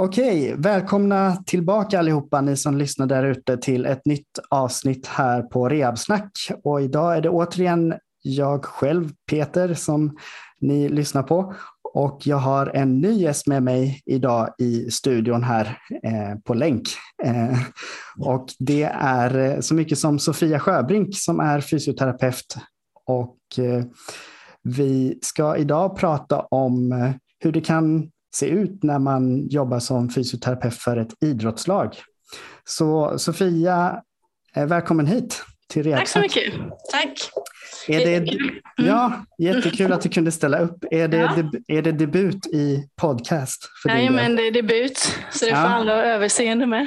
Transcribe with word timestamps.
Okej, 0.00 0.54
välkomna 0.58 1.36
tillbaka 1.36 1.98
allihopa 1.98 2.40
ni 2.40 2.56
som 2.56 2.78
lyssnar 2.78 3.06
där 3.06 3.24
ute 3.24 3.56
till 3.56 3.86
ett 3.86 4.06
nytt 4.06 4.38
avsnitt 4.50 5.06
här 5.06 5.42
på 5.42 5.68
Rehabsnack. 5.68 6.30
Och 6.64 6.80
idag 6.80 7.16
är 7.16 7.20
det 7.20 7.28
återigen 7.28 7.94
jag 8.22 8.64
själv, 8.64 9.10
Peter, 9.30 9.74
som 9.74 10.16
ni 10.60 10.88
lyssnar 10.88 11.22
på. 11.22 11.54
Och 11.94 12.20
jag 12.24 12.36
har 12.36 12.66
en 12.66 13.00
ny 13.00 13.12
gäst 13.12 13.46
med 13.46 13.62
mig 13.62 14.02
idag 14.06 14.54
i 14.58 14.90
studion 14.90 15.42
här 15.42 15.78
eh, 16.02 16.38
på 16.44 16.54
länk. 16.54 16.88
Eh, 17.24 17.58
och 18.18 18.46
det 18.58 18.82
är 19.00 19.38
eh, 19.38 19.60
så 19.60 19.74
mycket 19.74 19.98
som 19.98 20.18
Sofia 20.18 20.60
Sjöbrink 20.60 21.16
som 21.16 21.40
är 21.40 21.60
fysioterapeut. 21.60 22.56
Och 23.06 23.38
eh, 23.58 23.84
vi 24.62 25.18
ska 25.22 25.56
idag 25.56 25.96
prata 25.96 26.40
om 26.40 26.92
eh, 26.92 27.10
hur 27.40 27.52
det 27.52 27.60
kan 27.60 28.10
se 28.34 28.48
ut 28.48 28.82
när 28.82 28.98
man 28.98 29.48
jobbar 29.48 29.78
som 29.78 30.10
fysioterapeut 30.10 30.74
för 30.74 30.96
ett 30.96 31.14
idrottslag. 31.20 31.94
Så 32.64 33.18
Sofia, 33.18 34.02
eh, 34.56 34.66
välkommen 34.66 35.06
hit 35.06 35.44
till 35.68 35.82
Rehabsnack. 35.82 36.22
Tack 36.22 36.32
så 36.32 36.40
mycket. 36.40 36.54
Tack. 36.92 37.30
Är 37.88 37.98
det, 37.98 38.16
mm. 38.16 38.60
ja, 38.76 39.12
jättekul 39.38 39.92
att 39.92 40.02
du 40.02 40.08
kunde 40.08 40.32
ställa 40.32 40.58
upp. 40.58 40.84
Är 40.90 41.08
det, 41.08 41.16
ja. 41.16 41.32
deb, 41.36 41.46
är 41.68 41.82
det 41.82 41.92
debut 41.92 42.46
i 42.46 42.88
podcast? 42.96 43.70
Nej, 43.84 44.10
men 44.10 44.36
det 44.36 44.46
är 44.46 44.50
debut, 44.50 44.98
så 45.30 45.44
det 45.44 45.50
får 45.50 45.56
alla 45.56 46.04
överseende 46.04 46.66
med. 46.66 46.86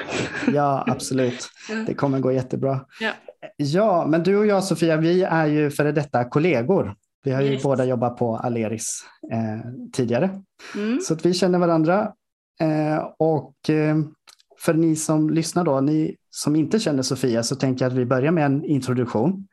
Ja, 0.54 0.86
absolut. 0.88 1.50
Det 1.88 1.94
kommer 1.94 2.20
gå 2.20 2.32
jättebra. 2.32 2.80
Ja. 3.00 3.12
ja, 3.58 4.06
men 4.08 4.24
du 4.24 4.38
och 4.38 4.46
jag 4.46 4.64
Sofia, 4.64 4.98
vi 4.98 5.24
är 5.24 5.46
ju 5.46 5.72
före 5.72 5.92
detta 5.92 6.24
kollegor. 6.30 6.96
Vi 7.24 7.32
har 7.32 7.42
ju 7.42 7.52
yes. 7.52 7.64
båda 7.64 7.86
jobbat 7.86 8.18
på 8.18 8.38
Aleris 8.38 9.04
eh, 9.32 9.72
tidigare. 9.94 10.42
Mm. 10.76 11.00
Så 11.02 11.14
att 11.14 11.26
vi 11.26 11.34
känner 11.34 11.60
varandra. 11.60 12.14
Eh, 12.62 12.98
och 13.18 13.70
eh, 13.70 13.98
för 14.60 14.74
ni 14.74 14.96
som 14.96 15.30
lyssnar 15.30 15.64
då, 15.64 15.82
ni 15.82 16.16
som 16.30 16.56
inte 16.56 16.80
känner 16.80 17.04
Sofia, 17.04 17.44
så 17.44 17.56
tänker 17.56 17.86
jag 17.86 17.92
att 17.92 17.98
vi 17.98 18.06
börjar 18.06 18.32
med 18.32 18.46
en 18.46 18.66
introduktion. 18.66 19.48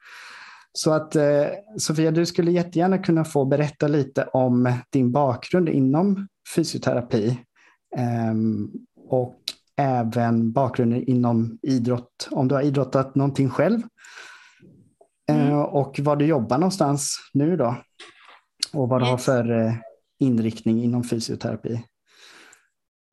Så 0.73 0.93
att 0.93 1.17
eh, 1.17 1.47
Sofia, 1.77 2.11
du 2.11 2.27
skulle 2.27 2.53
jättegärna 2.53 2.99
kunna 2.99 3.25
få 3.25 3.45
berätta 3.45 3.89
lite 3.89 4.25
om 4.25 4.73
din 4.91 5.13
bakgrund 5.13 5.69
inom 5.69 6.29
fysioterapi 6.55 7.39
ehm, 7.97 8.71
och 9.09 9.37
även 9.77 10.53
bakgrunden 10.53 11.03
inom 11.03 11.59
idrott, 11.63 12.29
om 12.31 12.49
du 12.49 12.55
har 12.55 12.63
idrottat 12.63 13.15
någonting 13.15 13.51
själv 13.51 13.81
mm. 15.29 15.49
Eh, 15.49 15.59
och 15.59 15.99
var 15.99 16.17
du 16.17 16.27
jobbar 16.27 16.59
någonstans 16.59 17.31
nu 17.33 17.57
då 17.57 17.77
och 18.73 18.89
vad 18.89 19.01
du 19.01 19.05
yes. 19.05 19.11
har 19.11 19.19
för 19.19 19.67
eh, 19.67 19.73
inriktning 20.21 20.85
inom 20.85 21.05
fysioterapi. 21.05 21.81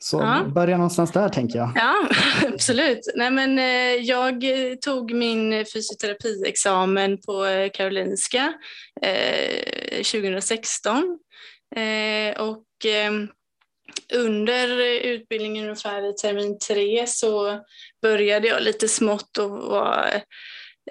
Så 0.03 0.17
ja. 0.17 0.45
börja 0.47 0.77
någonstans 0.77 1.11
där 1.11 1.29
tänker 1.29 1.59
jag. 1.59 1.71
Ja, 1.75 2.07
absolut. 2.53 2.99
Nej, 3.15 3.31
men, 3.31 3.59
eh, 3.59 4.05
jag 4.05 4.43
tog 4.81 5.13
min 5.13 5.65
fysioterapiexamen 5.73 7.17
på 7.17 7.45
Karolinska 7.73 8.53
eh, 9.01 10.03
2016. 10.03 11.19
Eh, 11.75 12.41
och 12.41 12.85
eh, 12.85 13.11
under 14.13 14.79
utbildningen 15.05 15.63
ungefär 15.63 16.09
i 16.09 16.13
termin 16.13 16.59
tre 16.59 17.07
så 17.07 17.59
började 18.01 18.47
jag 18.47 18.63
lite 18.63 18.87
smått 18.87 19.37
och 19.37 19.49
var, 19.49 20.21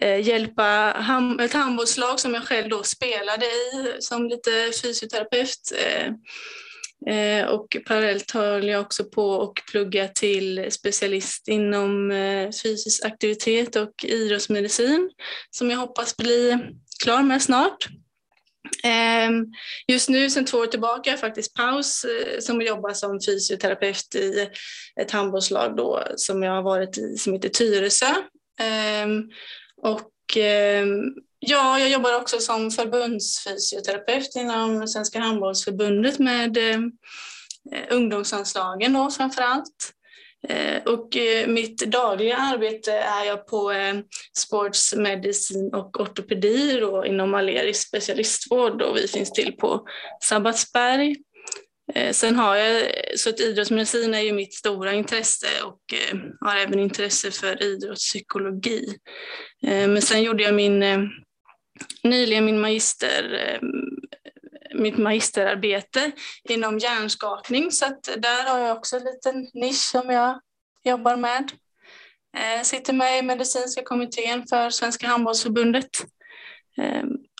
Eh, 0.00 0.28
hjälpa 0.28 0.62
ham 0.96 1.40
ett 1.40 1.52
handbollslag 1.52 2.20
som 2.20 2.34
jag 2.34 2.44
själv 2.44 2.68
då 2.68 2.82
spelade 2.82 3.46
i 3.46 3.96
som 3.98 4.28
lite 4.28 4.50
fysioterapeut. 4.82 5.72
Eh, 5.78 6.06
eh 7.14 7.46
och 7.46 7.76
parallellt 7.86 8.30
höll 8.30 8.68
jag 8.68 8.80
också 8.80 9.04
på 9.04 9.42
att 9.42 9.66
plugga 9.70 10.08
till 10.08 10.66
specialist 10.70 11.48
inom 11.48 12.10
eh, 12.10 12.50
fysisk 12.62 13.04
aktivitet 13.04 13.76
och 13.76 14.04
idrottsmedicin 14.04 15.10
som 15.50 15.70
jag 15.70 15.78
hoppas 15.78 16.16
bli 16.16 16.58
klar 17.02 17.22
med 17.22 17.42
snart. 17.42 17.88
Eh, 18.84 19.30
just 19.88 20.08
nu 20.08 20.30
sedan 20.30 20.44
två 20.44 20.58
år 20.58 20.66
tillbaka 20.66 21.10
har 21.10 21.12
jag 21.12 21.20
faktiskt 21.20 21.54
paus 21.54 22.06
som 22.40 22.62
jobbar 22.62 22.92
som 22.92 23.20
fysioterapeut 23.26 24.14
i 24.14 24.48
ett 25.00 25.10
handbollslag 25.10 25.76
då, 25.76 26.04
som 26.16 26.42
jag 26.42 26.52
har 26.52 26.62
varit 26.62 26.98
i 26.98 27.16
som 27.16 27.32
heter 27.32 27.48
Tyresö. 27.48 28.14
Och 29.84 30.36
ehm, 30.36 31.14
Ja, 31.46 31.78
jag 31.78 31.90
jobbar 31.90 32.20
också 32.20 32.38
som 32.38 32.70
förbundsfysioterapeut 32.70 34.36
inom 34.36 34.88
Svenska 34.88 35.18
handbollsförbundet 35.18 36.18
med 36.18 36.56
ehm, 36.56 36.92
eh, 37.72 37.96
ungdomsanslagen 37.96 38.92
då 38.92 39.10
framför 39.10 39.42
allt. 39.42 39.92
Och 40.86 41.16
eh, 41.16 41.46
mitt 41.46 41.78
dagliga 41.78 42.36
arbete 42.36 42.92
är 42.92 43.24
jag 43.24 43.46
på 43.46 43.70
ehm, 43.70 44.02
sportsmedicin 44.38 45.74
och 45.74 46.00
ortopedi 46.00 46.80
då, 46.80 47.06
inom 47.06 47.34
Aleris 47.34 47.80
specialistvård 47.80 48.82
och 48.82 48.96
vi 48.96 49.08
finns 49.08 49.32
till 49.32 49.52
på 49.52 49.86
Sabbatsberg. 50.20 51.16
Eh, 51.92 52.12
sen 52.12 52.36
har 52.36 52.56
jag, 52.56 52.90
så 53.16 53.30
att 53.30 53.40
idrottsmedicin 53.40 54.14
är 54.14 54.20
ju 54.20 54.32
mitt 54.32 54.54
stora 54.54 54.92
intresse 54.92 55.46
och 55.64 55.80
eh, 55.94 56.18
har 56.40 56.56
även 56.56 56.78
intresse 56.78 57.30
för 57.30 57.62
idrottspsykologi. 57.62 58.98
Eh, 59.62 59.88
men 59.88 60.02
sen 60.02 60.22
gjorde 60.22 60.42
jag 60.42 60.54
min 60.54 60.84
nyligen 62.02 62.44
min 62.44 62.60
magister, 62.60 63.60
mitt 64.74 64.98
magisterarbete 64.98 66.12
inom 66.48 66.78
hjärnskakning 66.78 67.72
så 67.72 67.86
att 67.86 68.02
där 68.16 68.44
har 68.50 68.58
jag 68.58 68.76
också 68.76 68.96
en 68.96 69.04
liten 69.04 69.50
nisch 69.54 69.90
som 69.90 70.10
jag 70.10 70.40
jobbar 70.84 71.16
med. 71.16 71.52
Jag 72.32 72.66
sitter 72.66 72.92
med 72.92 73.18
i 73.18 73.22
medicinska 73.22 73.82
kommittén 73.82 74.46
för 74.46 74.70
Svenska 74.70 75.06
handbollsförbundet. 75.06 75.90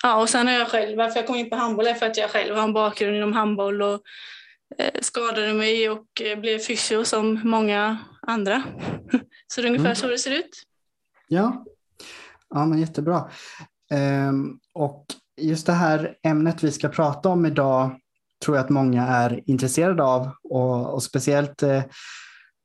Eh, 0.05 0.11
ja, 0.11 0.23
och 0.23 0.29
sen 0.29 0.47
har 0.47 0.55
jag 0.55 0.69
själv, 0.69 0.97
varför 0.97 1.19
jag 1.19 1.27
kom 1.27 1.37
in 1.37 1.51
på 1.51 1.57
handboll 1.57 1.87
är 1.87 1.95
för 1.95 2.07
att 2.07 2.17
jag 2.17 2.31
själv 2.31 2.57
har 2.57 2.65
en 2.65 2.73
bakgrund 2.73 3.17
inom 3.17 3.33
handboll 3.33 3.83
och 3.83 4.01
skadade 5.01 5.53
mig 5.53 5.91
och 5.91 6.07
blev 6.37 6.59
fysio 6.59 7.05
som 7.05 7.41
många 7.45 7.99
andra. 8.23 8.63
Så 9.47 9.61
det 9.61 9.67
är 9.67 9.71
ungefär 9.71 9.87
mm. 9.87 9.97
så 9.97 10.07
det 10.07 10.19
ser 10.19 10.31
ut. 10.31 10.63
Ja, 11.29 11.65
ja 12.51 12.67
men 12.67 12.79
jättebra. 12.79 13.31
Ehm, 13.91 14.59
och 14.73 15.07
just 15.41 15.67
det 15.67 15.73
här 15.73 16.17
ämnet 16.23 16.65
vi 16.65 16.73
ska 16.73 16.89
prata 16.89 17.29
om 17.29 17.47
idag 17.47 18.01
tror 18.45 18.57
jag 18.57 18.65
att 18.65 18.71
många 18.71 19.07
är 19.07 19.43
intresserade 19.47 20.03
av 20.03 20.31
och, 20.43 20.95
och 20.95 21.03
speciellt 21.03 21.63
eh, 21.63 21.83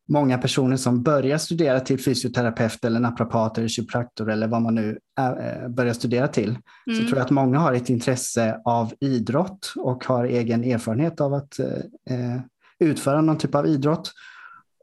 många 0.09 0.37
personer 0.37 0.77
som 0.77 1.03
börjar 1.03 1.37
studera 1.37 1.79
till 1.79 2.03
fysioterapeut 2.03 2.85
eller 2.85 2.99
naprapat 2.99 3.57
eller 3.57 3.67
kiropraktor 3.67 4.31
eller 4.31 4.47
vad 4.47 4.61
man 4.61 4.75
nu 4.75 4.99
är, 5.17 5.69
börjar 5.69 5.93
studera 5.93 6.27
till. 6.27 6.49
Mm. 6.49 6.99
Så 6.99 7.07
tror 7.07 7.17
jag 7.17 7.25
att 7.25 7.29
många 7.29 7.59
har 7.59 7.73
ett 7.73 7.89
intresse 7.89 8.61
av 8.65 8.93
idrott 8.99 9.73
och 9.75 10.05
har 10.05 10.25
egen 10.25 10.63
erfarenhet 10.63 11.21
av 11.21 11.33
att 11.33 11.59
eh, 11.59 11.67
eh, 12.15 12.41
utföra 12.79 13.21
någon 13.21 13.37
typ 13.37 13.55
av 13.55 13.67
idrott 13.67 14.11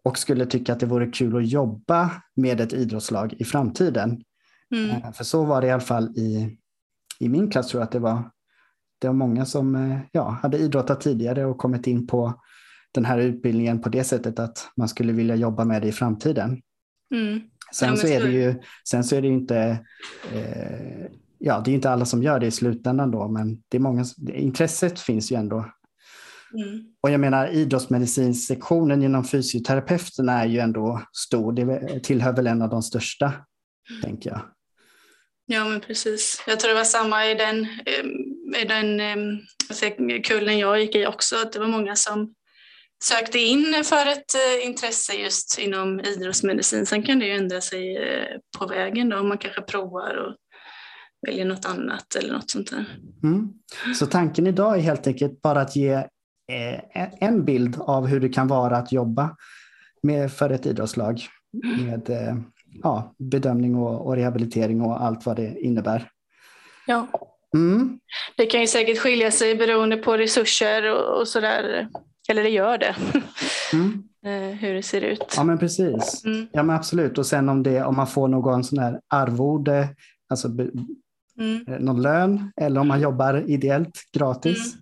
och 0.04 0.18
skulle 0.18 0.46
tycka 0.46 0.72
att 0.72 0.80
det 0.80 0.86
vore 0.86 1.06
kul 1.06 1.36
att 1.36 1.48
jobba 1.48 2.10
med 2.34 2.60
ett 2.60 2.72
idrottslag 2.72 3.34
i 3.38 3.44
framtiden. 3.44 4.22
Mm. 4.74 4.90
Eh, 4.90 5.12
för 5.12 5.24
så 5.24 5.44
var 5.44 5.60
det 5.60 5.66
i 5.66 5.70
alla 5.70 5.80
fall 5.80 6.08
i, 6.16 6.58
i 7.20 7.28
min 7.28 7.50
klass 7.50 7.68
tror 7.68 7.80
jag 7.80 7.86
att 7.86 7.92
det 7.92 7.98
var. 7.98 8.30
Det 8.98 9.06
var 9.06 9.14
många 9.14 9.44
som 9.44 9.74
eh, 9.74 9.98
ja, 10.12 10.38
hade 10.42 10.58
idrottat 10.58 11.00
tidigare 11.00 11.44
och 11.44 11.58
kommit 11.58 11.86
in 11.86 12.06
på 12.06 12.34
den 12.96 13.04
här 13.04 13.18
utbildningen 13.18 13.80
på 13.80 13.88
det 13.88 14.04
sättet 14.04 14.38
att 14.38 14.68
man 14.76 14.88
skulle 14.88 15.12
vilja 15.12 15.34
jobba 15.34 15.64
med 15.64 15.82
det 15.82 15.88
i 15.88 15.92
framtiden. 15.92 16.62
Mm. 17.14 17.40
Sen, 17.74 17.88
ja, 17.88 17.96
så 17.96 18.06
är 18.06 18.20
det 18.20 18.30
ju, 18.30 18.54
sen 18.88 19.04
så 19.04 19.16
är 19.16 19.22
det 19.22 19.28
ju 19.28 19.34
inte, 19.34 19.78
eh, 20.32 21.06
ja 21.38 21.62
det 21.64 21.70
är 21.70 21.74
inte 21.74 21.90
alla 21.90 22.04
som 22.04 22.22
gör 22.22 22.40
det 22.40 22.46
i 22.46 22.50
slutändan 22.50 23.10
då, 23.10 23.28
men 23.28 23.62
det 23.68 23.76
är 23.76 23.80
många, 23.80 24.04
intresset 24.34 25.00
finns 25.00 25.32
ju 25.32 25.36
ändå. 25.36 25.56
Mm. 26.54 26.84
Och 27.00 27.10
jag 27.10 27.20
menar 27.20 27.48
idrottsmedicinsektionen 27.48 29.02
inom 29.02 29.24
fysioterapeuterna 29.24 30.32
är 30.32 30.46
ju 30.46 30.58
ändå 30.58 31.02
stor, 31.12 31.52
det 31.52 32.00
tillhör 32.00 32.32
väl 32.32 32.46
en 32.46 32.62
av 32.62 32.70
de 32.70 32.82
största, 32.82 33.26
mm. 33.26 34.02
tänker 34.02 34.30
jag. 34.30 34.40
Ja 35.46 35.64
men 35.64 35.80
precis. 35.80 36.44
Jag 36.46 36.60
tror 36.60 36.68
det 36.68 36.74
var 36.74 36.84
samma 36.84 37.26
i 37.26 37.34
den, 37.34 37.66
i 38.56 38.64
den 38.68 40.22
kullen 40.22 40.58
jag 40.58 40.80
gick 40.80 40.94
i 40.94 41.06
också, 41.06 41.36
att 41.36 41.52
det 41.52 41.58
var 41.58 41.66
många 41.66 41.96
som 41.96 42.34
sökte 43.04 43.38
in 43.38 43.84
för 43.84 44.06
ett 44.06 44.34
eh, 44.34 44.66
intresse 44.66 45.12
just 45.12 45.58
inom 45.58 46.00
idrottsmedicin. 46.00 46.86
Sen 46.86 47.02
kan 47.02 47.18
det 47.18 47.26
ju 47.26 47.32
ändra 47.32 47.60
sig 47.60 47.96
eh, 47.96 48.38
på 48.58 48.66
vägen 48.66 49.08
då, 49.08 49.18
om 49.18 49.28
man 49.28 49.38
kanske 49.38 49.62
provar 49.62 50.16
och 50.16 50.36
väljer 51.26 51.44
något 51.44 51.66
annat 51.66 52.14
eller 52.14 52.32
något 52.32 52.50
sånt 52.50 52.70
där. 52.70 52.84
Mm. 53.22 53.52
Så 53.94 54.06
tanken 54.06 54.46
idag 54.46 54.76
är 54.76 54.80
helt 54.80 55.06
enkelt 55.06 55.42
bara 55.42 55.60
att 55.60 55.76
ge 55.76 55.92
eh, 56.52 57.20
en 57.20 57.44
bild 57.44 57.76
av 57.80 58.06
hur 58.06 58.20
det 58.20 58.28
kan 58.28 58.48
vara 58.48 58.76
att 58.76 58.92
jobba 58.92 59.36
med, 60.02 60.32
för 60.32 60.50
ett 60.50 60.66
idrottslag 60.66 61.20
med 61.78 62.10
ja, 62.82 63.14
bedömning 63.18 63.76
och, 63.76 64.06
och 64.06 64.16
rehabilitering 64.16 64.80
och 64.80 65.04
allt 65.04 65.26
vad 65.26 65.36
det 65.36 65.60
innebär. 65.60 66.08
Ja. 66.86 67.08
Mm. 67.54 67.98
Det 68.36 68.46
kan 68.46 68.60
ju 68.60 68.66
säkert 68.66 68.98
skilja 68.98 69.30
sig 69.30 69.56
beroende 69.56 69.96
på 69.96 70.16
resurser 70.16 70.92
och, 70.92 71.20
och 71.20 71.28
sådär. 71.28 71.88
Eller 72.28 72.42
det 72.42 72.48
gör 72.48 72.78
det. 72.78 72.96
Mm. 73.72 74.02
hur 74.58 74.74
det 74.74 74.82
ser 74.82 75.00
ut. 75.00 75.34
Ja 75.36 75.44
men 75.44 75.58
precis. 75.58 76.24
Mm. 76.24 76.46
Ja 76.52 76.62
men 76.62 76.76
absolut 76.76 77.18
och 77.18 77.26
sen 77.26 77.48
om, 77.48 77.62
det, 77.62 77.82
om 77.82 77.96
man 77.96 78.06
får 78.06 78.28
någon 78.28 78.64
sån 78.64 78.78
här 78.78 79.00
arvode, 79.08 79.88
alltså 80.28 80.48
mm. 81.38 81.64
någon 81.78 82.02
lön 82.02 82.52
eller 82.60 82.80
om 82.80 82.88
man 82.88 83.00
jobbar 83.00 83.44
ideellt 83.50 84.02
gratis. 84.12 84.74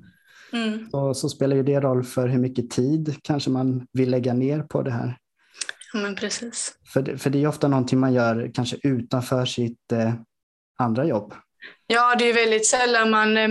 Mm. 0.53 0.69
mm. 0.69 0.91
Så, 0.91 1.15
så, 1.15 1.29
spelar 1.29 1.57
ju 1.57 1.63
det 1.63 1.81
roll 1.81 2.05
för 2.05 2.29
hur 2.29 2.39
mycket 2.39 2.71
tid 2.71 3.17
kanske 3.23 3.51
man 3.51 3.87
vill 3.93 4.11
lägga 4.11 4.35
ner 4.35 4.63
på 4.63 4.83
det 4.83 4.91
här. 4.91 5.17
Ja, 5.93 6.01
men 6.01 6.15
precis. 6.15 6.75
För, 6.93 7.03
det, 7.03 7.19
för 7.19 7.31
det 7.31 7.43
är 7.43 7.47
ofta 7.47 7.69
någonting 7.69 7.99
man 7.99 8.13
gör 8.13 8.51
kanske 8.55 8.77
utanför 8.83 9.45
sitt 9.45 9.93
eh, 9.93 10.15
andra 10.79 11.05
jobb. 11.05 11.35
Ja, 11.87 12.15
det 12.19 12.31
är 12.31 12.35
väldigt 12.35 12.67
sällan 12.67 13.11
man, 13.11 13.37
eh, 13.37 13.49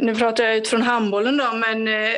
nu 0.00 0.14
pratar 0.14 0.44
jag 0.44 0.56
utifrån 0.56 0.82
handbollen 0.82 1.36
då, 1.36 1.52
men 1.54 1.88
eh, 1.88 2.14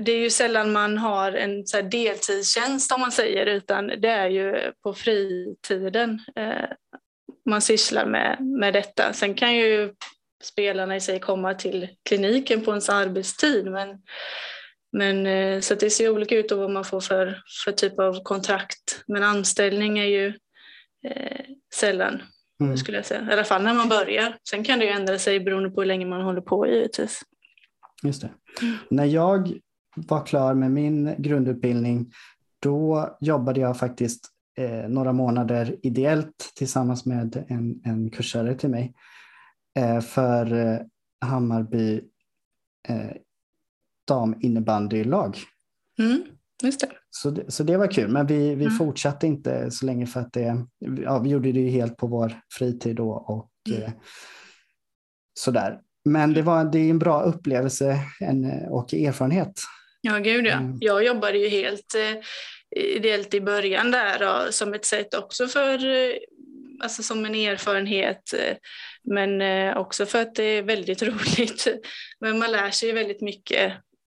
det 0.00 0.12
är 0.12 0.18
ju 0.18 0.30
sällan 0.30 0.72
man 0.72 0.98
har 0.98 1.32
en 1.32 1.66
så 1.66 1.80
deltidstjänst 1.82 2.92
om 2.92 3.00
man 3.00 3.12
säger, 3.12 3.46
utan 3.46 3.86
det 3.86 4.08
är 4.08 4.28
ju 4.28 4.72
på 4.82 4.94
fritiden 4.94 6.20
eh, 6.36 6.68
man 7.46 7.62
sysslar 7.62 8.06
med, 8.06 8.36
med 8.40 8.74
detta. 8.74 9.12
Sen 9.12 9.34
kan 9.34 9.56
ju 9.56 9.92
spelarna 10.42 10.96
i 10.96 11.00
sig 11.00 11.20
komma 11.20 11.54
till 11.54 11.88
kliniken 12.08 12.64
på 12.64 12.70
ens 12.70 12.88
arbetstid, 12.88 13.66
men, 13.66 13.88
men 14.92 15.26
eh, 15.26 15.60
så 15.60 15.74
det 15.74 15.90
ser 15.90 16.10
olika 16.10 16.36
ut 16.36 16.52
vad 16.52 16.70
man 16.70 16.84
får 16.84 17.00
för, 17.00 17.42
för 17.64 17.72
typ 17.72 17.98
av 17.98 18.22
kontrakt. 18.22 19.04
Men 19.06 19.22
anställning 19.22 19.98
är 19.98 20.06
ju 20.06 20.26
eh, 21.06 21.44
sällan 21.74 22.22
Mm. 22.62 22.76
Skulle 22.76 22.98
jag 22.98 23.06
säga. 23.06 23.26
I 23.30 23.32
alla 23.32 23.44
fall 23.44 23.62
när 23.62 23.74
man 23.74 23.88
börjar. 23.88 24.36
Sen 24.48 24.64
kan 24.64 24.78
det 24.78 24.84
ju 24.84 24.90
ändra 24.90 25.18
sig 25.18 25.40
beroende 25.40 25.70
på 25.70 25.80
hur 25.80 25.86
länge 25.86 26.06
man 26.06 26.22
håller 26.22 26.40
på 26.40 26.66
givetvis. 26.66 27.22
Just 28.02 28.22
det. 28.22 28.30
Mm. 28.62 28.76
När 28.90 29.04
jag 29.04 29.52
var 29.96 30.26
klar 30.26 30.54
med 30.54 30.70
min 30.70 31.14
grundutbildning 31.18 32.12
då 32.60 33.16
jobbade 33.20 33.60
jag 33.60 33.78
faktiskt 33.78 34.28
eh, 34.58 34.88
några 34.88 35.12
månader 35.12 35.76
ideellt 35.82 36.52
tillsammans 36.54 37.06
med 37.06 37.44
en, 37.48 37.80
en 37.84 38.10
kursare 38.10 38.54
till 38.54 38.70
mig 38.70 38.94
eh, 39.78 40.00
för 40.00 40.54
eh, 40.54 40.78
Hammarby 41.20 42.00
eh, 42.88 43.10
daminnebandylag. 44.08 45.38
Mm. 45.98 46.22
Just 46.62 46.80
det. 46.80 46.88
Så, 47.10 47.30
det, 47.30 47.50
så 47.50 47.64
det 47.64 47.76
var 47.76 47.86
kul, 47.86 48.10
men 48.10 48.26
vi, 48.26 48.54
vi 48.54 48.64
mm. 48.64 48.76
fortsatte 48.76 49.26
inte 49.26 49.70
så 49.70 49.86
länge 49.86 50.06
för 50.06 50.20
att 50.20 50.32
det, 50.32 50.66
ja, 50.78 51.18
vi 51.18 51.30
gjorde 51.30 51.52
det 51.52 51.60
ju 51.60 51.68
helt 51.68 51.96
på 51.96 52.06
vår 52.06 52.40
fritid 52.58 52.96
då 52.96 53.10
och 53.10 53.50
mm. 53.68 53.82
eh, 53.82 53.92
sådär. 55.34 55.80
Men 56.04 56.34
det, 56.34 56.42
var, 56.42 56.64
det 56.64 56.78
är 56.78 56.90
en 56.90 56.98
bra 56.98 57.22
upplevelse 57.22 57.98
en, 58.20 58.68
och 58.68 58.94
erfarenhet. 58.94 59.52
Ja, 60.04 60.18
gud 60.18 60.46
ja. 60.46 60.52
Mm. 60.52 60.78
Jag 60.80 61.04
jobbade 61.04 61.38
ju 61.38 61.48
helt 61.48 61.94
eh, 61.94 62.22
ideellt 62.96 63.34
i 63.34 63.40
början 63.40 63.90
där 63.90 64.18
då, 64.18 64.52
som 64.52 64.74
ett 64.74 64.84
sätt 64.84 65.14
också 65.14 65.46
för, 65.46 65.86
eh, 65.86 66.16
alltså 66.82 67.02
som 67.02 67.24
en 67.24 67.34
erfarenhet, 67.34 68.34
eh, 68.34 68.56
men 69.02 69.42
också 69.76 70.06
för 70.06 70.22
att 70.22 70.34
det 70.34 70.42
är 70.44 70.62
väldigt 70.62 71.02
roligt. 71.02 71.66
Men 72.20 72.38
man 72.38 72.52
lär 72.52 72.70
sig 72.70 72.92
väldigt 72.92 73.20
mycket 73.20 73.72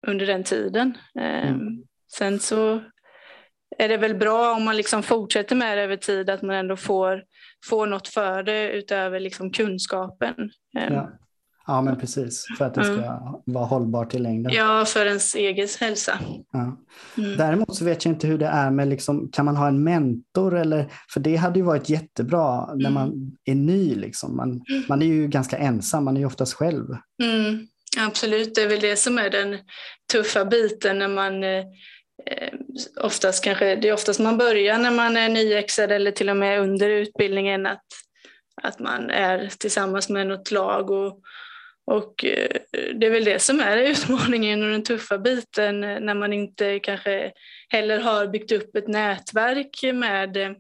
under 0.07 0.27
den 0.27 0.45
tiden. 0.45 0.99
Mm. 1.21 1.83
Sen 2.13 2.39
så 2.39 2.83
är 3.79 3.89
det 3.89 3.97
väl 3.97 4.15
bra 4.15 4.53
om 4.53 4.65
man 4.65 4.77
liksom 4.77 5.03
fortsätter 5.03 5.57
med 5.57 5.79
det 5.79 5.83
över 5.83 5.97
tid 5.97 6.31
att 6.31 6.43
man 6.43 6.57
ändå 6.57 6.77
får, 6.77 7.23
får 7.69 7.87
något 7.87 8.09
för 8.09 8.43
det 8.43 8.73
utöver 8.73 9.21
liksom 9.21 9.51
kunskapen. 9.51 10.51
Ja. 10.73 11.13
Ja, 11.67 11.83
men 11.83 11.99
precis. 11.99 12.47
För 12.59 12.65
att 12.65 12.75
det 12.75 12.85
ska 12.85 12.93
mm. 12.93 13.09
vara 13.47 13.65
hållbart 13.65 14.15
i 14.15 14.19
längden. 14.19 14.53
Ja, 14.53 14.85
för 14.85 15.07
ens 15.07 15.35
egen 15.35 15.69
hälsa. 15.81 16.19
Ja. 16.53 16.79
Mm. 17.19 17.37
Däremot 17.37 17.77
så 17.77 17.85
vet 17.85 18.05
jag 18.05 18.15
inte 18.15 18.27
hur 18.27 18.39
det 18.39 18.47
är 18.47 18.71
med, 18.71 18.89
liksom, 18.89 19.31
kan 19.33 19.45
man 19.45 19.57
ha 19.57 19.69
en 19.69 19.85
mentor? 19.85 20.59
Eller, 20.59 20.93
för 21.13 21.21
det 21.21 21.37
hade 21.37 21.59
ju 21.59 21.65
varit 21.65 21.89
jättebra 21.89 22.75
när 22.75 22.91
mm. 22.91 22.95
man 22.95 23.37
är 23.45 23.55
ny. 23.55 23.95
Liksom. 23.95 24.37
Man, 24.37 24.49
mm. 24.49 24.83
man 24.89 25.03
är 25.03 25.07
ju 25.07 25.29
ganska 25.29 25.59
ensam, 25.59 26.05
man 26.05 26.17
är 26.17 26.21
ju 26.21 26.27
oftast 26.27 26.55
själv. 26.55 26.87
Mm. 27.23 27.67
Absolut, 27.99 28.55
det 28.55 28.63
är 28.63 28.69
väl 28.69 28.81
det 28.81 28.97
som 28.97 29.19
är 29.19 29.31
den 29.31 29.59
tuffa 30.13 30.45
biten 30.45 30.99
när 30.99 31.09
man 31.09 31.45
eh, 31.45 31.65
Eh, 32.27 32.53
oftast 33.01 33.45
kanske, 33.45 33.77
det 33.77 33.89
är 33.89 33.93
oftast 33.93 34.21
man 34.21 34.39
börjar 34.39 34.79
när 34.79 34.91
man 34.91 35.17
är 35.17 35.29
nyexad 35.29 35.93
eller 35.93 36.11
till 36.11 36.31
och 36.31 36.37
med 36.37 36.61
under 36.61 36.89
utbildningen 36.89 37.67
att, 37.67 37.85
att 38.63 38.79
man 38.79 39.11
är 39.11 39.51
tillsammans 39.59 40.09
med 40.09 40.27
något 40.27 40.51
lag 40.51 40.91
och, 40.91 41.21
och 41.87 42.25
eh, 42.25 42.57
det 42.95 43.07
är 43.07 43.11
väl 43.11 43.25
det 43.25 43.39
som 43.39 43.61
är 43.61 43.77
utmaningen 43.91 44.63
och 44.63 44.71
den 44.71 44.83
tuffa 44.83 45.19
biten 45.19 45.81
när 45.81 46.15
man 46.15 46.33
inte 46.33 46.79
kanske 46.79 47.33
heller 47.69 48.01
har 48.01 48.27
byggt 48.27 48.53
upp 48.53 48.77
ett 48.77 48.89
nätverk 48.89 49.81
med 49.95 50.57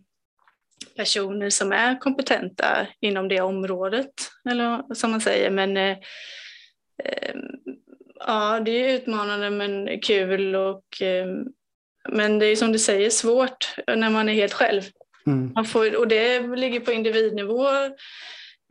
personer 0.97 1.51
som 1.51 1.73
är 1.73 1.99
kompetenta 1.99 2.87
inom 3.01 3.29
det 3.29 3.41
området, 3.41 4.13
eller 4.51 4.95
som 4.95 5.11
man 5.11 5.21
säger. 5.21 5.51
Men 5.51 5.77
eh, 5.77 5.97
Ja, 8.27 8.61
det 8.61 8.71
är 8.71 8.95
utmanande 8.95 9.51
men 9.51 10.01
kul 10.01 10.57
och 10.57 11.03
eh, 11.03 11.27
men 12.09 12.39
det 12.39 12.47
är 12.47 12.57
som 12.57 12.73
du 12.73 12.79
säger 12.79 13.11
svårt 13.11 13.75
när 13.87 14.11
man 14.11 14.29
är 14.29 14.33
helt 14.33 14.53
själv. 14.53 14.83
Mm. 15.27 15.53
Man 15.55 15.65
får, 15.65 15.97
och 15.97 16.09
det 16.09 16.57
ligger 16.57 16.81
på 16.81 16.93
individnivå, 16.93 17.69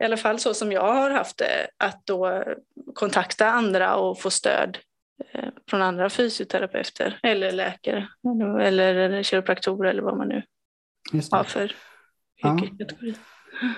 i 0.02 0.04
alla 0.04 0.16
fall 0.16 0.38
så 0.38 0.54
som 0.54 0.72
jag 0.72 0.94
har 0.94 1.10
haft 1.10 1.38
det, 1.38 1.68
att 1.76 2.06
då 2.06 2.44
kontakta 2.94 3.46
andra 3.46 3.96
och 3.96 4.20
få 4.20 4.30
stöd 4.30 4.78
eh, 5.32 5.48
från 5.70 5.82
andra 5.82 6.10
fysioterapeuter 6.10 7.18
eller 7.22 7.52
läkare 7.52 8.08
eller 8.60 9.22
kiropraktorer 9.22 9.90
eller 9.90 10.02
vad 10.02 10.16
man 10.16 10.28
nu 10.28 10.42
har 11.30 11.44
för 11.44 11.74
yrkeskategori. 12.44 13.14
Ja. 13.60 13.68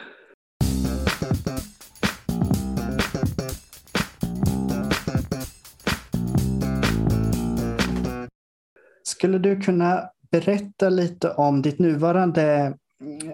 Skulle 9.05 9.39
du 9.39 9.61
kunna 9.61 10.11
berätta 10.31 10.89
lite 10.89 11.31
om 11.31 11.63
ditt 11.63 11.79
nuvarande 11.79 12.75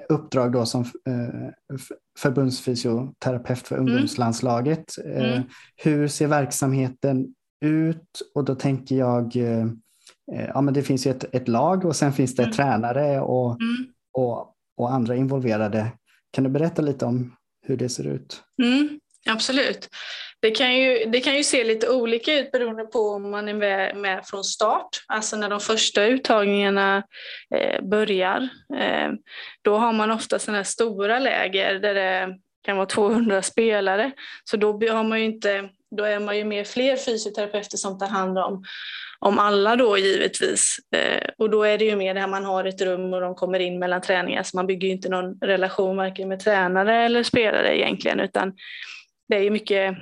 uppdrag 0.08 0.52
då 0.52 0.66
som 0.66 0.80
eh, 0.80 1.76
förbundsfysioterapeut 2.18 3.68
för 3.68 3.76
mm. 3.76 3.88
ungdomslandslaget. 3.88 4.84
Eh, 5.04 5.32
mm. 5.32 5.42
Hur 5.76 6.08
ser 6.08 6.26
verksamheten 6.26 7.34
ut? 7.64 8.22
Och 8.34 8.44
då 8.44 8.54
tänker 8.54 8.96
jag, 8.96 9.36
eh, 9.36 9.66
ja 10.48 10.60
men 10.60 10.74
det 10.74 10.82
finns 10.82 11.06
ju 11.06 11.10
ett, 11.10 11.34
ett 11.34 11.48
lag 11.48 11.84
och 11.84 11.96
sen 11.96 12.12
finns 12.12 12.36
det 12.36 12.42
mm. 12.42 12.52
tränare 12.52 13.20
och, 13.20 13.50
mm. 13.60 13.92
och, 14.12 14.54
och, 14.76 14.92
andra 14.92 15.16
involverade. 15.16 15.92
Kan 16.30 16.44
du 16.44 16.50
berätta 16.50 16.82
lite 16.82 17.06
om 17.06 17.34
hur 17.66 17.76
det 17.76 17.88
ser 17.88 18.06
ut? 18.06 18.42
Mm, 18.62 18.99
absolut. 19.28 19.88
Det 20.42 20.50
kan, 20.50 20.74
ju, 20.74 21.04
det 21.04 21.20
kan 21.20 21.36
ju 21.36 21.44
se 21.44 21.64
lite 21.64 21.88
olika 21.88 22.38
ut 22.38 22.52
beroende 22.52 22.84
på 22.84 22.98
om 22.98 23.30
man 23.30 23.48
är 23.48 23.54
med, 23.54 23.96
med 23.96 24.26
från 24.26 24.44
start, 24.44 24.88
alltså 25.06 25.36
när 25.36 25.48
de 25.48 25.60
första 25.60 26.04
uttagningarna 26.04 27.02
eh, 27.54 27.82
börjar. 27.82 28.48
Eh, 28.78 29.08
då 29.62 29.76
har 29.76 29.92
man 29.92 30.10
ofta 30.10 30.38
sådana 30.38 30.58
här 30.58 30.64
stora 30.64 31.18
läger 31.18 31.74
där 31.74 31.94
det 31.94 32.38
kan 32.64 32.76
vara 32.76 32.86
200 32.86 33.42
spelare. 33.42 34.10
Så 34.44 34.56
då, 34.56 34.72
har 34.72 35.04
man 35.04 35.18
ju 35.18 35.24
inte, 35.24 35.68
då 35.96 36.04
är 36.04 36.20
man 36.20 36.36
ju 36.36 36.44
med 36.44 36.66
fler 36.66 36.96
fysioterapeuter 36.96 37.76
som 37.76 37.98
tar 37.98 38.08
hand 38.08 38.38
om, 38.38 38.64
om 39.18 39.38
alla 39.38 39.76
då 39.76 39.98
givetvis. 39.98 40.76
Eh, 40.96 41.28
och 41.38 41.50
då 41.50 41.62
är 41.62 41.78
det 41.78 41.84
ju 41.84 41.96
mer 41.96 42.14
det 42.14 42.20
här 42.20 42.28
man 42.28 42.44
har 42.44 42.64
ett 42.64 42.82
rum 42.82 43.12
och 43.12 43.20
de 43.20 43.34
kommer 43.34 43.58
in 43.58 43.78
mellan 43.78 44.00
träningar 44.00 44.42
så 44.42 44.56
man 44.56 44.66
bygger 44.66 44.88
ju 44.88 44.94
inte 44.94 45.08
någon 45.08 45.38
relation 45.40 45.96
varken 45.96 46.28
med 46.28 46.40
tränare 46.40 47.04
eller 47.04 47.22
spelare 47.22 47.78
egentligen 47.78 48.20
utan 48.20 48.52
det 49.30 49.36
är 49.36 49.42
ju 49.42 49.50
mycket 49.50 49.96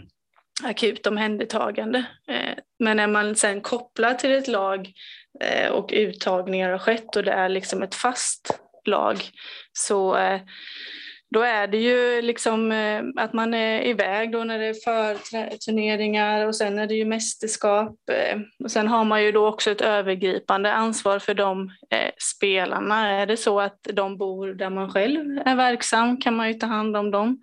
akut 0.64 1.06
omhändertagande. 1.06 2.04
Eh, 2.28 2.54
men 2.78 2.96
när 2.96 3.06
man 3.06 3.36
sen 3.36 3.60
kopplar 3.60 4.14
till 4.14 4.32
ett 4.32 4.48
lag 4.48 4.92
eh, 5.40 5.70
och 5.70 5.90
uttagningar 5.92 6.70
har 6.70 6.78
skett 6.78 7.16
och 7.16 7.24
det 7.24 7.32
är 7.32 7.48
liksom 7.48 7.82
ett 7.82 7.94
fast 7.94 8.60
lag 8.84 9.16
så 9.72 10.16
eh, 10.16 10.40
då 11.30 11.40
är 11.40 11.66
det 11.66 11.78
ju 11.78 12.22
liksom 12.22 12.72
att 13.16 13.32
man 13.32 13.54
är 13.54 13.86
iväg 13.86 14.32
då 14.32 14.44
när 14.44 14.58
det 14.58 14.66
är 14.66 14.74
förturneringar 15.54 16.46
och 16.46 16.56
sen 16.56 16.78
är 16.78 16.86
det 16.86 16.94
ju 16.94 17.04
mästerskap. 17.04 17.96
Och 18.64 18.70
sen 18.70 18.88
har 18.88 19.04
man 19.04 19.24
ju 19.24 19.32
då 19.32 19.48
också 19.48 19.70
ett 19.70 19.80
övergripande 19.80 20.72
ansvar 20.72 21.18
för 21.18 21.34
de 21.34 21.70
spelarna. 22.18 23.10
Är 23.10 23.26
det 23.26 23.36
så 23.36 23.60
att 23.60 23.78
de 23.92 24.18
bor 24.18 24.54
där 24.54 24.70
man 24.70 24.90
själv 24.90 25.38
är 25.44 25.56
verksam 25.56 26.20
kan 26.20 26.36
man 26.36 26.48
ju 26.48 26.54
ta 26.54 26.66
hand 26.66 26.96
om 26.96 27.10
dem. 27.10 27.40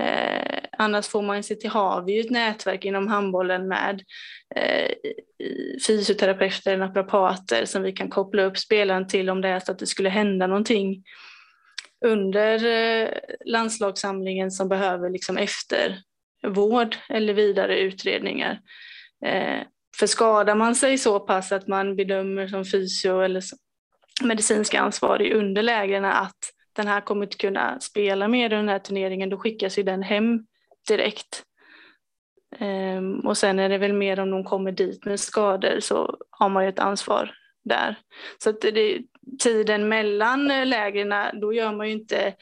Eh, 0.00 0.58
annars 0.78 1.08
får 1.08 1.22
man 1.22 1.42
sig 1.42 1.58
till, 1.58 1.70
har 1.70 2.02
vi 2.02 2.12
ju 2.12 2.20
ett 2.20 2.30
nätverk 2.30 2.84
inom 2.84 3.08
handbollen 3.08 3.68
med 3.68 4.02
eh, 4.56 4.90
fysioterapeuter, 5.86 6.76
naprapater 6.76 7.64
som 7.64 7.82
vi 7.82 7.92
kan 7.92 8.10
koppla 8.10 8.42
upp 8.42 8.58
spelaren 8.58 9.08
till 9.08 9.30
om 9.30 9.40
det 9.40 9.48
är 9.48 9.60
så 9.60 9.72
att 9.72 9.78
det 9.78 9.86
skulle 9.86 10.08
hända 10.08 10.46
någonting 10.46 11.04
under 12.04 12.64
eh, 12.64 13.08
landslagssamlingen 13.44 14.50
som 14.50 14.68
behöver 14.68 15.10
liksom 15.10 15.36
eftervård 15.38 16.96
eller 17.08 17.34
vidare 17.34 17.78
utredningar. 17.78 18.60
Eh, 19.24 19.60
för 19.98 20.06
skadar 20.06 20.54
man 20.54 20.74
sig 20.74 20.98
så 20.98 21.20
pass 21.20 21.52
att 21.52 21.66
man 21.66 21.96
bedömer 21.96 22.48
som 22.48 22.64
fysio 22.64 23.20
eller 23.20 23.42
medicinska 24.22 24.80
ansvarig 24.80 25.32
under 25.32 25.62
lägren 25.62 26.04
att 26.04 26.52
den 26.76 26.86
här 26.86 27.00
kommer 27.00 27.24
inte 27.24 27.36
kunna 27.36 27.80
spela 27.80 28.28
mer 28.28 28.46
i 28.46 28.56
den 28.56 28.68
här 28.68 28.78
turneringen, 28.78 29.30
då 29.30 29.38
skickas 29.38 29.78
ju 29.78 29.82
den 29.82 30.02
hem 30.02 30.46
direkt. 30.88 31.42
Um, 32.60 33.20
och 33.20 33.38
sen 33.38 33.58
är 33.58 33.68
det 33.68 33.78
väl 33.78 33.92
mer 33.92 34.20
om 34.20 34.30
de 34.30 34.44
kommer 34.44 34.72
dit 34.72 35.04
med 35.04 35.20
skador 35.20 35.80
så 35.80 36.16
har 36.30 36.48
man 36.48 36.62
ju 36.62 36.68
ett 36.68 36.78
ansvar 36.78 37.34
där. 37.64 37.98
Så 38.42 38.50
att 38.50 38.60
det, 38.60 39.02
tiden 39.42 39.88
mellan 39.88 40.46
lägren, 40.48 41.40
då 41.40 41.52
gör 41.52 41.72
man 41.72 41.86
ju 41.86 41.92
inte 41.92 42.34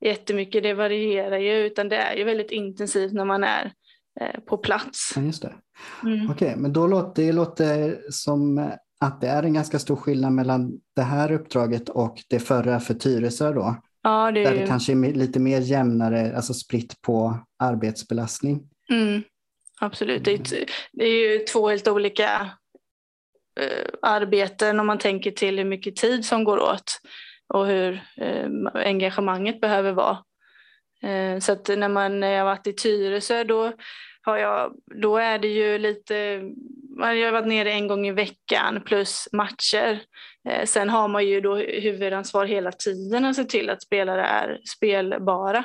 jättemycket, 0.00 0.62
det 0.62 0.74
varierar 0.74 1.38
ju, 1.38 1.66
utan 1.66 1.88
det 1.88 1.96
är 1.96 2.16
ju 2.16 2.24
väldigt 2.24 2.50
intensivt 2.50 3.12
när 3.12 3.24
man 3.24 3.44
är 3.44 3.72
eh, 4.20 4.40
på 4.40 4.56
plats. 4.56 5.12
Ja, 5.16 5.22
just 5.22 5.42
det. 5.42 5.54
Mm. 6.02 6.30
Okej, 6.30 6.48
okay, 6.48 6.56
men 6.56 6.72
då 6.72 6.86
låter 6.86 7.22
det 7.22 7.32
låter 7.32 7.98
som 8.10 8.70
att 9.00 9.20
det 9.20 9.28
är 9.28 9.42
en 9.42 9.54
ganska 9.54 9.78
stor 9.78 9.96
skillnad 9.96 10.32
mellan 10.32 10.80
det 10.96 11.02
här 11.02 11.32
uppdraget 11.32 11.88
och 11.88 12.22
det 12.28 12.40
förra 12.40 12.80
för 12.80 12.94
Tyresö 12.94 13.52
då? 13.52 13.76
Ja, 14.02 14.32
det 14.32 14.44
är... 14.44 14.50
Där 14.50 14.60
det 14.60 14.66
kanske 14.66 14.92
är 14.92 15.12
lite 15.12 15.40
mer 15.40 15.60
jämnare, 15.60 16.36
alltså 16.36 16.54
spritt 16.54 17.02
på 17.02 17.38
arbetsbelastning? 17.58 18.62
Mm, 18.90 19.22
absolut, 19.80 20.24
det 20.24 20.32
är, 20.32 20.64
det 20.92 21.04
är 21.04 21.30
ju 21.30 21.38
två 21.38 21.68
helt 21.68 21.88
olika 21.88 22.50
uh, 23.60 23.94
arbeten 24.02 24.80
om 24.80 24.86
man 24.86 24.98
tänker 24.98 25.30
till 25.30 25.58
hur 25.58 25.64
mycket 25.64 25.96
tid 25.96 26.24
som 26.24 26.44
går 26.44 26.58
åt 26.58 27.00
och 27.48 27.66
hur 27.66 27.92
uh, 28.22 28.68
engagemanget 28.74 29.60
behöver 29.60 29.92
vara. 29.92 30.18
Uh, 31.04 31.38
så 31.38 31.52
att 31.52 31.68
när 31.68 31.88
man 31.88 32.22
jag 32.22 32.44
varit 32.44 32.66
i 32.66 32.72
Tyresö 32.72 33.44
då 33.44 33.72
har 34.22 34.36
jag, 34.36 34.74
då 35.02 35.16
är 35.16 35.38
det 35.38 35.48
ju 35.48 35.78
lite, 35.78 36.14
jag 36.98 37.26
har 37.26 37.32
varit 37.32 37.46
nere 37.46 37.72
en 37.72 37.88
gång 37.88 38.06
i 38.06 38.12
veckan 38.12 38.82
plus 38.86 39.28
matcher. 39.32 40.02
Eh, 40.48 40.64
sen 40.64 40.88
har 40.88 41.08
man 41.08 41.26
ju 41.26 41.40
då 41.40 41.56
huvudansvar 41.56 42.46
hela 42.46 42.72
tiden 42.72 43.24
att 43.24 43.36
se 43.36 43.44
till 43.44 43.70
att 43.70 43.82
spelare 43.82 44.22
är 44.24 44.60
spelbara. 44.76 45.64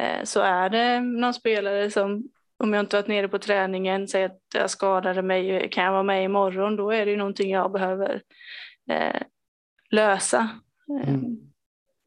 Eh, 0.00 0.24
så 0.24 0.40
är 0.40 0.70
det 0.70 1.00
någon 1.00 1.34
spelare 1.34 1.90
som, 1.90 2.22
om 2.58 2.74
jag 2.74 2.82
inte 2.82 2.96
varit 2.96 3.08
nere 3.08 3.28
på 3.28 3.38
träningen, 3.38 4.08
säger 4.08 4.26
att 4.26 4.40
jag 4.54 4.70
skadade 4.70 5.22
mig, 5.22 5.68
kan 5.70 5.84
jag 5.84 5.92
vara 5.92 6.02
med 6.02 6.24
imorgon? 6.24 6.76
Då 6.76 6.90
är 6.90 7.04
det 7.04 7.10
ju 7.10 7.16
någonting 7.16 7.50
jag 7.50 7.72
behöver 7.72 8.22
eh, 8.90 9.22
lösa. 9.90 10.48
Mm. 11.06 11.36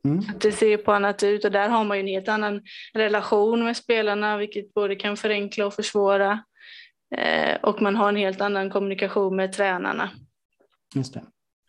Mm. 0.03 0.20
Att 0.29 0.41
det 0.41 0.51
ser 0.51 0.77
på 0.77 0.93
annat 0.93 1.24
ut 1.24 1.46
och 1.46 1.51
där 1.51 1.70
har 1.70 1.84
man 1.84 1.98
ju 1.98 2.01
en 2.01 2.08
helt 2.08 2.27
annan 2.27 2.62
relation 2.93 3.63
med 3.63 3.77
spelarna 3.77 4.38
vilket 4.38 4.74
både 4.74 4.96
kan 4.96 5.17
förenkla 5.17 5.65
och 5.65 5.74
försvåra. 5.74 6.43
Eh, 7.15 7.55
och 7.62 7.81
man 7.81 7.96
har 7.96 8.10
en 8.10 8.15
helt 8.15 8.41
annan 8.41 8.70
kommunikation 8.70 9.36
med 9.36 9.53
tränarna. 9.53 10.10
Just 10.96 11.13
det. 11.13 11.24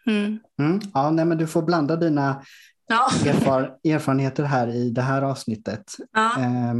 Mm. 0.06 0.38
Mm. 0.58 0.80
Ja, 0.94 1.10
nej, 1.10 1.24
men 1.24 1.38
du 1.38 1.46
får 1.46 1.62
blanda 1.62 1.96
dina 1.96 2.42
ja. 2.86 3.10
erfar 3.26 3.76
erfarenheter 3.84 4.44
här 4.44 4.68
i 4.68 4.90
det 4.90 5.02
här 5.02 5.22
avsnittet. 5.22 5.84
Ja. 6.12 6.40
Eh, 6.40 6.74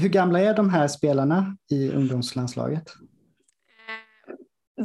hur 0.00 0.08
gamla 0.08 0.40
är 0.40 0.54
de 0.54 0.70
här 0.70 0.88
spelarna 0.88 1.56
i 1.70 1.90
ungdomslandslaget? 1.90 2.92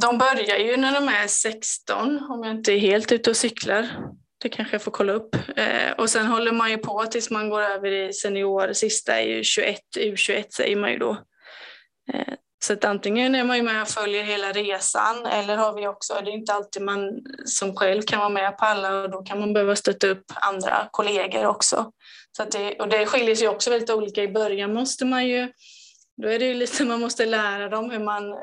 De 0.00 0.18
börjar 0.18 0.58
ju 0.58 0.76
när 0.76 1.00
de 1.00 1.08
är 1.08 1.26
16 1.26 2.26
om 2.30 2.44
jag 2.44 2.56
inte 2.56 2.72
är 2.72 2.78
helt 2.78 3.12
ute 3.12 3.30
och 3.30 3.36
cyklar. 3.36 3.88
Det 4.38 4.48
kanske 4.48 4.74
jag 4.74 4.82
får 4.82 4.92
kolla 4.92 5.12
upp. 5.12 5.36
Eh, 5.56 5.92
och 5.98 6.10
sen 6.10 6.26
håller 6.26 6.52
man 6.52 6.70
ju 6.70 6.78
på 6.78 7.06
tills 7.06 7.30
man 7.30 7.50
går 7.50 7.62
över 7.62 7.92
i 7.92 8.12
senior. 8.12 8.72
Sista 8.72 9.20
är 9.20 9.26
ju 9.26 9.44
21, 9.44 9.80
U21 9.96 10.44
säger 10.50 10.76
man 10.76 10.90
ju 10.90 10.98
då. 10.98 11.10
Eh, 12.12 12.34
så 12.64 12.72
att 12.72 12.84
antingen 12.84 13.34
är 13.34 13.44
man 13.44 13.56
ju 13.56 13.62
med 13.62 13.82
och 13.82 13.88
följer 13.88 14.22
hela 14.22 14.52
resan 14.52 15.26
eller 15.26 15.56
har 15.56 15.72
vi 15.72 15.86
också, 15.86 16.20
det 16.24 16.30
är 16.30 16.34
inte 16.34 16.52
alltid 16.52 16.82
man 16.82 17.10
som 17.44 17.76
själv 17.76 18.02
kan 18.02 18.18
vara 18.18 18.28
med 18.28 18.58
på 18.58 18.64
alla 18.64 19.02
och 19.02 19.10
då 19.10 19.22
kan 19.22 19.40
man 19.40 19.52
behöva 19.52 19.76
stötta 19.76 20.06
upp 20.06 20.24
andra 20.34 20.88
kollegor 20.90 21.46
också. 21.46 21.92
Så 22.36 22.42
att 22.42 22.50
det, 22.50 22.80
och 22.80 22.88
det 22.88 23.06
skiljer 23.06 23.34
sig 23.34 23.48
också 23.48 23.70
väldigt 23.70 23.90
olika. 23.90 24.22
I 24.22 24.28
början 24.28 24.74
måste 24.74 25.04
man 25.04 25.26
ju, 25.26 25.52
då 26.22 26.28
är 26.28 26.38
det 26.38 26.46
ju 26.46 26.54
lite, 26.54 26.84
man 26.84 27.00
måste 27.00 27.26
lära 27.26 27.68
dem 27.68 27.90
hur 27.90 27.98
man, 28.04 28.32
eh, 28.32 28.38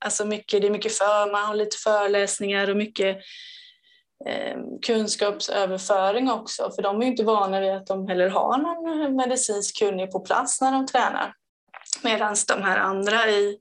alltså 0.00 0.24
mycket, 0.24 0.60
det 0.60 0.66
är 0.66 0.70
mycket 0.72 0.98
för, 0.98 1.32
man 1.32 1.44
har 1.44 1.54
lite 1.54 1.76
föreläsningar 1.76 2.70
och 2.70 2.76
mycket 2.76 3.16
kunskapsöverföring 4.86 6.30
också, 6.30 6.70
för 6.70 6.82
de 6.82 6.96
är 6.96 7.02
ju 7.02 7.10
inte 7.10 7.24
vana 7.24 7.60
vid 7.60 7.70
att 7.70 7.86
de 7.86 8.08
heller 8.08 8.28
har 8.28 8.58
någon 8.58 9.16
medicinsk 9.16 9.78
kunnig 9.78 10.10
på 10.10 10.20
plats 10.20 10.60
när 10.60 10.72
de 10.72 10.86
tränar. 10.86 11.34
Medan 12.02 12.36
de 12.48 12.62
här 12.62 12.76
andra 12.76 13.30
i, 13.30 13.58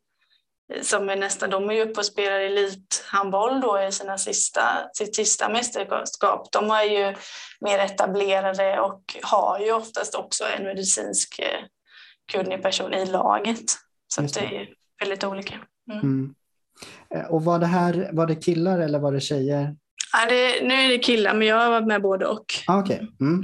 som 0.82 1.10
är 1.10 1.16
nästan, 1.16 1.50
de 1.50 1.70
är 1.70 1.74
ju 1.74 1.82
uppe 1.82 2.00
och 2.00 2.06
spelar 2.06 2.40
elithandboll 2.40 3.62
då 3.62 3.82
i 3.82 3.92
sina 3.92 4.18
sista, 4.18 4.90
sitt 4.94 5.16
sista 5.16 5.50
mästerskap. 5.50 6.52
De 6.52 6.72
är 6.72 6.84
ju 6.84 7.16
mer 7.62 7.80
etablerade 7.80 8.80
och 8.80 9.02
har 9.24 9.60
ju 9.60 9.74
oftast 9.74 10.16
också 10.16 10.44
en 10.58 10.64
medicinsk 10.64 11.40
eh, 11.40 11.66
kunnig 12.32 12.64
person 12.64 12.94
i 12.94 13.06
laget. 13.06 13.72
Så 14.08 14.22
det. 14.22 14.28
det 14.34 14.58
är 14.58 14.70
väldigt 15.00 15.24
olika. 15.24 15.56
Mm. 15.92 16.02
Mm. 16.02 16.36
Eh, 17.16 17.26
och 17.26 17.44
var 17.44 17.60
det 17.60 17.66
här 17.66 18.10
var 18.14 18.28
det 18.28 18.36
killar 18.36 18.80
eller 18.80 19.00
var 19.00 19.12
det 19.12 19.22
tjejer 19.22 19.76
Ja, 20.14 20.30
det, 20.30 20.68
nu 20.68 20.74
är 20.74 20.90
det 20.90 20.98
killar, 20.98 21.34
men 21.34 21.48
jag 21.48 21.60
har 21.60 21.70
varit 21.70 21.88
med 21.88 22.02
både 22.02 22.26
och. 22.26 22.46
Ah, 22.68 22.80
Okej. 22.80 22.96
Okay. 22.96 23.28
Mm. 23.28 23.44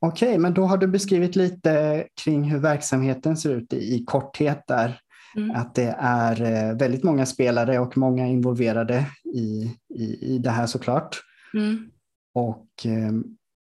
Okej, 0.00 0.28
okay, 0.28 0.38
men 0.38 0.54
då 0.54 0.64
har 0.64 0.76
du 0.76 0.86
beskrivit 0.86 1.36
lite 1.36 2.06
kring 2.24 2.44
hur 2.44 2.58
verksamheten 2.58 3.36
ser 3.36 3.50
ut 3.50 3.72
i, 3.72 3.94
i 3.94 4.04
korthet 4.04 4.62
där. 4.66 5.00
Mm. 5.36 5.50
Att 5.50 5.74
det 5.74 5.96
är 5.98 6.42
eh, 6.42 6.76
väldigt 6.76 7.02
många 7.02 7.26
spelare 7.26 7.78
och 7.78 7.96
många 7.96 8.26
involverade 8.26 9.06
i, 9.34 9.76
i, 9.94 10.34
i 10.34 10.38
det 10.38 10.50
här 10.50 10.66
såklart. 10.66 11.20
Mm. 11.54 11.90
Och, 12.34 12.66
ehm, 12.84 13.24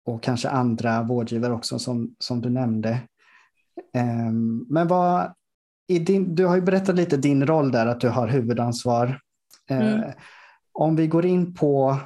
och 0.06 0.22
kanske 0.22 0.48
andra 0.48 1.02
vårdgivare 1.02 1.52
också 1.52 1.78
som, 1.78 2.14
som 2.18 2.40
du 2.40 2.50
nämnde. 2.50 2.98
Ehm, 3.94 4.66
men 4.68 4.88
vad, 4.88 5.32
din, 5.94 6.34
du 6.34 6.44
har 6.44 6.56
ju 6.56 6.62
berättat 6.62 6.96
lite 6.96 7.16
din 7.16 7.46
roll 7.46 7.72
där, 7.72 7.86
att 7.86 8.00
du 8.00 8.08
har 8.08 8.28
huvudansvar. 8.28 9.20
Eh, 9.70 9.92
mm. 9.92 10.10
om 10.72 10.96
vi 10.96 11.06
går 11.06 11.26
in 11.26 11.54
på 11.54 11.96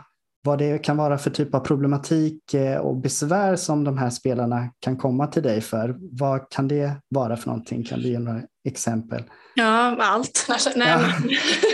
vad 0.43 0.59
det 0.59 0.79
kan 0.79 0.97
vara 0.97 1.19
för 1.19 1.31
typ 1.31 1.55
av 1.55 1.61
problematik 1.61 2.55
eh, 2.55 2.77
och 2.77 2.97
besvär 2.97 3.57
som 3.57 3.85
de 3.85 3.99
här 3.99 4.11
spelarna 4.11 4.73
kan 4.81 4.97
komma 4.97 5.27
till 5.27 5.43
dig 5.43 5.61
för. 5.61 5.97
Vad 5.99 6.51
kan 6.51 6.69
det 6.69 6.93
vara 7.09 7.37
för 7.37 7.47
någonting? 7.47 7.85
Kan 7.85 8.01
du 8.01 8.09
ge 8.09 8.19
några 8.19 8.41
exempel? 8.65 9.23
Ja, 9.55 9.97
allt. 9.99 10.47
Nej, 10.77 10.89
ja. 10.89 10.99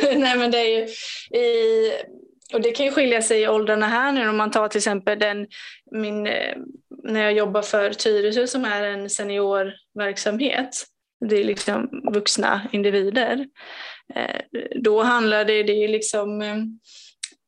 Men, 0.05 0.21
nej 0.21 0.39
men 0.39 0.51
det 0.51 0.59
är 0.59 0.79
ju 0.79 0.85
i, 1.41 1.93
och 2.55 2.61
det 2.61 2.71
kan 2.71 2.87
ju 2.87 2.93
skilja 2.93 3.23
sig 3.23 3.43
i 3.43 3.49
åldrarna 3.49 3.87
här 3.87 4.13
nu 4.13 4.29
om 4.29 4.37
man 4.37 4.51
tar 4.51 4.69
till 4.69 4.79
exempel 4.79 5.19
den, 5.19 5.47
min, 5.91 6.27
eh, 6.27 6.57
när 7.05 7.21
jag 7.21 7.33
jobbar 7.33 7.63
för 7.63 7.91
Tyresö 7.91 8.47
som 8.47 8.65
är 8.65 8.83
en 8.83 9.11
seniorverksamhet 9.11 10.87
det 11.21 11.37
är 11.37 11.45
liksom 11.45 12.03
vuxna 12.13 12.69
individer. 12.73 13.47
Eh, 14.15 14.41
då 14.81 15.03
handlar 15.03 15.45
det, 15.45 15.63
det 15.63 15.85
är 15.85 15.89
liksom, 15.89 16.43
eh, 16.43 16.57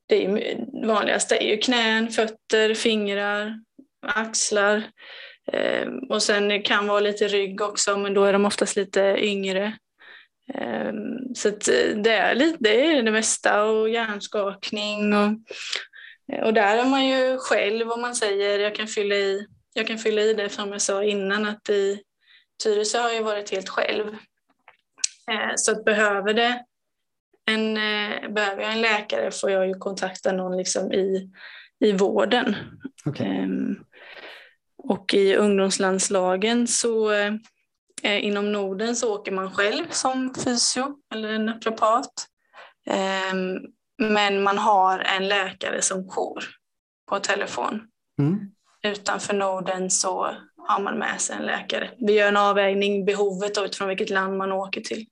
det 0.08 0.24
är 0.24 0.86
vanligaste 0.86 1.36
är 1.36 1.48
ju 1.48 1.56
knän, 1.56 2.08
fötter, 2.08 2.74
fingrar, 2.74 3.60
axlar. 4.06 4.82
Eh, 5.52 5.88
och 6.08 6.22
sen 6.22 6.62
kan 6.62 6.86
vara 6.86 7.00
lite 7.00 7.28
rygg 7.28 7.60
också, 7.60 7.98
men 7.98 8.14
då 8.14 8.24
är 8.24 8.32
de 8.32 8.44
oftast 8.44 8.76
lite 8.76 9.16
yngre. 9.20 9.72
Så 11.34 11.50
det 11.94 12.10
är, 12.10 12.34
lite, 12.34 12.56
det 12.60 12.86
är 12.86 13.02
det 13.02 13.10
mesta 13.10 13.64
och 13.64 13.88
hjärnskakning 13.88 15.14
och, 15.14 15.30
och 16.44 16.54
där 16.54 16.78
är 16.78 16.84
man 16.84 17.06
ju 17.08 17.38
själv 17.38 17.90
om 17.90 18.00
man 18.00 18.14
säger, 18.14 18.58
jag 18.58 18.74
kan 18.74 18.86
fylla 18.86 19.14
i, 19.14 19.46
jag 19.74 19.86
kan 19.86 19.98
fylla 19.98 20.22
i 20.22 20.34
det 20.34 20.48
som 20.48 20.72
jag 20.72 20.82
sa 20.82 21.04
innan, 21.04 21.46
att 21.46 21.68
i 21.68 22.02
Tyresö 22.62 22.98
har 22.98 23.12
ju 23.12 23.22
varit 23.22 23.50
helt 23.50 23.68
själv. 23.68 24.06
Eh, 25.30 25.52
så 25.56 25.72
att 25.72 25.84
behöver, 25.84 26.34
det 26.34 26.64
en, 27.46 27.76
eh, 27.76 28.30
behöver 28.30 28.62
jag 28.62 28.72
en 28.72 28.80
läkare 28.80 29.30
får 29.30 29.50
jag 29.50 29.68
ju 29.68 29.74
kontakta 29.74 30.32
någon 30.32 30.56
liksom 30.56 30.92
i, 30.92 31.30
i 31.80 31.92
vården. 31.92 32.56
Okay. 33.04 33.26
Ehm, 33.26 33.76
och 34.76 35.14
i 35.14 35.36
ungdomslandslagen 35.36 36.66
så 36.66 37.10
eh, 38.02 38.24
inom 38.24 38.52
Norden 38.52 38.96
så 38.96 39.14
åker 39.14 39.32
man 39.32 39.54
själv 39.54 39.84
som 39.90 40.34
fysio 40.34 40.96
eller 41.14 41.28
en 41.28 41.46
naprapat. 41.46 42.12
Ehm, 42.86 43.58
men 43.98 44.42
man 44.42 44.58
har 44.58 44.98
en 44.98 45.28
läkare 45.28 45.82
som 45.82 46.08
jour 46.08 46.44
på 47.08 47.18
telefon. 47.18 47.82
Mm. 48.18 48.38
Utanför 48.82 49.34
Norden 49.34 49.90
så 49.90 50.36
har 50.68 50.82
man 50.82 50.98
med 50.98 51.20
sig 51.20 51.36
en 51.36 51.46
läkare. 51.46 51.90
Vi 51.98 52.12
gör 52.12 52.28
en 52.28 52.36
avvägning, 52.36 53.04
behovet 53.04 53.58
utifrån 53.58 53.88
vilket 53.88 54.10
land 54.10 54.36
man 54.36 54.52
åker 54.52 54.80
till. 54.80 55.06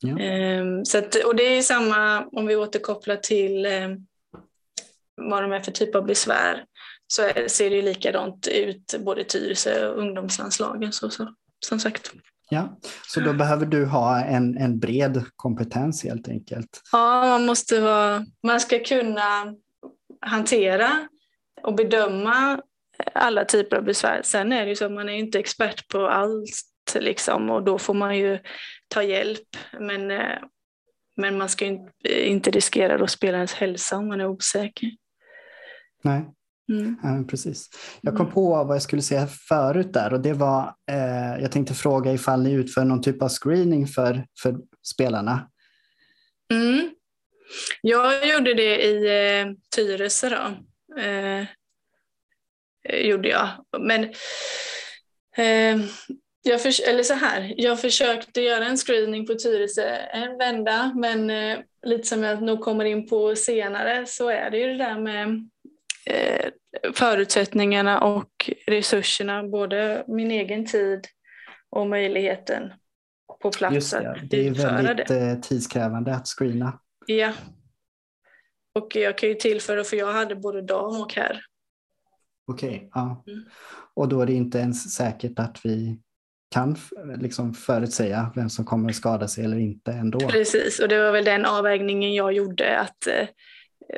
Ja. 0.00 0.18
Ehm, 0.18 0.84
så 0.84 0.98
att, 0.98 1.14
och 1.14 1.36
det 1.36 1.42
är 1.42 1.62
samma 1.62 2.26
om 2.26 2.46
vi 2.46 2.56
återkopplar 2.56 3.16
till 3.16 3.66
eh, 3.66 3.88
vad 5.16 5.42
de 5.42 5.52
är 5.52 5.60
för 5.60 5.72
typ 5.72 5.94
av 5.94 6.06
besvär. 6.06 6.64
så 7.06 7.22
ser 7.46 7.70
det 7.70 7.82
likadant 7.82 8.46
ut 8.46 8.94
både 8.98 9.24
Tyresö 9.24 9.88
och 9.88 9.98
ungdomslandslagen. 9.98 10.92
Så, 10.92 11.10
så, 11.10 11.34
som 11.66 11.80
sagt. 11.80 12.12
Ja, 12.50 12.78
så 13.06 13.20
då 13.20 13.32
behöver 13.32 13.66
du 13.66 13.84
ha 13.84 14.24
en, 14.24 14.58
en 14.58 14.78
bred 14.78 15.24
kompetens 15.36 16.04
helt 16.04 16.28
enkelt. 16.28 16.82
Ja, 16.92 17.20
man 17.20 17.46
måste 17.46 17.80
vara, 17.80 18.26
man 18.42 18.60
ska 18.60 18.78
kunna 18.78 19.54
hantera 20.20 21.08
och 21.62 21.74
bedöma 21.74 22.60
alla 23.12 23.44
typer 23.44 23.76
av 23.76 23.84
besvär. 23.84 24.20
Sen 24.24 24.52
är 24.52 24.64
det 24.64 24.68
ju 24.68 24.76
så 24.76 24.84
att 24.84 24.92
man 24.92 25.08
är 25.08 25.12
inte 25.12 25.38
expert 25.38 25.88
på 25.88 26.08
allt 26.08 26.50
liksom, 26.94 27.50
och 27.50 27.64
då 27.64 27.78
får 27.78 27.94
man 27.94 28.18
ju 28.18 28.38
ta 28.88 29.02
hjälp. 29.02 29.56
Men, 29.80 30.10
eh, 30.10 30.38
men 31.16 31.38
man 31.38 31.48
ska 31.48 31.78
inte 32.04 32.50
riskera 32.50 33.04
att 33.04 33.10
spela 33.10 33.36
ens 33.36 33.54
hälsa 33.54 33.96
om 33.96 34.08
man 34.08 34.20
är 34.20 34.26
osäker. 34.26 34.90
Nej. 36.02 36.24
Mm. 36.72 36.96
Ja, 37.02 37.24
precis. 37.28 37.70
Jag 38.00 38.16
kom 38.16 38.26
mm. 38.26 38.34
på 38.34 38.64
vad 38.64 38.76
jag 38.76 38.82
skulle 38.82 39.02
säga 39.02 39.26
förut 39.26 39.92
där 39.92 40.12
och 40.12 40.20
det 40.20 40.32
var, 40.32 40.74
eh, 40.90 41.42
jag 41.42 41.52
tänkte 41.52 41.74
fråga 41.74 42.12
ifall 42.12 42.42
ni 42.42 42.52
utför 42.52 42.84
någon 42.84 43.02
typ 43.02 43.22
av 43.22 43.28
screening 43.28 43.86
för, 43.86 44.26
för 44.42 44.56
spelarna. 44.82 45.50
Mm. 46.52 46.90
Jag 47.82 48.28
gjorde 48.28 48.54
det 48.54 48.84
i 48.84 49.06
eh, 49.40 49.46
Tyresö 49.76 50.28
då. 50.28 50.46
Eh, 51.02 51.46
gjorde 52.92 53.28
jag. 53.28 53.48
Men 53.78 54.04
eh, 55.36 55.86
jag, 56.42 56.62
för, 56.62 56.88
eller 56.88 57.02
så 57.02 57.14
här, 57.14 57.54
jag 57.56 57.80
försökte 57.80 58.40
göra 58.40 58.66
en 58.66 58.76
screening 58.76 59.26
på 59.26 59.34
Tyresö 59.34 59.96
en 60.12 60.38
vända 60.38 60.92
men 60.96 61.30
eh, 61.30 61.58
lite 61.82 62.08
som 62.08 62.22
jag 62.22 62.42
nog 62.42 62.60
kommer 62.60 62.84
in 62.84 63.08
på 63.08 63.36
senare 63.36 64.06
så 64.06 64.28
är 64.28 64.50
det 64.50 64.58
ju 64.58 64.66
det 64.66 64.78
där 64.78 64.98
med 64.98 65.48
eh, 66.06 66.50
förutsättningarna 66.94 68.00
och 68.00 68.50
resurserna, 68.66 69.42
både 69.42 70.04
min 70.08 70.30
egen 70.30 70.66
tid 70.66 71.06
och 71.70 71.86
möjligheten 71.86 72.72
på 73.42 73.50
plats 73.50 73.74
Just 73.74 73.92
det, 73.92 74.10
att 74.10 74.30
det 74.30 74.46
är 74.46 74.50
väldigt 74.50 75.08
det. 75.08 75.30
Eh, 75.30 75.40
tidskrävande 75.40 76.14
att 76.14 76.26
screena. 76.26 76.80
Ja. 77.06 77.32
Och 78.74 78.96
jag 78.96 79.18
kan 79.18 79.28
ju 79.28 79.34
tillföra, 79.34 79.84
för 79.84 79.96
jag 79.96 80.12
hade 80.12 80.36
både 80.36 80.62
dam 80.62 81.00
och 81.00 81.14
herr. 81.14 81.44
Okej, 82.48 82.68
okay, 82.68 82.88
ja. 82.94 83.24
Mm. 83.26 83.44
Och 83.94 84.08
då 84.08 84.20
är 84.20 84.26
det 84.26 84.32
inte 84.32 84.58
ens 84.58 84.94
säkert 84.94 85.38
att 85.38 85.60
vi 85.64 86.00
kan 86.50 86.76
liksom 87.20 87.54
förutsäga 87.54 88.32
vem 88.34 88.50
som 88.50 88.64
kommer 88.64 88.90
att 88.90 88.96
skada 88.96 89.28
sig 89.28 89.44
eller 89.44 89.58
inte 89.58 89.92
ändå. 89.92 90.18
Precis, 90.18 90.78
och 90.78 90.88
det 90.88 91.02
var 91.02 91.12
väl 91.12 91.24
den 91.24 91.46
avvägningen 91.46 92.14
jag 92.14 92.32
gjorde. 92.32 92.78
att 92.78 93.06
eh, 93.06 93.28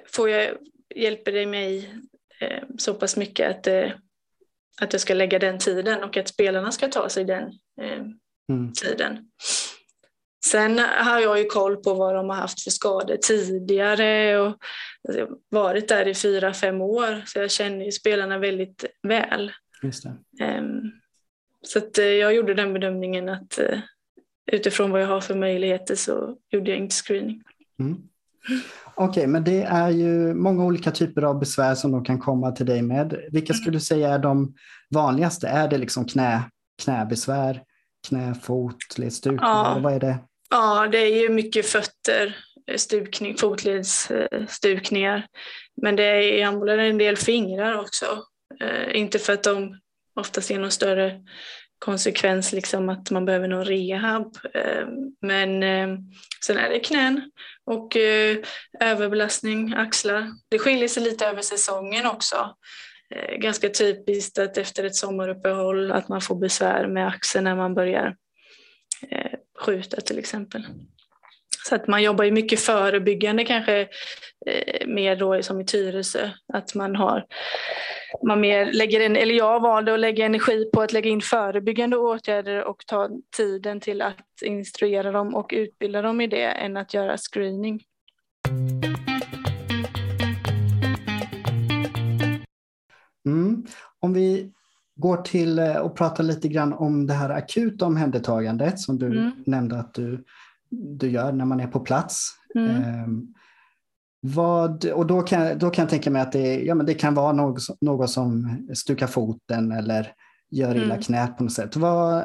får 0.07 0.31
jag, 0.31 0.51
Hjälper 0.95 1.33
det 1.33 1.47
mig 1.47 1.95
eh, 2.41 2.63
så 2.79 2.95
pass 2.95 3.17
mycket 3.17 3.51
att, 3.51 3.67
eh, 3.67 3.91
att 4.81 4.93
jag 4.93 5.01
ska 5.01 5.15
lägga 5.15 5.39
den 5.39 5.59
tiden 5.59 6.05
och 6.05 6.17
att 6.17 6.29
spelarna 6.29 6.73
ska 6.73 6.89
ta 6.89 7.09
sig 7.09 7.25
den 7.25 7.43
eh, 7.83 8.01
mm. 8.53 8.73
tiden. 8.73 9.31
Sen 10.51 10.79
har 10.79 11.21
jag 11.21 11.39
ju 11.39 11.45
koll 11.45 11.77
på 11.77 11.95
vad 11.95 12.15
de 12.15 12.29
har 12.29 12.37
haft 12.37 12.61
för 12.61 12.71
skador 12.71 13.17
tidigare 13.17 14.39
och 14.39 14.57
alltså, 15.09 15.29
varit 15.49 15.89
där 15.89 16.09
i 16.09 16.15
fyra, 16.15 16.55
fem 16.55 16.81
år 16.81 17.23
så 17.27 17.39
jag 17.39 17.51
känner 17.51 17.85
ju 17.85 17.93
spelarna 17.93 18.39
väldigt 18.39 18.85
väl. 19.03 19.53
Um, 20.59 20.93
så 21.63 21.79
att, 21.79 21.99
uh, 21.99 22.05
jag 22.05 22.35
gjorde 22.35 22.55
den 22.55 22.73
bedömningen 22.73 23.29
att 23.29 23.59
uh, 23.61 23.79
utifrån 24.53 24.91
vad 24.91 25.03
jag 25.03 25.07
har 25.07 25.21
för 25.21 25.35
möjligheter 25.35 25.95
så 25.95 26.37
gjorde 26.51 26.71
jag 26.71 26.79
inte 26.79 26.95
screening. 26.95 27.43
Mm. 27.81 28.03
Okej, 28.95 29.09
okay, 29.09 29.27
men 29.27 29.45
det 29.45 29.63
är 29.63 29.91
ju 29.91 30.35
många 30.35 30.65
olika 30.65 30.91
typer 30.91 31.23
av 31.23 31.39
besvär 31.39 31.75
som 31.75 31.93
de 31.93 32.05
kan 32.05 32.19
komma 32.19 32.53
till 32.53 32.67
dig 32.67 32.83
med. 32.83 33.29
Vilka 33.33 33.55
skulle 33.55 33.77
du 33.77 33.81
säga 33.81 34.15
är 34.15 34.19
de 34.19 34.55
vanligaste? 34.91 35.49
Är 35.49 35.69
det 35.69 35.79
liksom 35.79 36.05
knä, 36.05 36.43
knäbesvär, 36.83 37.63
knä, 38.09 38.35
fot, 38.35 38.99
ledstukningar? 38.99 39.75
Ja. 39.75 39.81
Vad 39.83 39.95
är 39.95 40.01
det? 40.01 40.19
Ja, 40.51 40.89
det 40.93 40.99
är 40.99 41.21
ju 41.23 41.29
mycket 41.29 41.67
fötter, 41.67 42.37
eh, 42.67 42.77
stukning, 42.77 43.37
fotledsstukningar. 43.37 45.17
Eh, 45.17 45.23
men 45.83 45.97
det 45.97 46.03
är 46.03 46.23
i 46.23 46.43
handbollen 46.43 46.81
en 46.81 46.99
del 46.99 47.17
fingrar 47.17 47.81
också. 47.81 48.25
Eh, 48.61 48.97
inte 48.97 49.19
för 49.19 49.33
att 49.33 49.43
de 49.43 49.81
oftast 50.15 50.51
ger 50.51 50.59
någon 50.59 50.71
större 50.71 51.21
konsekvens 51.79 52.53
liksom 52.53 52.89
att 52.89 53.11
man 53.11 53.25
behöver 53.25 53.49
någon 53.49 53.65
rehab. 53.65 54.37
Eh, 54.55 54.87
men 55.21 55.63
eh, 55.63 55.99
sen 56.45 56.59
är 56.59 56.71
det 56.71 56.81
knän 56.81 57.31
och 57.65 57.97
eh, 57.97 58.37
överbelastning, 58.81 59.75
axlar. 59.75 60.29
Det 60.49 60.59
skiljer 60.59 60.89
sig 60.89 61.03
lite 61.03 61.27
över 61.27 61.43
säsongen 61.43 62.07
också. 62.07 62.55
Eh, 63.15 63.37
ganska 63.37 63.69
typiskt 63.69 64.39
att 64.39 64.59
efter 64.59 64.85
ett 64.85 64.97
sommaruppehåll 64.97 65.93
att 65.93 66.09
man 66.09 66.21
får 66.21 66.35
besvär 66.35 66.87
med 66.87 67.09
axeln 67.09 67.45
när 67.45 67.57
man 67.57 67.75
börjar 67.75 68.17
Eh, 69.09 69.39
skjuta 69.59 70.01
till 70.01 70.19
exempel. 70.19 70.67
Så 71.69 71.75
att 71.75 71.89
man 71.89 72.03
jobbar 72.03 72.25
ju 72.25 72.31
mycket 72.31 72.61
förebyggande 72.61 73.45
kanske 73.45 73.81
eh, 74.47 74.87
mer 74.87 75.17
då 75.17 75.43
som 75.43 75.61
i 75.61 75.65
Tyresö. 75.65 76.31
Att 76.53 76.75
man 76.75 76.97
har, 76.97 77.27
man 78.27 78.41
mer 78.41 78.73
lägger 78.73 79.01
in, 79.01 79.17
eller 79.17 79.35
jag 79.35 79.61
valde 79.61 79.95
att 79.95 80.01
lägga 80.01 80.27
energi 80.27 80.71
på 80.73 80.83
att 80.83 80.93
lägga 80.93 81.11
in 81.11 81.21
förebyggande 81.21 81.97
åtgärder 81.97 82.65
och 82.65 82.87
ta 82.87 83.09
tiden 83.37 83.81
till 83.81 84.03
att 84.03 84.43
instruera 84.43 85.13
dem 85.13 85.35
och 85.35 85.51
utbilda 85.55 86.03
dem 86.03 86.21
i 86.21 86.27
det 86.27 86.45
än 86.45 86.77
att 86.77 86.95
göra 86.95 87.17
screening. 87.17 87.83
Mm. 93.27 93.67
Om 94.01 94.13
vi 94.13 94.53
går 95.01 95.17
till 95.17 95.59
och 95.59 95.65
eh, 95.65 95.89
pratar 95.89 96.25
lite 96.25 96.49
grann 96.49 96.73
om 96.73 97.07
det 97.07 97.15
här 97.15 97.31
akuta 97.31 97.87
omhändertagandet 97.87 98.81
som 98.81 98.99
du 98.99 99.07
mm. 99.07 99.31
nämnde 99.47 99.79
att 99.79 99.95
du 99.95 100.25
du 100.71 101.11
gör 101.11 101.33
när 101.33 101.45
man 101.45 101.61
är 101.61 101.67
på 101.67 101.81
plats. 101.81 102.33
Mm. 102.55 103.05
Um, 103.05 103.35
vad, 104.21 104.85
och 104.85 105.07
då 105.07 105.23
kan, 105.23 105.59
då 105.59 105.71
kan 105.71 105.83
jag 105.83 105.91
tänka 105.91 106.11
mig 106.11 106.23
att 106.23 106.33
det, 106.33 106.65
ja, 106.65 106.75
men 106.75 106.87
det 106.87 106.95
kan 106.95 107.15
vara 107.15 107.33
något, 107.33 107.63
något 107.81 108.11
som 108.11 108.59
stukar 108.75 109.07
foten 109.07 109.73
eller 109.73 110.13
gör 110.51 110.75
illa 110.75 110.95
mm. 110.95 111.01
knät 111.01 111.37
på 111.37 111.45
något 111.45 111.53
sätt. 111.53 111.77
Vad, 111.77 112.25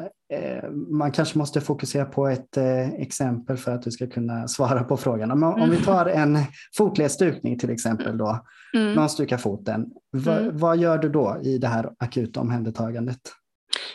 man 0.87 1.11
kanske 1.11 1.37
måste 1.37 1.61
fokusera 1.61 2.05
på 2.05 2.27
ett 2.27 2.57
eh, 2.57 2.93
exempel 2.93 3.57
för 3.57 3.71
att 3.71 3.81
du 3.81 3.91
ska 3.91 4.07
kunna 4.07 4.47
svara 4.47 4.83
på 4.83 4.97
frågan. 4.97 5.31
Om, 5.31 5.43
om 5.43 5.69
vi 5.69 5.75
mm. 5.75 5.83
tar 5.83 6.05
en 6.05 6.37
fotledsstukning 6.77 7.59
till 7.59 7.69
exempel 7.69 8.17
då, 8.17 8.45
mm. 8.73 8.93
någon 8.93 9.09
stukar 9.09 9.37
foten. 9.37 9.85
Va, 10.11 10.37
mm. 10.37 10.57
Vad 10.57 10.77
gör 10.77 10.97
du 10.97 11.09
då 11.09 11.41
i 11.43 11.57
det 11.57 11.67
här 11.67 11.89
akuta 11.99 12.39
omhändertagandet? 12.39 13.19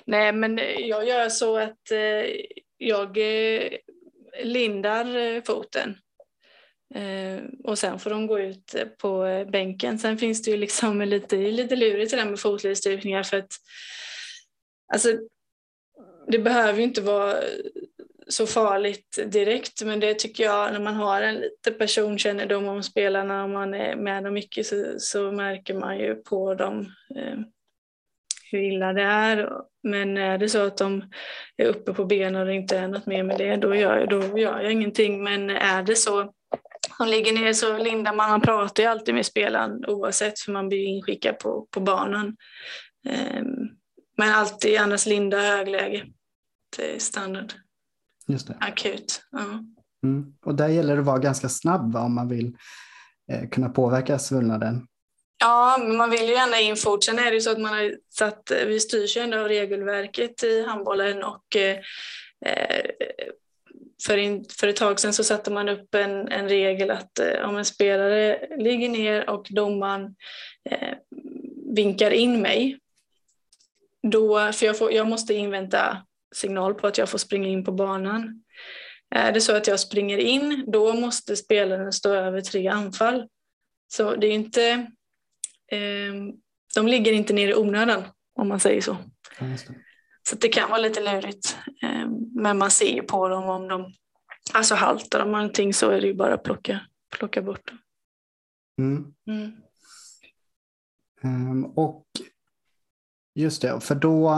Nej, 0.05 0.33
men 0.33 0.61
jag 0.79 1.09
gör 1.09 1.29
så 1.29 1.59
att 1.59 1.91
eh, 1.91 2.31
jag 2.79 3.17
eh, 3.17 3.69
lindar 4.45 5.17
eh, 5.17 5.43
foten. 5.43 5.97
Eh, 6.95 7.45
och 7.65 7.79
sen 7.79 7.99
får 7.99 8.11
de 8.11 8.27
gå 8.27 8.41
ut 8.41 8.75
eh, 8.75 8.87
på 8.87 9.45
bänken. 9.53 9.99
Sen 9.99 10.19
finns 10.19 10.43
det 10.43 10.51
ju 10.51 10.57
liksom 10.57 11.03
lite, 11.03 11.37
lite 11.37 11.77
lurigt 11.77 12.11
det 12.11 12.17
där 12.17 12.31
med 12.31 12.41
fotledsstyrkningar 12.41 13.23
för 13.23 13.37
att 13.37 13.53
alltså, 14.93 15.09
det 16.31 16.39
behöver 16.39 16.79
ju 16.79 16.85
inte 16.85 17.01
vara 17.01 17.35
så 18.29 18.47
farligt 18.47 19.19
direkt 19.27 19.83
men 19.85 20.01
det 20.01 20.15
tycker 20.15 20.45
jag 20.45 20.73
när 20.73 20.81
man 20.81 20.95
har 20.95 21.23
en 21.23 21.35
lite 21.35 21.71
personkännedom 21.71 22.69
om 22.69 22.83
spelarna 22.83 23.45
och 23.45 23.51
man 23.51 23.75
är 23.75 23.97
med 23.97 24.25
dem 24.25 24.35
mycket 24.35 24.67
så, 24.67 24.95
så 24.99 25.33
märker 25.33 25.75
man 25.75 25.99
ju 25.99 26.15
på 26.15 26.55
dem 26.55 26.81
eh, 27.17 27.39
hur 28.53 28.63
illa 28.63 28.93
det 28.93 29.03
är. 29.03 29.49
Men 29.83 30.17
är 30.17 30.39
det 30.39 30.49
så 30.49 30.67
att 30.67 30.77
de 30.77 31.05
är 31.57 31.67
uppe 31.67 31.93
på 31.93 32.05
benen 32.05 32.37
och 32.37 32.47
det 32.47 32.55
inte 32.55 32.79
är 32.79 32.89
något 32.89 33.07
mer 33.07 33.23
med 33.23 33.39
det, 33.39 33.57
då 33.57 33.75
gör 33.75 33.99
jag, 33.99 34.09
då 34.09 34.39
gör 34.39 34.61
jag 34.61 34.73
ingenting. 34.73 35.23
Men 35.23 35.51
är 35.51 35.83
det 35.83 35.97
så 35.97 36.33
de 36.99 37.09
ligger 37.09 37.33
ner 37.33 37.53
så 37.53 37.79
lindar 37.79 38.15
man, 38.15 38.31
man 38.31 38.41
pratar 38.41 38.83
ju 38.83 38.89
alltid 38.89 39.15
med 39.15 39.27
spelaren 39.27 39.85
oavsett 39.87 40.39
för 40.39 40.53
man 40.53 40.69
blir 40.69 40.85
inskickad 40.85 41.39
på, 41.39 41.67
på 41.71 41.81
banan. 41.81 42.37
Eh, 43.09 43.43
men 44.17 44.35
alltid 44.35 44.79
annars 44.79 45.07
linda 45.07 45.41
högläge. 45.41 46.05
Standard. 46.99 47.53
Just 48.27 48.47
det. 48.47 48.57
Akut. 48.61 49.23
Ja. 49.31 49.65
Mm. 50.03 50.35
Och 50.45 50.55
där 50.55 50.69
gäller 50.69 50.95
det 50.95 51.01
att 51.01 51.07
vara 51.07 51.19
ganska 51.19 51.49
snabb 51.49 51.93
va, 51.93 52.01
om 52.01 52.15
man 52.15 52.29
vill 52.29 52.57
eh, 53.33 53.49
kunna 53.49 53.69
påverka 53.69 54.19
svullnaden. 54.19 54.87
Ja, 55.39 55.77
men 55.81 55.97
man 55.97 56.11
vill 56.11 56.29
ju 56.29 56.33
gärna 56.33 56.61
in 56.61 56.77
fort. 56.77 57.05
Sen 57.05 57.19
är 57.19 57.25
det 57.25 57.35
ju 57.35 57.41
så 57.41 57.51
att 57.51 57.61
man 57.61 57.75
har 57.75 57.97
satt, 58.11 58.53
vi 58.67 58.81
styrs 58.81 59.17
ju 59.17 59.21
ändå 59.21 59.39
av 59.39 59.49
regelverket 59.49 60.43
i 60.43 60.65
handbollen 60.65 61.23
och 61.23 61.57
eh, 61.57 61.79
för, 64.07 64.17
in, 64.17 64.45
för 64.59 64.69
ett 64.69 64.77
tag 64.77 65.01
sedan 65.01 65.13
så 65.13 65.25
satte 65.25 65.51
man 65.51 65.69
upp 65.69 65.95
en, 65.95 66.29
en 66.29 66.49
regel 66.49 66.91
att 66.91 67.19
eh, 67.19 67.49
om 67.49 67.57
en 67.57 67.65
spelare 67.65 68.47
ligger 68.57 68.89
ner 68.89 69.31
och 69.31 69.47
domaren 69.51 70.15
eh, 70.71 70.95
vinkar 71.75 72.11
in 72.11 72.43
mig, 72.43 72.79
då, 74.03 74.53
för 74.53 74.67
jag, 74.67 74.79
får, 74.79 74.93
jag 74.93 75.07
måste 75.07 75.35
invänta 75.35 76.03
signal 76.35 76.75
på 76.75 76.87
att 76.87 76.99
jag 76.99 77.09
får 77.09 77.19
springa 77.19 77.49
in 77.49 77.65
på 77.65 77.73
banan. 77.73 78.45
Är 79.15 79.33
det 79.33 79.41
så 79.41 79.57
att 79.57 79.67
jag 79.67 79.81
springer 79.81 80.19
in, 80.19 80.65
då 80.67 80.93
måste 80.93 81.37
spelaren 81.37 81.93
stå 81.93 82.15
över 82.15 82.41
tre 82.41 82.69
anfall. 82.69 83.29
Så 83.89 84.17
det 84.17 84.27
är 84.27 84.33
inte 84.33 84.91
Ehm, 85.71 86.33
de 86.75 86.87
ligger 86.87 87.13
inte 87.13 87.33
ner 87.33 87.49
i 87.49 87.55
onödan 87.55 88.03
om 88.35 88.49
man 88.49 88.61
säger 88.61 88.81
så. 88.81 88.97
Så 90.29 90.37
det 90.37 90.49
kan 90.49 90.71
vara 90.71 90.81
lite 90.81 91.01
lurigt. 91.01 91.57
Eh, 91.83 92.09
Men 92.35 92.59
man 92.59 92.71
ser 92.71 92.95
ju 92.95 93.03
på 93.03 93.29
dem 93.29 93.45
om 93.45 93.69
de 93.69 93.95
alltså 94.55 94.75
haltar 94.75 95.19
de 95.19 95.33
någonting 95.33 95.75
så 95.75 95.91
är 95.91 96.01
det 96.01 96.07
ju 96.07 96.15
bara 96.15 96.35
att 96.35 96.43
plocka, 96.43 96.81
plocka 97.17 97.43
bort 97.43 97.69
dem. 97.69 97.79
Mm. 98.79 99.15
Mm. 99.27 99.53
Ehm, 101.23 101.65
och 101.65 102.07
just 103.35 103.63
det, 103.63 103.81
för 103.81 103.95
då 103.95 104.29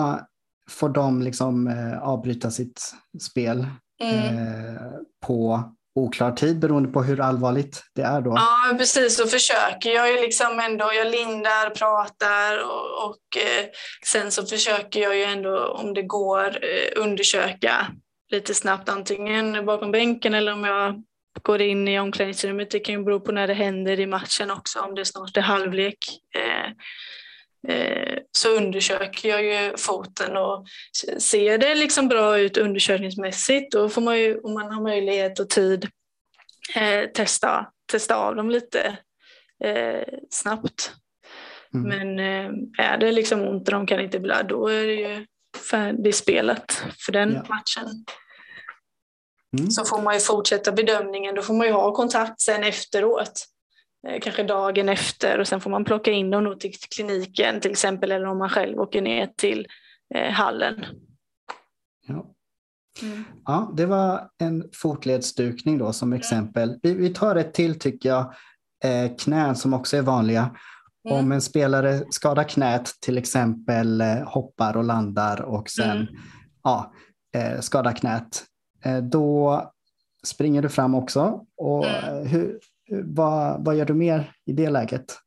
får 0.72 0.88
de 0.88 1.22
liksom 1.22 1.66
eh, 1.66 2.02
avbryta 2.02 2.50
sitt 2.50 2.94
spel 3.22 3.66
Mm. 4.02 4.38
eh, 4.38 4.82
på 5.26 5.62
oklar 5.94 6.32
tid 6.32 6.58
beroende 6.58 6.88
på 6.88 7.02
hur 7.02 7.20
allvarligt 7.20 7.82
det 7.94 8.02
är 8.02 8.20
då. 8.20 8.32
Ja, 8.37 8.76
precis. 8.78 9.16
Så 9.16 9.26
försöker 9.26 9.90
jag 9.90 10.11
ju 10.12 10.20
liksom 10.20 10.61
ändå. 10.61 10.92
Jag 10.92 11.06
lindar, 11.11 11.70
pratar 11.70 12.64
och, 12.64 13.08
och 13.08 13.42
eh, 13.42 13.66
sen 14.06 14.30
så 14.30 14.46
försöker 14.46 15.00
jag 15.00 15.16
ju 15.16 15.22
ändå 15.22 15.66
om 15.66 15.94
det 15.94 16.02
går 16.02 16.46
eh, 16.46 17.02
undersöka 17.02 17.87
lite 18.30 18.54
snabbt 18.54 18.88
antingen 18.88 19.66
bakom 19.66 19.90
bänken 19.92 20.35
eller 20.35 20.52
om 20.52 20.64
jag 20.64 21.02
går 21.42 21.61
in 21.61 21.88
i 21.88 22.00
omklädningsrummet. 22.00 22.70
Det 22.70 22.78
kan 22.78 22.94
ju 22.94 23.04
bero 23.04 23.20
på 23.20 23.32
när 23.32 23.46
det 23.46 23.54
händer 23.54 24.00
i 24.00 24.06
matchen 24.06 24.50
också, 24.50 24.80
om 24.80 24.94
det 24.94 25.04
snart 25.04 25.37
är 25.37 25.40
halvlek. 25.40 25.98
Eh, 27.68 28.18
så 28.33 28.48
undersöker 28.48 29.29
jag 29.29 29.44
ju 29.44 29.77
foten 29.77 30.37
och 30.37 30.66
ser 31.18 31.59
det 31.59 31.75
liksom 31.75 32.09
bra 32.09 32.38
ut 32.38 32.57
undersökningsmässigt 32.57 33.72
då 33.72 33.88
får 33.88 34.03
man 34.03 34.18
ju, 34.18 34.38
om 34.40 34.55
man 34.55 34.72
har 34.72 34.83
möjlighet 34.83 35.38
och 35.38 35.51
tid, 35.51 35.88
eh, 36.75 37.11
testa, 37.11 37.66
testa 37.92 38.16
av 38.16 38.37
dem 38.37 38.51
lite 38.51 38.98
eh, 39.64 40.18
snabbt. 40.31 40.92
Mm. 41.75 41.88
Men 41.88 42.18
är 42.79 42.98
det 42.98 43.12
liksom 43.12 43.40
ont 43.40 43.68
och 43.68 43.75
de 43.75 43.87
kan 43.87 44.01
inte 44.01 44.20
blöda, 44.20 44.42
då 44.42 44.66
är 44.68 44.87
det 44.87 44.94
ju 44.94 45.27
färdigspelat 45.70 46.85
för 47.07 47.12
den 47.12 47.33
Ja. 47.33 47.44
matchen. 47.48 48.05
Mm. 49.59 49.70
Så 49.70 49.85
får 49.85 50.03
man 50.03 50.14
ju 50.14 50.20
fortsätta 50.20 50.72
bedömningen, 50.72 51.35
då 51.35 51.42
får 51.42 51.55
man 51.55 51.66
ju 51.66 51.72
ha 51.72 51.94
kontakt 51.94 52.40
sen 52.40 52.64
efteråt. 52.64 53.46
Eh, 54.09 54.21
Kanske 54.21 54.43
dagen 54.43 54.88
efter 54.88 55.38
och 55.38 55.49
sen 55.49 55.61
får 55.61 55.71
man 55.71 55.85
plocka 55.85 56.11
in 56.11 56.31
dem 56.31 56.59
till 56.59 56.73
kliniken 56.97 57.61
till 57.61 57.71
exempel 57.71 58.12
eller 58.12 58.27
om 58.27 58.38
man 58.38 58.49
själv 58.51 58.79
åker 58.79 59.03
ner 59.03 59.27
till 59.37 59.67
eh, 60.15 60.31
hallen. 60.33 60.85
Ja. 62.07 62.27
Mm. 63.03 63.25
Ja, 63.45 63.73
det 63.77 63.87
var 63.87 64.29
en 64.38 64.65
fotledsdukning 64.75 65.79
då 65.79 65.93
som 65.93 66.12
exempel. 66.12 66.79
Vi, 66.83 66.95
vi 66.95 67.15
tar 67.15 67.37
ett 67.37 67.55
till 67.55 67.79
tycker 67.79 68.09
jag, 68.09 68.35
eh, 68.85 69.17
knän 69.17 69.57
som 69.57 69.75
också 69.75 69.97
är 69.97 70.03
vanliga. 70.03 70.57
Mm. 71.09 71.19
Om 71.19 71.33
en 71.33 71.41
spelare 71.41 72.03
skadar 72.11 72.45
knät, 72.45 72.91
till 73.01 73.19
exempel 73.19 74.01
eh, 74.01 74.23
hoppar 74.29 74.77
och 74.77 74.85
landar 74.85 75.41
och 75.43 75.71
sen 75.71 75.91
Mm. 75.91 76.07
ja, 76.62 76.93
eh, 77.35 77.61
skadar 77.61 77.93
knät, 77.93 78.45
eh, 78.85 78.99
då 78.99 79.62
springer 80.25 80.62
du 80.62 80.69
fram 80.69 80.95
också. 80.95 81.45
Och, 81.57 81.87
Mm. 81.87 82.27
hur, 82.27 82.59
vad, 83.05 83.64
vad 83.64 83.76
gör 83.76 83.85
du 83.85 83.94
mer 83.94 84.33
i 84.46 84.52
det 84.52 84.70
läget? 84.70 85.18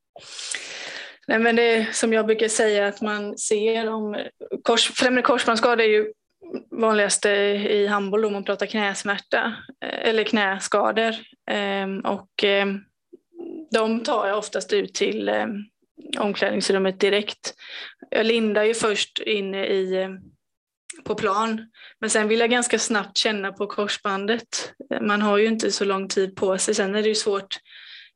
Nej, 1.28 1.40
men 1.40 1.56
det 1.56 1.62
är 1.62 1.88
som 1.92 2.14
jag 2.14 2.26
brukar 2.26 2.48
säga 2.48 2.88
att 2.88 3.02
man 3.02 3.38
ser 3.38 3.90
om 3.90 4.18
kors, 4.64 4.92
främre 4.92 5.22
korsbandsskada 5.22 5.84
är 5.84 5.88
ju 5.88 6.12
vanligaste 6.72 7.30
i 7.70 7.88
handboll 7.88 8.26
om 8.26 8.34
man 8.34 8.44
pratar 8.44 8.66
knäsmärta 8.66 9.56
eh, 9.86 10.10
eller 10.10 10.24
knäskador. 10.24 11.16
Ehm, 11.52 12.00
och 12.00 12.44
ehm, 12.44 12.80
de 13.72 14.04
tar 14.04 14.28
jag 14.28 14.38
oftast 14.38 14.74
ut 14.74 14.94
till 14.94 15.30
ehm, 15.30 15.64
omklädningsrummet 16.18 17.00
direkt. 17.00 17.54
Jag 18.10 18.26
lindar 18.26 18.64
ju 18.64 18.74
först 18.74 19.20
inne 19.20 19.66
i, 19.66 20.10
på 21.06 21.16
plan 21.16 21.72
men 22.02 22.10
sen 22.10 22.28
vill 22.28 22.40
jag 22.40 22.50
ganska 22.50 22.80
snabbt 22.80 23.18
känna 23.18 23.52
på 23.52 23.68
korsbandet. 23.68 24.74
Man 25.02 25.22
har 25.22 25.38
ju 25.38 25.46
inte 25.46 25.72
så 25.72 25.86
lång 25.86 26.08
tid 26.08 26.36
på 26.36 26.58
sig, 26.58 26.76
sen 26.76 26.96
är 26.96 27.02
det 27.02 27.10
ju 27.10 27.16
svårt 27.16 27.58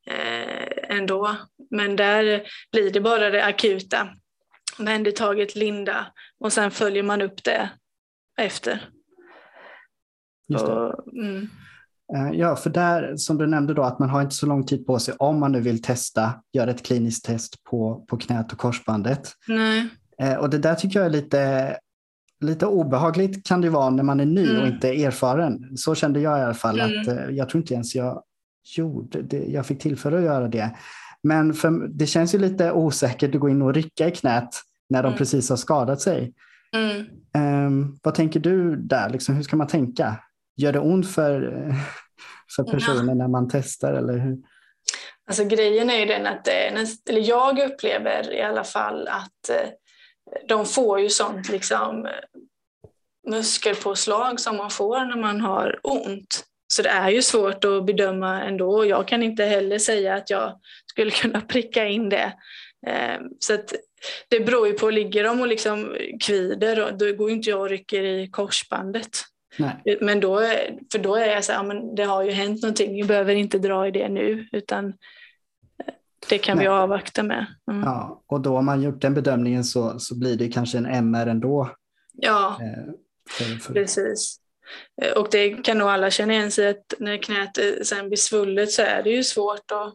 eh, 0.08 0.98
ändå. 0.98 1.36
Men 1.70 1.96
där 1.96 2.44
blir 2.72 2.92
det 2.92 3.02
bara 3.02 3.30
det 3.30 3.46
akuta. 3.46 4.10
Omhändertaget, 4.80 5.56
linda 5.56 6.08
och 6.40 6.54
sen 6.54 6.72
följer 6.72 7.04
man 7.04 7.22
upp 7.22 7.44
det 7.44 7.70
efter. 8.42 8.90
Just 10.48 10.66
det. 10.66 10.72
Och, 10.72 11.14
mm, 11.14 11.50
Eh, 12.16 12.32
Ja, 12.34 12.56
för 12.56 12.70
där 12.70 13.16
som 13.16 13.38
du 13.38 13.48
nämnde 13.48 13.74
då 13.74 13.84
att 13.84 14.00
man 14.00 14.10
har 14.10 14.22
inte 14.22 14.36
så 14.36 14.46
lång 14.46 14.66
tid 14.66 14.86
på 14.86 15.00
sig 15.00 15.14
om 15.20 15.40
man 15.40 15.52
nu 15.52 15.62
vill 15.62 15.82
testa, 15.82 16.34
göra 16.54 16.72
ett 16.72 16.86
kliniskt 16.86 17.26
test 17.26 17.64
på, 17.64 18.06
på 18.08 18.18
knät 18.18 18.52
och 18.52 18.58
korsbandet. 18.58 19.32
nej. 19.48 19.88
Eh, 20.22 20.36
Och 20.36 20.50
det 20.50 20.58
där 20.58 20.76
tycker 20.76 21.00
jag 21.00 21.06
är 21.06 21.10
lite, 21.10 21.78
lite 22.42 22.66
obehagligt 22.66 23.48
kan 23.48 23.62
det 23.62 23.70
vara 23.70 23.90
när 23.90 24.04
man 24.04 24.20
är 24.20 24.26
ny 24.26 24.50
och 24.50 24.64
Mm. 24.64 24.74
inte 24.74 24.90
erfaren. 25.04 25.78
Så 25.78 25.96
kände 25.96 26.20
jag 26.20 26.40
i 26.40 26.42
alla 26.42 26.54
fall. 26.54 26.80
Mm. 26.80 27.02
att 27.02 27.08
eh, 27.08 27.30
Jag 27.36 27.50
tror 27.50 27.62
inte 27.62 27.74
ens 27.74 27.96
jag 27.96 28.24
gjorde 28.78 29.22
det. 29.22 29.46
Jag 29.46 29.66
fick 29.66 29.82
tillfälle 29.82 30.18
att 30.18 30.24
göra 30.24 30.48
det. 30.48 30.76
Men 31.24 31.54
för, 31.54 31.88
det 31.88 32.06
känns 32.06 32.36
ju 32.36 32.40
lite 32.40 32.72
osäkert 32.72 33.36
att 33.36 33.42
gå 33.42 33.50
in 33.50 33.62
och 33.62 33.74
rycka 33.74 34.08
i 34.08 34.12
knät 34.12 34.50
när 34.90 35.04
de 35.04 35.08
Mm. 35.08 35.18
precis 35.18 35.50
har 35.50 35.58
skadat 35.58 36.02
sig. 36.02 36.34
Mm. 36.76 37.06
Ehm, 37.34 37.98
vad 38.04 38.16
tänker 38.16 38.40
du 38.40 38.76
där? 38.76 39.10
Liksom, 39.10 39.36
hur 39.36 39.44
ska 39.44 39.56
man 39.56 39.68
tänka? 39.68 40.16
Gör 40.58 40.74
det 40.74 40.80
ont 40.80 41.12
för, 41.12 41.58
eh, 41.68 41.76
för 42.56 42.64
Ja. 42.68 42.72
personen 42.72 43.18
när 43.18 43.28
man 43.28 43.50
testar? 43.52 43.94
Eller 43.94 44.18
hur? 44.18 44.38
Alltså 45.28 45.44
grejen 45.46 45.90
är 45.90 46.00
ju 46.00 46.06
den 46.06 46.28
att, 46.28 46.46
det 46.46 46.72
näst, 46.74 47.10
eller 47.10 47.22
jag 47.22 47.60
upplever 47.60 48.34
i 48.34 48.42
alla 48.42 48.64
fall 48.64 49.08
att 49.08 49.50
eh, 49.50 49.70
de 50.48 50.66
får 50.66 51.00
ju 51.00 51.10
sånt 51.10 51.50
liksom 51.50 52.08
muskelpåslag 53.28 54.40
som 54.40 54.58
man 54.58 54.70
får 54.70 55.06
när 55.06 55.18
man 55.18 55.42
har 55.42 55.80
ont. 55.84 56.46
Så 56.74 56.82
det 56.82 56.90
är 56.90 57.10
ju 57.10 57.22
svårt 57.22 57.66
att 57.66 57.86
bedöma 57.86 58.42
ändå. 58.42 58.86
Jag 58.86 59.08
kan 59.08 59.24
inte 59.24 59.46
heller 59.46 59.80
säga 59.80 60.16
att 60.16 60.30
jag 60.30 60.60
skulle 60.86 61.12
kunna 61.12 61.42
pricka 61.42 61.86
in 61.86 62.10
det. 62.10 62.34
Eh, 62.88 63.20
Så 63.40 63.58
det 64.30 64.40
beror 64.40 64.68
ju 64.68 64.74
på, 64.74 64.90
ligger 64.90 65.24
de 65.24 65.42
och 65.42 65.48
liksom 65.48 65.96
kvider, 66.22 66.92
då 66.92 67.14
går 67.14 67.32
inte 67.32 67.50
jag 67.50 67.60
och 67.60 67.70
rycker 67.70 68.04
i 68.04 68.28
korsbandet. 68.28 69.10
Nej. 69.58 69.98
Men 70.02 70.20
då, 70.20 70.40
för 70.92 71.00
då 71.00 71.16
är 71.16 71.26
jag 71.26 71.44
så 71.44 71.52
här, 71.52 71.60
ja, 71.60 71.64
men 71.64 71.96
det 71.96 72.04
har 72.04 72.24
ju 72.24 72.32
hänt 72.32 72.62
någonting, 72.62 72.96
vi 72.96 73.04
behöver 73.04 73.36
inte 73.36 73.60
dra 73.60 73.88
i 73.88 73.92
det 73.92 74.10
nu, 74.10 74.48
utan 74.52 74.94
det 76.30 76.38
kan 76.38 76.58
vi 76.58 76.64
Nej. 76.66 76.74
avvakta 76.74 77.24
med. 77.24 77.46
Mm. 77.72 77.84
Ja. 77.84 77.86
Ja, 77.86 78.24
och 78.28 78.42
då 78.42 78.56
har 78.56 78.62
man 78.62 78.82
gjort 78.82 79.02
den 79.02 79.14
bedömningen 79.14 79.64
så, 79.64 80.00
så 80.00 80.20
blir 80.20 80.36
det 80.36 80.48
kanske 80.48 80.78
en 80.78 80.86
MR 80.86 81.28
ändå. 81.28 81.70
Eh, 82.24 82.32
för, 83.30 83.60
för, 83.60 83.74
precis. 83.74 84.40
Eh, 85.02 85.12
Och 85.12 85.28
det 85.32 85.50
kan 85.50 85.78
nog 85.78 85.88
alla 85.88 86.12
känna 86.12 86.34
igen 86.34 86.52
sig 86.52 86.68
att 86.70 86.94
när 87.00 87.18
knät 87.18 87.58
eh, 87.58 87.84
sen 87.84 88.08
blir 88.08 88.18
svullet 88.18 88.72
så 88.72 88.82
är 88.82 89.04
det 89.04 89.10
ju 89.10 89.24
svårt 89.24 89.72
att, 89.72 89.94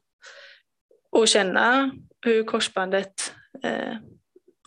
att 1.23 1.29
känna 1.29 1.91
hur 2.25 2.45
korsbandet, 2.45 3.35
eh, 3.63 3.97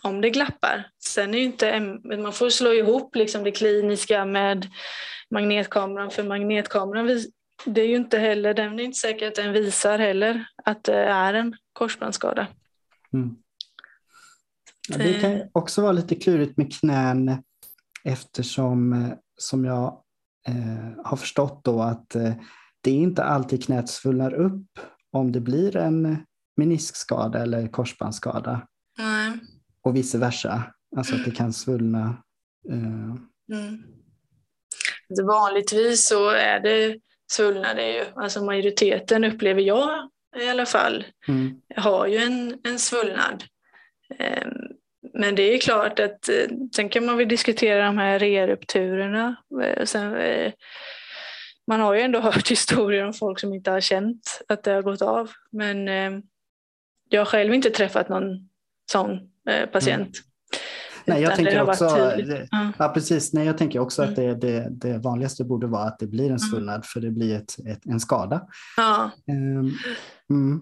om 0.02 0.20
det 0.20 0.30
glappar. 0.30 0.90
Sen 1.04 1.34
är 1.34 1.38
inte, 1.38 1.80
man 2.22 2.32
får 2.32 2.50
slå 2.50 2.72
ihop 2.72 3.16
liksom 3.16 3.44
det 3.44 3.50
kliniska 3.50 4.24
med 4.24 4.66
magnetkameran, 5.30 6.10
för 6.10 6.22
magnetkameran 6.22 7.06
det 7.64 7.80
är 7.80 7.88
ju 7.88 7.96
inte 7.96 8.18
heller, 8.18 8.54
den 8.54 8.78
är 8.78 8.84
inte 8.84 8.98
säker 8.98 9.28
att 9.28 9.34
den 9.34 9.52
visar 9.52 9.98
heller 9.98 10.48
att 10.64 10.84
det 10.84 11.04
är 11.04 11.34
en 11.34 11.56
korsbandsskada. 11.72 12.46
Mm. 13.12 13.36
Ja, 14.88 14.98
det 14.98 15.20
kan 15.20 15.42
också 15.52 15.82
vara 15.82 15.92
lite 15.92 16.14
klurigt 16.14 16.56
med 16.56 16.72
knän 16.72 17.42
eftersom 18.04 18.92
eh, 18.92 19.12
som 19.36 19.64
jag 19.64 20.02
eh, 20.48 21.04
har 21.04 21.16
förstått 21.16 21.64
då 21.64 21.82
att 21.82 22.14
eh, 22.14 22.32
det 22.80 22.90
är 22.90 22.94
inte 22.94 23.24
alltid 23.24 23.64
knät 23.64 23.88
svullnar 23.88 24.34
upp 24.34 24.78
om 25.12 25.32
det 25.32 25.40
blir 25.40 25.76
en 25.76 26.26
meniskskada 26.56 27.42
eller 27.42 27.68
korsbandsskada 27.68 28.66
Nej. 28.98 29.32
och 29.82 29.96
vice 29.96 30.18
versa. 30.18 30.74
Alltså 30.96 31.14
att 31.14 31.24
det 31.24 31.30
kan 31.30 31.52
svullna. 31.52 32.22
Eh, 32.70 33.14
Mm. 33.52 33.82
Vanligtvis 35.26 36.08
så 36.08 36.30
är 36.30 36.60
det 36.60 36.98
svullnar 37.30 37.74
det 37.74 37.92
ju. 37.92 38.04
Alltså 38.16 38.44
majoriteten 38.44 39.24
upplever 39.24 39.62
jag 39.62 40.08
i 40.36 40.48
alla 40.48 40.66
fall 40.66 41.04
mm, 41.28 41.60
har 41.76 42.06
ju 42.06 42.16
en, 42.16 42.58
en 42.64 42.78
svullnad. 42.78 43.44
Ehm, 44.18 44.52
Men 45.14 45.34
det 45.34 45.42
är 45.42 45.58
klart 45.58 45.98
att 46.00 46.28
eh, 46.28 46.48
sen 46.76 46.88
kan 46.88 47.06
man 47.06 47.16
väl 47.16 47.28
diskutera 47.28 47.84
de 47.84 47.98
här 47.98 48.18
rerupturerna. 48.18 49.36
Eh, 49.62 49.84
Sen, 49.84 50.16
eh, 50.16 50.52
man 51.66 51.80
har 51.80 51.94
ju 51.94 52.00
ändå 52.00 52.20
hört 52.28 52.50
historier 52.50 53.04
om 53.04 53.14
folk 53.14 53.40
som 53.40 53.54
inte 53.54 53.70
har 53.70 53.80
känt 53.80 54.40
att 54.48 54.62
det 54.64 54.70
har 54.70 54.82
gått 54.82 55.02
av. 55.02 55.30
Men 55.52 55.88
eh, 55.88 56.10
jag 57.08 57.20
har 57.20 57.26
själv 57.26 57.54
inte 57.54 57.70
träffat 57.70 58.08
någon 58.08 58.48
sån 58.92 59.30
patient. 59.72 60.18
Nej, 61.08 61.22
jag 61.22 61.34
tänker 61.34 61.62
också, 61.62 61.84
Ja. 62.50 62.72
ja 62.78 62.88
precis, 62.88 63.32
nej, 63.32 63.46
jag 63.46 63.58
tänker 63.58 63.78
också 63.78 64.02
att 64.02 64.18
Mm. 64.18 64.40
det, 64.40 64.46
det, 64.46 64.68
det 64.70 64.98
vanligaste 64.98 65.44
borde 65.44 65.66
vara 65.66 65.84
att 65.84 65.98
det 65.98 66.06
blir 66.06 66.30
en 66.30 66.38
svullnad 66.38 66.86
för 66.86 67.00
det 67.00 67.10
blir 67.10 67.36
ett, 67.36 67.54
ett, 67.66 67.86
en 67.86 68.00
skada. 68.00 68.46
Ja. 68.76 69.10
Ehm, 69.28 69.70
mm. 70.30 70.60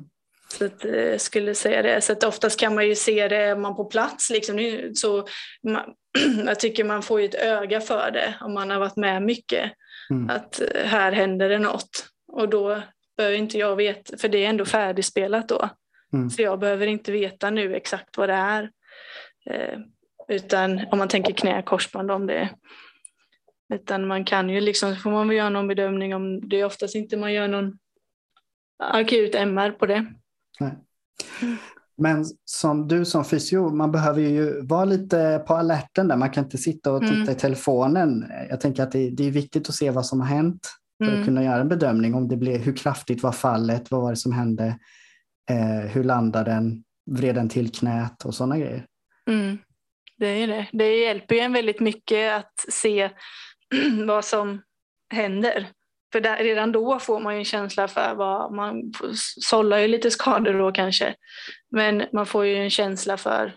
Så 0.58 0.64
att, 0.64 0.84
jag 0.84 1.12
eh, 1.12 1.18
skulle 1.18 1.54
säga 1.54 1.82
det. 1.82 2.00
Så 2.00 2.12
att 2.12 2.24
oftast 2.24 2.60
kan 2.60 2.74
man 2.74 2.88
ju 2.88 2.94
se 2.94 3.28
det 3.28 3.56
man 3.56 3.76
på 3.76 3.84
plats. 3.84 4.30
Liksom. 4.30 4.80
Så 4.94 5.26
man, 5.62 5.82
jag 6.46 6.60
tycker 6.60 6.84
man 6.84 7.02
får 7.02 7.20
ju 7.20 7.26
ett 7.26 7.34
öga 7.34 7.80
för 7.80 8.10
det 8.10 8.34
om 8.40 8.54
man 8.54 8.70
har 8.70 8.78
varit 8.78 8.96
med 8.96 9.22
mycket. 9.22 9.72
Mm. 10.10 10.30
Att 10.30 10.60
eh, 10.60 10.84
här 10.84 11.12
händer 11.12 11.48
det 11.48 11.58
något. 11.58 12.06
Och 12.32 12.48
då 12.48 12.82
behöver 13.16 13.36
inte 13.36 13.58
jag 13.58 13.76
veta, 13.76 14.16
för 14.16 14.28
det 14.28 14.44
är 14.44 14.48
ändå 14.48 14.64
färdigspelat 14.64 15.48
då. 15.48 15.68
Mm. 16.12 16.30
Så 16.30 16.42
jag 16.42 16.58
behöver 16.58 16.86
inte 16.86 17.12
veta 17.12 17.50
nu 17.50 17.74
exakt 17.76 18.16
vad 18.16 18.28
det 18.28 18.34
är. 18.34 18.70
Utan 20.28 20.80
om 20.92 20.98
man 20.98 21.08
tänker 21.08 21.32
knä, 21.32 21.62
korsband 21.62 22.10
om 22.10 22.26
det. 22.26 22.50
Utan 23.74 24.06
man 24.06 24.24
kan 24.24 24.50
ju 24.50 24.60
liksom, 24.60 24.96
får 24.96 25.10
man 25.10 25.28
väl 25.28 25.36
göra 25.36 25.48
någon 25.48 25.68
bedömning 25.68 26.14
om 26.14 26.48
det 26.48 26.60
är 26.60 26.64
oftast 26.64 26.94
inte 26.94 27.16
man 27.16 27.32
gör 27.32 27.48
någon 27.48 27.78
akut 28.78 29.34
MR 29.34 29.70
på 29.70 29.86
det. 29.86 30.06
Nej. 30.60 30.72
Men 31.98 32.24
som 32.44 32.88
du 32.88 33.04
som 33.04 33.24
fysio, 33.24 33.70
man 33.70 33.92
behöver 33.92 34.20
ju 34.20 34.66
vara 34.66 34.84
lite 34.84 35.44
på 35.46 35.54
alerten 35.54 36.08
där. 36.08 36.16
Man 36.16 36.30
kan 36.30 36.44
inte 36.44 36.58
sitta 36.58 36.92
och 36.92 37.02
titta 37.02 37.14
mm. 37.14 37.30
i 37.30 37.34
telefonen. 37.34 38.24
Jag 38.50 38.60
tänker 38.60 38.82
att 38.82 38.92
det, 38.92 39.10
det, 39.10 39.24
är 39.26 39.30
viktigt 39.30 39.68
att 39.68 39.74
se 39.74 39.90
vad 39.90 40.06
som 40.06 40.20
har 40.20 40.28
hänt 40.28 40.68
för 40.98 41.08
mm. 41.08 41.20
att 41.20 41.26
kunna 41.26 41.44
göra 41.44 41.60
en 41.60 41.68
bedömning 41.68 42.14
om 42.14 42.28
det 42.28 42.36
blev, 42.36 42.60
hur 42.60 42.76
kraftigt 42.76 43.22
var 43.22 43.32
fallet, 43.32 43.90
vad 43.90 44.02
var 44.02 44.10
det 44.10 44.16
som 44.16 44.32
hände, 44.32 44.78
eh, 45.50 45.90
hur 45.90 46.04
landade 46.04 46.50
den, 46.50 46.84
vred 47.10 47.34
den 47.34 47.48
till 47.48 47.72
knät 47.72 48.24
och 48.24 48.34
sådana 48.34 48.58
grejer. 48.58 48.86
Mm. 49.30 49.58
Det 50.18 50.26
är 50.26 50.46
det. 50.46 50.66
Det 50.72 50.98
hjälper 50.98 51.34
ju 51.34 51.40
en 51.40 51.52
väldigt 51.52 51.80
mycket 51.80 52.32
att 52.32 52.64
se 52.68 53.10
vad 54.06 54.24
som 54.24 54.62
händer. 55.10 55.68
För 56.12 56.20
där, 56.20 56.36
redan 56.36 56.72
då 56.72 56.98
får 56.98 57.20
man 57.20 57.34
ju 57.34 57.38
en 57.38 57.44
känsla 57.44 57.88
för 57.88 58.14
vad 58.14 58.52
man 58.52 58.92
sållar 59.40 59.78
ju 59.78 59.88
lite 59.88 60.10
skador 60.10 60.58
då 60.58 60.72
kanske. 60.72 61.14
Men 61.70 62.04
man 62.12 62.26
får 62.26 62.44
ju 62.46 62.56
en 62.56 62.70
känsla 62.70 63.16
för 63.16 63.56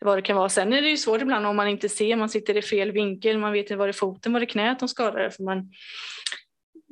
vad 0.00 0.18
det 0.18 0.22
kan 0.22 0.36
vara. 0.36 0.48
Sen 0.48 0.72
är 0.72 0.82
det 0.82 0.88
ju 0.88 0.96
svårt 0.96 1.22
ibland 1.22 1.46
om 1.46 1.56
man 1.56 1.68
inte 1.68 1.88
ser, 1.88 2.16
man 2.16 2.28
sitter 2.28 2.56
i 2.56 2.62
fel 2.62 2.92
vinkel, 2.92 3.38
man 3.38 3.52
vet 3.52 3.64
inte 3.64 3.76
var 3.76 3.86
det 3.86 3.92
foten, 3.92 4.32
var 4.32 4.40
det 4.40 4.46
knät 4.46 4.78
de 4.78 4.88
skadade 4.88 5.30
för 5.30 5.42
man, 5.42 5.70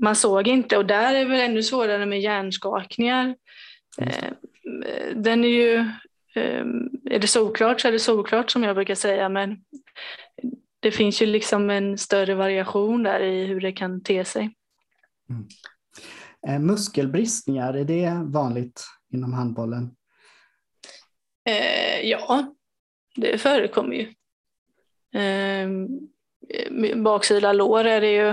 man 0.02 0.16
såg 0.16 0.48
inte. 0.48 0.76
Och 0.76 0.86
där 0.86 1.14
är 1.14 1.18
det 1.18 1.30
väl 1.30 1.40
ännu 1.40 1.62
svårare 1.62 2.06
med 2.06 2.20
hjärnskakningar. 2.20 3.34
Eh, 4.00 4.32
den 5.14 5.44
är 5.44 5.48
ju, 5.48 5.74
eh, 5.74 5.86
är 7.10 7.18
det 7.18 7.26
solklart 7.26 7.80
så 7.80 7.88
är 7.88 7.92
det 7.92 7.98
solklart 7.98 8.50
som 8.50 8.62
jag 8.62 8.76
brukar 8.76 8.94
säga, 8.94 9.28
men 9.28 9.64
det 10.80 10.90
finns 10.90 11.22
ju 11.22 11.26
liksom 11.26 11.70
en 11.70 11.98
större 11.98 12.34
variation 12.34 13.02
där 13.02 13.20
i 13.20 13.46
hur 13.46 13.60
det 13.60 13.72
kan 13.72 14.02
te 14.02 14.24
sig. 14.24 14.54
Mm. 15.30 15.46
Eh, 16.48 16.58
muskelbristningar, 16.58 17.74
är 17.74 17.84
det 17.84 18.20
vanligt 18.24 18.84
inom 19.12 19.32
handbollen? 19.32 19.96
Eh, 21.48 22.00
ja, 22.00 22.54
det 23.16 23.38
förekommer 23.38 23.96
ju. 23.96 24.14
Eh, 25.20 25.68
baksida 26.96 27.52
lår 27.52 27.84
är 27.84 28.00
det 28.00 28.12
ju 28.12 28.28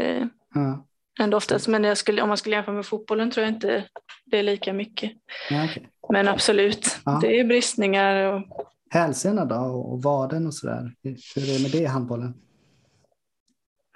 eh, 0.00 0.26
ja. 0.54 0.86
Ändå 1.20 1.36
oftast, 1.36 1.68
men 1.68 1.96
skulle, 1.96 2.22
om 2.22 2.28
man 2.28 2.38
skulle 2.38 2.56
jämföra 2.56 2.74
med 2.74 2.86
fotbollen 2.86 3.30
tror 3.30 3.46
jag 3.46 3.54
inte 3.54 3.84
det 4.24 4.38
är 4.38 4.42
lika 4.42 4.72
mycket. 4.72 5.12
Ja, 5.50 5.64
okay. 5.64 5.82
Men 6.12 6.28
absolut, 6.28 6.98
ja. 7.04 7.18
det 7.22 7.40
är 7.40 7.44
bristningar. 7.44 8.32
Och... 8.32 8.66
Hälsena 8.90 9.44
då 9.44 9.56
och 9.56 10.02
vaden 10.02 10.46
och 10.46 10.54
sådär, 10.54 10.92
hur 11.02 11.50
är 11.50 11.54
det 11.54 11.62
med 11.62 11.70
det 11.70 11.78
i 11.78 11.86
handbollen? 11.86 12.34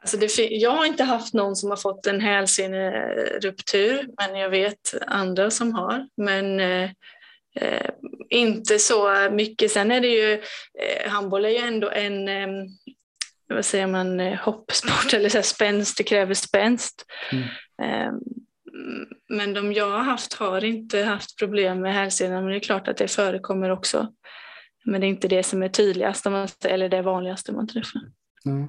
Alltså 0.01 0.17
det, 0.17 0.39
jag 0.51 0.71
har 0.71 0.85
inte 0.87 1.05
haft 1.05 1.35
någon 1.35 1.57
som 1.57 1.71
har 1.71 1.77
fått 1.77 2.07
en 2.07 2.21
hälseneruptur, 2.21 4.09
men 4.21 4.41
jag 4.41 4.51
vet 4.51 4.95
andra 5.07 5.51
som 5.51 5.73
har. 5.73 6.09
Men 6.17 6.61
eh, 6.61 6.91
eh, 7.57 7.91
inte 8.29 8.79
så 8.79 9.31
mycket. 9.31 9.71
Sen 9.71 9.93
är 9.93 10.01
det 10.01 10.09
ju, 10.09 10.33
eh, 10.33 11.11
handboll 11.11 11.45
är 11.45 11.49
ju 11.49 11.57
ändå 11.57 11.91
en, 11.91 12.29
eh, 12.29 12.49
vad 13.49 13.65
säger 13.65 13.87
man, 13.87 14.21
eh, 14.21 14.39
hoppsport 14.39 15.15
eller 15.15 15.29
så 15.29 15.39
här 15.39 15.43
spänst, 15.43 15.99
det 15.99 16.05
kräver 16.05 16.35
spänst. 16.35 17.05
Mm. 17.33 17.45
Eh, 17.83 18.13
men 19.29 19.55
de 19.55 19.73
jag 19.73 19.91
har 19.91 20.03
haft 20.03 20.35
har 20.35 20.65
inte 20.65 21.03
haft 21.03 21.39
problem 21.39 21.81
med 21.81 21.95
hälsenan, 21.95 22.45
men 22.45 22.51
det 22.53 22.59
är 22.59 22.61
klart 22.61 22.89
att 22.89 22.97
det 22.97 23.09
förekommer 23.09 23.71
också. 23.71 24.13
Men 24.85 25.01
det 25.01 25.07
är 25.07 25.09
inte 25.09 25.29
det 25.29 25.43
som 25.43 25.63
är 25.63 25.69
tydligast, 25.69 26.27
eller 26.65 26.89
det 26.89 27.03
vanligaste 27.03 27.53
man 27.53 27.69
träffar. 27.69 28.01
Mm. 28.47 28.67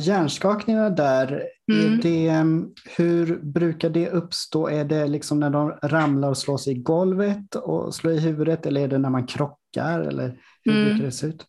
Hjärnskakningar 0.00 0.90
där, 0.90 1.42
mm. 1.72 2.00
det, 2.00 2.28
mm, 2.28 2.70
hur 2.96 3.36
brukar 3.42 3.90
det 3.90 4.10
uppstå? 4.10 4.68
Är 4.68 4.84
det 4.84 5.06
liksom 5.06 5.40
när 5.40 5.50
de 5.50 5.70
ramlar 5.82 6.28
och 6.28 6.38
slår 6.38 6.58
sig 6.58 6.72
i 6.72 6.78
golvet 6.78 7.54
och 7.54 7.94
slår 7.94 8.12
i 8.12 8.20
huvudet 8.20 8.66
eller 8.66 8.80
är 8.80 8.88
det 8.88 8.98
när 8.98 9.10
man 9.10 9.26
krockar? 9.26 10.00
Eller 10.00 10.40
hur 10.64 10.72
mm. 10.72 10.84
brukar 10.84 11.04
det 11.04 11.12
se 11.12 11.26
ut? 11.26 11.44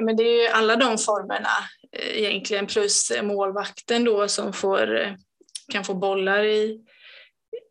Men 0.00 0.16
det 0.16 0.22
är 0.22 0.42
ju 0.42 0.48
alla 0.48 0.76
de 0.76 0.98
formerna 0.98 1.48
eh, 1.92 2.18
egentligen 2.18 2.66
plus 2.66 3.12
målvakten 3.22 4.04
då 4.04 4.28
som 4.28 4.52
får, 4.52 5.00
eh, 5.00 5.12
kan 5.72 5.84
få 5.84 5.94
bollar 5.94 6.44
i, 6.44 6.80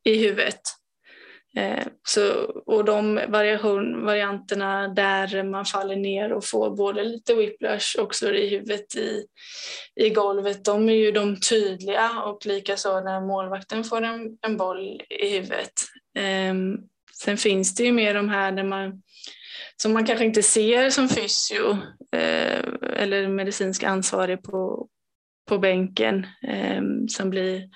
i 0.04 0.16
huvudet. 0.16 0.62
Eh, 1.58 1.88
så, 2.08 2.34
och 2.66 2.86
de 2.86 3.20
variation, 3.28 4.06
varianterna 4.06 4.88
där 4.88 5.44
man 5.44 5.66
faller 5.66 5.96
ner 5.96 6.34
och 6.34 6.46
får 6.46 6.76
både 6.76 7.04
lite 7.04 7.36
whiplash 7.36 8.00
och 8.00 8.16
slår 8.16 8.36
i 8.36 8.50
huvudet 8.50 8.96
i, 8.96 9.26
i 9.96 10.10
golvet, 10.10 10.66
de 10.66 10.90
är 10.90 10.94
ju 10.94 11.12
de 11.12 11.40
tydliga 11.40 12.22
och 12.26 12.46
likaså 12.46 13.00
när 13.00 13.22
målvakten 13.22 13.84
får 13.84 14.02
en, 14.02 14.38
en 14.42 14.58
boll 14.58 15.02
i 15.10 15.30
huvudet. 15.30 15.74
Ehm, 16.18 16.78
sen 17.24 17.38
finns 17.38 17.76
det 17.76 17.84
ju 17.84 17.92
mer 17.92 18.14
de 18.14 18.30
här 18.30 18.52
där 18.52 18.64
man, 18.64 19.02
som 19.78 19.94
man 19.94 20.06
kanske 20.06 20.26
inte 20.26 20.44
ser 20.44 20.90
som 20.90 21.10
fysio 21.10 21.72
uh, 22.16 22.90
eller 22.98 23.28
medicinsk 23.28 23.84
ansvarig 23.84 24.44
på, 24.44 24.88
på 25.50 25.58
bänken 25.58 26.28
um, 26.78 27.10
som 27.10 27.30
blir 27.30 27.70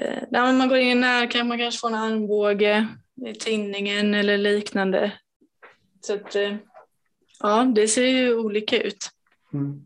Eh, 0.00 0.22
när 0.30 0.52
man 0.52 0.68
går 0.68 0.78
in 0.78 1.02
här 1.02 1.30
kan 1.30 1.48
man 1.48 1.58
kanske 1.58 1.80
få 1.80 1.88
en 1.88 1.94
armbåge 1.94 2.88
i 3.26 3.34
tinningen 3.34 4.14
eller 4.14 4.38
liknande. 4.38 5.12
Så 6.00 6.14
att, 6.14 6.34
eh, 6.34 6.54
ja, 7.40 7.72
det 7.74 7.88
ser 7.88 8.06
ju 8.06 8.34
olika 8.34 8.82
ut. 8.82 9.10
Mm. 9.52 9.84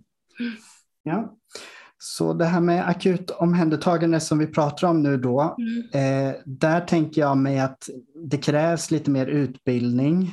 Ja. 1.03 1.37
Så 1.99 2.33
det 2.33 2.45
här 2.45 2.61
med 2.61 2.89
akut 2.89 3.31
omhändertagande 3.31 4.21
som 4.21 4.39
vi 4.39 4.47
pratar 4.47 4.89
om 4.89 5.03
nu 5.03 5.17
då, 5.17 5.57
mm. 5.59 6.29
eh, 6.29 6.35
där 6.45 6.81
tänker 6.81 7.21
jag 7.21 7.37
mig 7.37 7.61
att 7.61 7.89
det 8.31 8.39
krävs 8.39 8.91
lite 8.91 9.11
mer 9.11 9.27
utbildning 9.27 10.23
eh, 10.23 10.31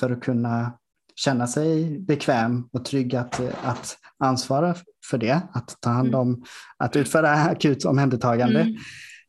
för 0.00 0.10
att 0.10 0.20
kunna 0.20 0.72
känna 1.16 1.46
sig 1.46 1.98
bekväm 2.00 2.68
och 2.72 2.84
trygg 2.84 3.16
att, 3.16 3.40
att 3.62 3.96
ansvara 4.18 4.74
för 5.10 5.18
det, 5.18 5.40
att 5.52 5.76
ta 5.80 5.90
hand 5.90 6.08
mm. 6.08 6.20
om, 6.20 6.44
att 6.76 6.96
utföra 6.96 7.30
akut 7.30 7.84
omhändertagande. 7.84 8.60
Mm. 8.60 8.76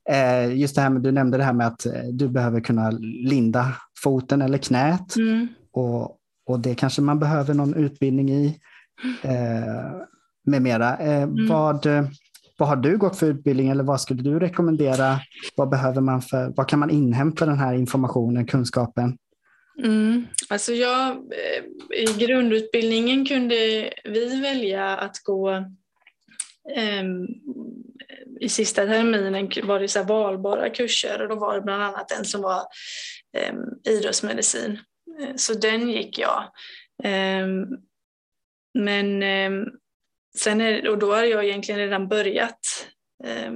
Eh, 0.10 0.58
just 0.58 0.76
det 0.76 0.82
här 0.82 0.90
med, 0.90 1.02
du 1.02 1.12
nämnde 1.12 1.38
det 1.38 1.44
här 1.44 1.54
med 1.54 1.68
att 1.68 1.86
eh, 1.86 2.04
du 2.12 2.28
behöver 2.28 2.62
kunna 2.62 2.90
linda 3.00 3.74
foten 4.04 4.42
eller 4.42 4.58
knät 4.58 5.16
mm. 5.16 5.48
och, 5.72 6.18
och 6.46 6.60
det 6.60 6.76
kanske 6.76 7.02
man 7.02 7.20
behöver 7.20 7.54
någon 7.54 7.74
utbildning 7.74 8.30
i 8.30 8.60
eh, 9.22 9.92
med 10.46 10.62
mera. 10.62 10.98
Eh, 10.98 11.22
mm. 11.22 11.48
vad, 11.48 11.88
vad 12.58 12.70
har 12.70 12.76
du 12.76 12.98
gått 12.98 13.18
för 13.18 13.28
utbildning 13.28 13.70
eller 13.70 13.84
vad 13.84 14.02
skulle 14.02 14.24
du 14.24 14.40
rekommendera? 14.40 15.20
Vad 15.58 15.70
behöver 15.70 16.02
man 16.02 16.22
för, 16.22 16.54
vad 16.56 16.68
kan 16.68 16.80
man 16.80 16.90
inhämta 16.90 17.46
den 17.46 17.60
här 17.60 17.74
informationen, 17.74 18.46
kunskapen? 18.46 19.18
Mm. 19.84 20.28
Alltså 20.50 20.74
jag, 20.74 21.12
eh, 21.18 21.64
I 21.92 22.06
grundutbildningen 22.18 23.26
kunde 23.26 23.56
vi 24.04 24.42
välja 24.42 24.98
att 24.98 25.24
gå 25.24 25.50
um, 27.02 27.28
i 28.40 28.50
sista 28.50 28.86
terminen 28.86 29.50
var 29.64 29.80
det 29.80 29.88
så 29.88 30.04
valbara 30.04 30.70
kurser 30.70 31.22
och 31.22 31.30
då 31.30 31.36
var 31.36 31.56
det 31.56 31.62
bland 31.62 31.84
annat 31.84 32.12
en 32.12 32.26
som 32.26 32.42
var 32.42 32.62
um, 33.52 33.94
idrottsmedicin. 33.94 34.80
Eh, 35.22 35.36
så 35.36 35.54
den 35.54 35.90
gick 35.90 36.20
jag. 36.20 36.44
Um, 37.44 37.68
men 38.74 39.24
um, 39.24 39.72
sen 40.38 40.62
är, 40.62 40.90
och 40.90 40.98
då 40.98 41.14
har 41.14 41.24
jag 41.24 41.46
egentligen 41.46 41.80
redan 41.82 42.08
börjat 42.08 42.88
eh, 43.24 43.52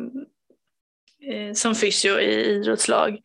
som 1.53 1.75
fysio 1.75 2.19
i 2.19 2.45
idrottslag. 2.45 3.19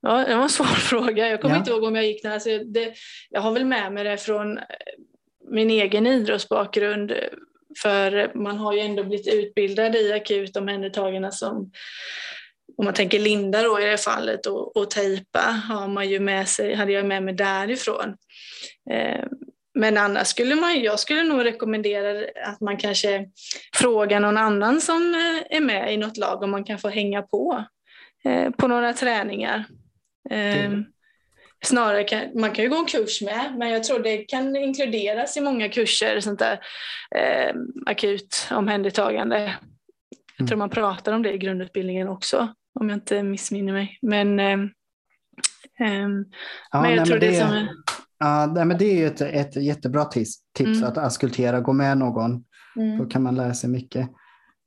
Ja, 0.00 0.24
det 0.24 0.34
var 0.34 0.42
en 0.42 0.48
svår 0.48 0.64
fråga. 0.90 1.28
Jag 1.28 1.40
kommer 1.40 1.54
ja. 1.54 1.58
inte 1.58 1.70
ihåg 1.70 1.82
om 1.82 1.96
jag 1.96 2.06
gick 2.06 2.22
den. 2.22 2.32
Alltså 2.32 2.58
det, 2.58 2.94
jag 3.30 3.40
har 3.40 3.52
väl 3.52 3.64
med 3.64 3.92
mig 3.92 4.04
det 4.04 4.18
från 4.18 4.58
eh, 4.58 4.64
min 5.50 5.70
egen 5.70 6.06
idrottsbakgrund. 6.06 7.12
För 7.82 8.32
man 8.34 8.58
har 8.58 8.72
ju 8.72 8.80
ändå 8.80 9.04
blivit 9.04 9.34
utbildad 9.34 9.96
i 9.96 10.12
akut 10.12 10.56
omhändertagande 10.56 11.32
som 11.32 11.70
om 12.76 12.84
man 12.84 12.94
tänker 12.94 13.18
linda 13.18 13.62
då 13.62 13.80
i 13.80 13.84
det 13.84 13.98
fallet 13.98 14.46
och, 14.46 14.76
och 14.76 14.90
tejpa 14.90 15.40
har 15.40 15.88
man 15.88 16.08
ju 16.08 16.20
med 16.20 16.48
sig, 16.48 16.74
hade 16.74 16.92
jag 16.92 17.06
med 17.06 17.22
mig 17.22 17.34
därifrån. 17.34 18.16
Eh, 18.90 19.24
men 19.74 19.96
annars 19.96 20.26
skulle 20.26 20.54
man, 20.54 20.82
jag 20.82 20.98
skulle 20.98 21.22
nog 21.22 21.44
rekommendera 21.44 22.24
att 22.44 22.60
man 22.60 22.76
kanske 22.76 23.26
frågar 23.76 24.20
någon 24.20 24.36
annan 24.36 24.80
som 24.80 25.14
eh, 25.14 25.56
är 25.56 25.60
med 25.60 25.94
i 25.94 25.96
något 25.96 26.16
lag 26.16 26.42
om 26.42 26.50
man 26.50 26.64
kan 26.64 26.78
få 26.78 26.88
hänga 26.88 27.22
på 27.22 27.64
på 28.58 28.66
några 28.66 28.92
träningar. 28.92 29.64
Eh, 30.30 30.72
snarare 31.64 32.04
kan, 32.04 32.20
man 32.40 32.50
kan 32.52 32.64
ju 32.64 32.70
gå 32.70 32.76
en 32.76 32.86
kurs 32.86 33.22
med, 33.22 33.54
men 33.58 33.70
jag 33.70 33.84
tror 33.84 33.98
det 33.98 34.16
kan 34.18 34.56
inkluderas 34.56 35.36
i 35.36 35.40
många 35.40 35.68
kurser, 35.68 36.20
sånt 36.20 36.38
där 36.38 36.60
eh, 37.16 37.54
akut 37.86 38.48
omhändertagande. 38.50 39.54
Jag 40.38 40.48
tror 40.48 40.58
man 40.58 40.70
pratar 40.70 41.12
om 41.12 41.22
det 41.22 41.32
i 41.32 41.38
grundutbildningen 41.38 42.08
också, 42.08 42.54
om 42.80 42.88
jag 42.88 42.96
inte 42.96 43.22
missminner 43.22 43.72
mig. 43.72 43.98
Men, 44.02 44.40
eh, 44.40 44.46
eh, 45.80 46.08
Ja, 46.70 46.82
men 46.82 46.90
jag 46.90 46.96
nej, 46.96 46.96
tror 46.96 47.14
men 47.14 47.20
det, 47.20 47.26
det- 47.26 47.34
som 47.40 47.48
är... 47.52 47.68
Ja, 48.20 48.46
nej, 48.54 48.64
men 48.64 48.78
det 48.78 48.84
är 48.84 48.94
ju 48.96 49.06
ett, 49.06 49.20
ett 49.20 49.56
jättebra 49.62 50.04
tips, 50.04 50.30
tips 50.54 50.68
Mm. 50.78 50.84
att 50.84 50.98
auskultera, 50.98 51.60
gå 51.60 51.72
med 51.72 51.98
någon. 51.98 52.44
Då 52.74 52.82
Mm. 52.82 53.08
kan 53.08 53.22
man 53.22 53.34
lära 53.34 53.54
sig 53.54 53.70
mycket. 53.70 54.08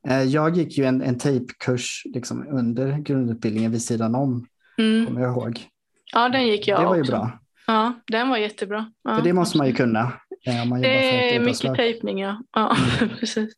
Eh, 0.07 0.21
Jag 0.23 0.57
gick 0.57 0.77
ju 0.77 0.85
en, 0.85 1.01
en 1.01 1.17
tejpkurs 1.17 2.01
liksom 2.05 2.47
under 2.47 2.97
grundutbildningen 2.97 3.71
vid 3.71 3.81
sidan 3.81 4.15
om, 4.15 4.47
Mm. 4.81 5.05
kommer 5.05 5.21
jag 5.21 5.31
ihåg. 5.31 5.67
Ja, 6.13 6.29
den 6.29 6.47
gick 6.47 6.67
jag 6.67 6.81
det 6.81 6.85
var 6.85 6.95
ju 6.95 7.01
också. 7.01 7.11
bra, 7.11 7.39
Ja, 7.67 7.93
den 8.07 8.29
var 8.29 8.37
jättebra. 8.37 8.91
Ja, 9.03 9.15
för 9.15 9.23
det 9.23 9.33
måste 9.33 9.57
man 9.57 9.67
ju 9.67 9.73
kunna 9.73 10.13
eh, 10.45 10.65
man 10.65 10.81
Det 10.81 11.35
är 11.35 11.39
mycket 11.39 11.75
tejpning, 11.75 12.19
ja. 12.19 12.43
ja 12.53 12.77
precis. 13.19 13.53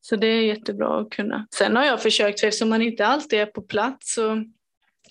Så 0.00 0.16
det 0.16 0.26
är 0.26 0.42
jättebra 0.42 1.00
att 1.00 1.10
kunna. 1.10 1.46
Sen 1.54 1.76
har 1.76 1.84
jag 1.84 2.02
försökt, 2.02 2.40
för 2.40 2.46
eftersom 2.46 2.68
man 2.68 2.82
inte 2.82 3.06
alltid 3.06 3.40
är 3.40 3.46
på 3.46 3.62
plats, 3.62 4.14
så, 4.14 4.44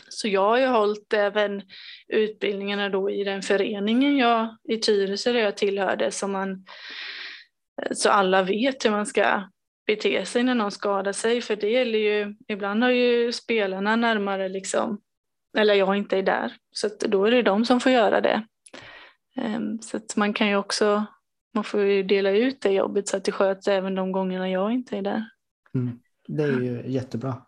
så 0.10 0.28
jag 0.28 0.42
har 0.42 0.58
ju 0.58 0.66
hållit 0.66 1.14
även 1.14 1.62
utbildningarna 2.08 2.90
då 2.90 3.10
i 3.10 3.24
den 3.24 3.42
föreningen 3.42 4.18
jag 4.18 4.58
i 4.70 4.78
Tyresö 4.78 5.32
där 5.32 5.40
jag 5.40 5.58
tillhörde, 5.58 6.12
så, 6.12 6.28
man, 6.28 6.66
så 7.92 8.10
alla 8.10 8.44
vet 8.44 8.86
hur 8.86 8.92
man 8.92 9.06
ska 9.06 9.44
bete 9.86 10.26
sig 10.26 10.44
när 10.44 10.56
någon 10.56 10.72
skadar 10.72 11.14
sig. 11.14 11.42
För 11.42 11.56
det 11.56 11.70
gäller 11.70 12.00
ju, 12.00 12.36
ibland 12.48 12.84
har 12.84 12.90
ju 12.90 13.32
spelarna 13.32 13.96
närmare 13.96 14.50
liksom, 14.50 15.02
eller 15.58 15.74
jag 15.74 15.96
inte 15.98 16.18
är 16.18 16.24
där, 16.24 16.54
så 16.72 16.88
att 16.88 17.00
då 17.00 17.26
är 17.26 17.32
det 17.32 17.42
de 17.42 17.66
som 17.66 17.80
får 17.80 17.92
göra 17.92 18.22
det. 18.22 18.44
Ehm, 19.36 19.82
så 19.82 19.98
att 19.98 20.16
man 20.16 20.34
kan 20.34 20.48
ju 20.48 20.56
också, 20.56 21.06
man 21.54 21.64
får 21.64 21.82
ju 21.82 22.04
dela 22.04 22.32
ut 22.32 22.62
det 22.62 22.72
jobbet 22.72 23.08
så 23.08 23.18
att 23.18 23.26
det 23.26 23.32
sköts 23.32 23.68
även 23.68 23.96
de 23.96 24.12
gångerna 24.12 24.50
jag 24.50 24.72
inte 24.72 24.98
är 24.98 25.02
där. 25.02 25.30
Mm. 25.74 26.00
Det 26.28 26.44
är 26.44 26.60
ju 26.60 26.84
jättebra. 26.88 27.42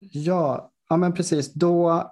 Ja, 0.00 0.72
ja 0.88 0.96
men 0.96 1.14
precis. 1.14 1.52
Då 1.52 2.04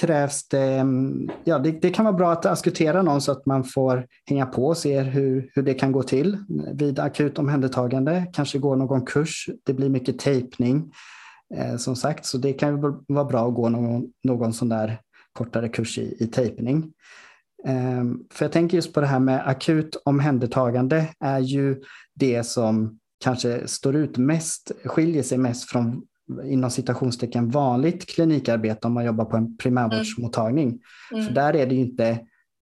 krävs 0.00 0.48
det, 0.48 0.62
mm, 0.62 1.30
ja 1.44 1.58
det, 1.58 1.70
det 1.70 1.90
kan 1.90 2.04
vara 2.04 2.16
bra 2.16 2.32
att 2.32 2.42
diskutera 2.42 3.02
någon 3.02 3.20
så 3.20 3.32
att 3.32 3.46
man 3.46 3.64
får 3.64 4.06
hänga 4.26 4.46
på 4.46 4.66
och 4.66 4.76
se 4.76 5.00
hur, 5.00 5.50
hur 5.54 5.62
det 5.62 5.74
kan 5.74 5.92
gå 5.92 6.02
till 6.02 6.38
vid 6.74 6.98
akut 6.98 7.38
omhändertagande. 7.38 8.26
Kanske 8.32 8.58
gå 8.58 8.76
någon 8.76 9.06
kurs, 9.06 9.48
det 9.64 9.72
blir 9.72 9.88
mycket 9.88 10.18
tejpning 10.18 10.92
eh, 11.54 11.76
som 11.76 11.96
sagt, 11.96 12.26
så 12.26 12.38
det 12.38 12.52
kan 12.52 12.80
vara 13.08 13.24
bra 13.24 13.48
att 13.48 13.54
gå 13.54 13.68
någon, 13.68 14.06
någon 14.24 14.52
sån 14.52 14.68
där 14.68 15.00
kortare 15.32 15.68
kurs 15.68 15.98
i, 15.98 16.16
i 16.20 16.26
tejpning. 16.26 16.92
Eh, 17.66 18.04
För 18.30 18.44
jag 18.44 18.52
tänker 18.52 18.76
just 18.76 18.94
på 18.94 19.00
det 19.00 19.06
här 19.06 19.20
med 19.20 19.48
akut 19.48 20.02
omhändertagande 20.04 21.08
är 21.20 21.38
ju 21.38 21.82
det 22.14 22.46
som 22.46 22.98
kanske 23.24 23.68
står 23.68 23.96
ut 23.96 24.16
mest, 24.16 24.72
skiljer 24.84 25.22
sig 25.22 25.38
mest 25.38 25.70
från 25.70 26.02
inom 26.44 26.70
citationstecken 26.70 27.50
vanligt 27.50 28.06
klinikarbete 28.06 28.86
om 28.86 28.92
man 28.92 29.04
jobbar 29.04 29.24
på 29.24 29.36
en 29.36 29.56
primärvårdsmottagning. 29.56 30.78
För 31.10 31.34
där 31.34 31.56
är 31.56 31.66
det 31.66 31.74
ju 31.74 31.80
inte 31.80 32.18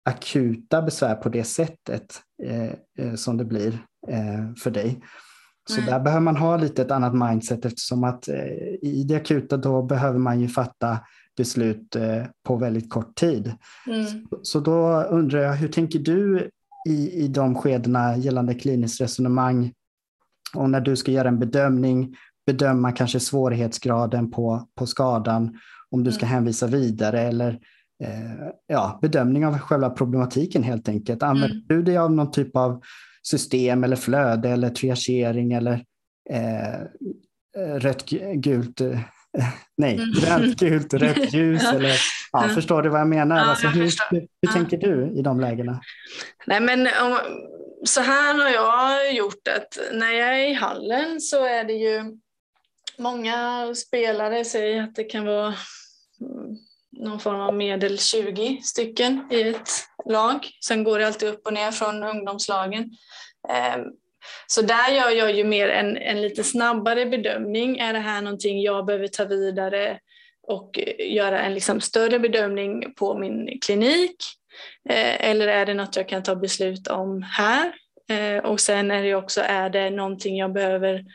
akuta 0.06 0.82
besvär 0.82 1.16
på 1.16 1.30
det 1.30 1.44
sättet 1.44 2.22
eh, 2.44 2.70
eh, 3.00 3.16
som 3.16 3.38
det 3.38 3.46
blir 3.46 3.74
eh, 4.08 4.54
för 4.64 4.72
dig. 4.72 5.02
Så 5.70 5.82
Nej. 5.82 5.86
där 5.90 6.00
behöver 6.00 6.24
man 6.24 6.38
ha 6.38 6.58
lite 6.58 6.82
ett 6.82 6.92
annat 6.92 7.30
mindset 7.30 7.66
eftersom 7.66 8.04
att 8.04 8.28
eh, 8.28 8.46
i 8.82 9.06
det 9.08 9.16
akuta 9.16 9.58
då 9.58 9.84
behöver 9.84 10.20
man 10.20 10.40
ju 10.40 10.48
fatta 10.48 11.00
beslut 11.38 11.96
eh, 11.96 12.24
på 12.44 12.56
väldigt 12.56 12.90
kort 12.90 13.16
tid. 13.16 13.54
Mm. 13.88 14.28
Så 14.42 14.60
då 14.60 15.04
undrar 15.04 15.40
jag, 15.40 15.54
hur 15.54 15.68
tänker 15.68 16.00
du 16.00 16.50
i, 16.90 17.24
i 17.24 17.28
de 17.28 17.56
skedena 17.56 18.18
gällande 18.18 18.54
kliniskt 18.54 19.02
resonemang 19.02 19.74
och 20.56 20.70
när 20.70 20.82
du 20.82 20.96
ska 20.96 21.12
göra 21.12 21.28
en 21.28 21.40
bedömning, 21.40 22.16
bedöma 22.46 22.92
kanske 22.92 23.20
svårighetsgraden 23.20 24.32
på, 24.32 24.68
på 24.80 24.86
skadan, 24.88 25.60
om 25.92 26.04
du 26.04 26.12
ska 26.12 26.26
Mm. 26.26 26.34
hänvisa 26.34 26.68
vidare 26.68 27.22
eller 27.22 27.50
eh, 28.04 28.48
ja, 28.68 29.00
bedömning 29.02 29.46
av 29.46 29.58
själva 29.58 29.90
problematiken 29.90 30.64
helt 30.64 30.90
enkelt. 30.90 31.24
Använder 31.24 31.56
Mm. 31.56 31.66
du 31.68 31.82
dig 31.84 31.98
av 31.98 32.12
någon 32.12 32.32
typ 32.32 32.56
av 32.56 32.82
system 33.24 33.84
eller 33.84 33.96
flöde 33.96 34.50
eller 34.50 34.70
triagering 34.70 35.54
eller 35.54 35.84
eh, 36.30 36.80
rött, 37.80 38.06
gu- 38.12 38.34
gult, 38.36 38.82
eh, 38.82 39.00
nej, 39.78 39.96
Mm. 39.96 40.12
grönt, 40.12 40.60
gult, 40.60 40.94
rött 40.94 41.34
ljus 41.34 41.64
eller 41.74 41.90
ja, 42.32 42.48
Ja. 42.48 42.54
förstår 42.56 42.82
du 42.82 42.90
vad 42.90 43.00
jag 43.00 43.08
menar? 43.08 43.38
Ja, 43.38 43.44
alltså, 43.44 43.66
jag 43.66 43.72
hur, 43.74 43.92
hur 44.10 44.28
Ja. 44.40 44.52
tänker 44.52 44.78
du 44.78 45.12
i 45.16 45.22
de 45.22 45.40
lägena? 45.40 45.80
Nej 46.48 46.60
men 46.62 46.80
om, 46.82 47.18
så 47.86 48.02
här 48.02 48.34
har 48.34 48.50
jag 48.50 49.14
gjort 49.14 49.48
att 49.58 49.94
när 49.94 50.12
jag 50.12 50.40
är 50.42 50.50
i 50.50 50.54
hallen 50.54 51.22
så 51.22 51.46
är 51.46 51.64
det 51.64 51.74
ju 51.74 52.18
många 52.98 53.72
spelare 53.76 54.46
säger 54.46 54.84
att 54.84 54.96
det 54.96 55.04
kan 55.04 55.26
vara 55.26 55.56
mm, 56.22 56.58
någon 56.92 57.20
form 57.20 57.42
av 57.42 57.54
medel 57.54 58.00
20 58.00 58.62
stycken 58.64 59.28
i 59.32 59.42
ett 59.42 59.70
lag. 60.06 60.50
Sen 60.66 60.84
går 60.84 61.00
det 61.00 61.08
alltid 61.08 61.30
upp 61.30 61.48
och 61.48 61.54
ner 61.54 61.72
från 61.72 62.04
ungdomslagen. 62.04 62.92
Ehm, 63.50 63.82
så 64.48 64.62
där 64.62 64.90
gör 64.90 65.10
jag 65.10 65.32
ju 65.32 65.44
mer 65.44 65.70
en, 65.70 65.98
en 65.98 66.22
lite 66.22 66.44
snabbare 66.44 67.06
bedömning. 67.06 67.80
Är 67.80 67.94
det 67.94 68.00
här 68.00 68.22
någonting 68.22 68.62
jag 68.62 68.86
behöver 68.86 69.08
ta 69.08 69.26
vidare 69.26 70.00
och 70.48 70.80
eh, 70.80 71.14
göra 71.14 71.42
en 71.42 71.54
liksom 71.54 71.82
större 71.82 72.20
bedömning 72.20 72.94
på 72.94 73.18
min 73.18 73.60
klinik? 73.60 74.16
Eh, 74.90 75.30
eller 75.30 75.48
är 75.48 75.66
det 75.66 75.74
något 75.74 75.96
jag 75.96 76.10
kan 76.10 76.24
ta 76.24 76.36
beslut 76.36 76.88
om 76.88 77.22
här? 77.22 77.74
Eh, 78.10 78.46
och 78.46 78.60
sen 78.60 78.92
är 78.92 79.04
det 79.04 79.16
också, 79.16 79.42
är 79.42 79.70
det 79.70 79.90
någonting 79.90 80.38
jag 80.38 80.54
behöver, 80.54 81.06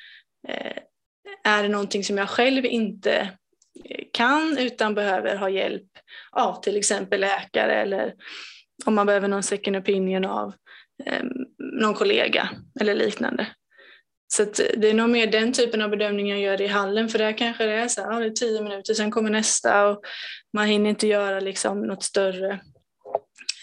är 1.45 1.63
det 1.63 1.69
någonting 1.69 2.05
som 2.05 2.19
jag 2.19 2.29
själv 2.29 2.65
inte 2.65 3.31
eh, 3.85 4.05
kan 4.13 4.59
utan 4.59 4.95
behöver 4.95 5.37
ha 5.37 5.49
hjälp 5.49 5.89
av 6.31 6.63
till 6.63 6.77
exempel 6.77 7.21
läkare 7.21 7.75
eller 7.75 8.15
om 8.87 8.95
man 8.95 9.07
behöver 9.07 9.29
någon 9.29 9.43
second 9.43 9.77
opinion 9.77 10.25
av 10.25 10.55
eh, 11.07 11.25
någon 11.59 11.95
kollega 11.95 12.51
eller 12.81 12.95
liknande. 12.95 13.47
Så 14.29 14.43
att 14.43 14.61
eh, 14.61 14.67
det 14.77 14.89
är 14.89 14.95
nog 14.95 15.11
mer 15.11 15.27
den 15.27 15.53
typen 15.53 15.83
av 15.83 15.91
bedömning 15.91 16.29
jag 16.29 16.41
gör 16.41 16.61
i 16.61 16.67
hallen 16.67 17.09
för 17.09 17.19
där 17.19 17.39
kanske 17.39 17.67
det 17.67 17.73
är 17.73 17.89
så 17.89 18.01
här, 18.01 18.13
ja, 18.13 18.19
det 18.19 18.27
är 18.27 18.31
tio 18.31 18.63
minuter, 18.63 18.95
sen 18.95 19.11
kommer 19.11 19.31
nästa 19.31 19.89
och 19.89 20.03
man 20.53 20.67
hinner 20.67 20.91
inte 20.91 21.07
göra 21.07 21.41
liksom 21.41 21.83
något 21.83 22.03
större, 22.03 22.61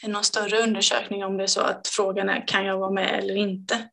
någon 0.08 0.24
större 0.24 0.60
undersökning 0.60 1.26
om 1.26 1.38
det 1.38 1.44
är 1.44 1.48
så 1.48 1.62
att 1.62 1.88
frågan 1.88 2.30
är 2.30 2.48
kan 2.48 2.66
jag 2.66 2.78
vara 2.78 2.92
med 2.92 3.20
eller 3.20 3.36
inte. 3.36 3.90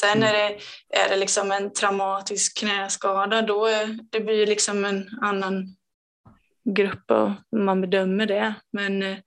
Sen 0.00 0.22
är 0.22 0.32
det, 0.32 0.58
är 0.98 1.08
det 1.08 1.16
liksom 1.16 1.52
en 1.52 1.72
traumatisk 1.72 2.58
knäskada, 2.58 3.42
då 3.42 3.66
är, 3.66 3.98
det 4.10 4.20
blir 4.20 4.46
liksom 4.46 4.84
en 4.84 5.08
annan 5.22 5.76
grupp 6.74 7.10
och 7.10 7.58
man 7.58 7.80
bedömer 7.80 8.26
det. 8.26 8.54
Men 8.72 9.02
eh, 9.02 9.18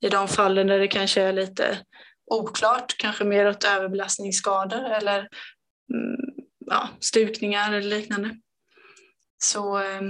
i 0.00 0.08
de 0.08 0.28
fallen 0.28 0.66
där 0.66 0.78
det 0.78 0.88
kanske 0.88 1.22
är 1.22 1.32
lite 1.32 1.78
oklart, 2.26 2.96
kanske 2.98 3.24
mer 3.24 3.48
åt 3.48 3.64
överbelastningsskador 3.64 4.84
eller 4.84 5.18
mm, 5.92 6.16
ja, 6.66 6.88
stukningar 7.00 7.72
eller 7.72 7.88
liknande. 7.88 8.30
Så 9.42 9.78
eh, 9.78 10.02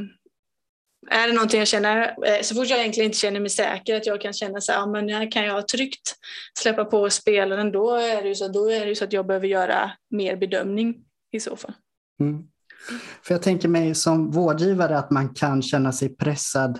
är 1.11 1.27
det 1.27 1.33
någonting 1.33 1.59
jag 1.59 1.69
känner, 1.69 2.03
eh, 2.27 2.43
så 2.43 2.55
fort 2.55 2.69
jag 2.69 2.79
egentligen 2.79 3.07
inte 3.07 3.19
känner 3.19 3.41
mig 3.41 3.51
säker, 3.51 3.97
att 3.97 4.07
jag 4.07 4.21
kan 4.21 4.33
känna 4.33 4.61
så 4.61 4.73
här, 4.73 4.87
men 4.87 5.09
här 5.09 5.31
kan 5.31 5.45
jag 5.45 5.69
tryggt 5.69 6.15
släppa 6.59 6.85
på 6.85 7.11
spelaren, 7.11 7.73
då 7.73 7.95
är 7.95 8.23
det 8.23 8.29
ju 8.29 8.35
så, 8.35 8.49
då 8.49 8.71
är 8.71 8.87
det 8.87 8.95
så 8.95 9.05
att 9.05 9.13
jag 9.13 9.27
behöver 9.27 9.47
göra 9.47 9.91
mer 10.11 10.37
bedömning 10.37 10.95
i 11.33 11.41
så 11.41 11.57
fall. 11.57 11.73
Mm. 12.21 12.43
För 13.23 13.35
jag 13.35 13.43
tänker 13.43 13.69
mig 13.69 13.95
som 13.95 14.31
vårdgivare 14.31 14.99
att 14.99 15.11
man 15.11 15.35
kan 15.35 15.63
känna 15.63 15.93
sig 15.93 16.17
pressad, 16.17 16.79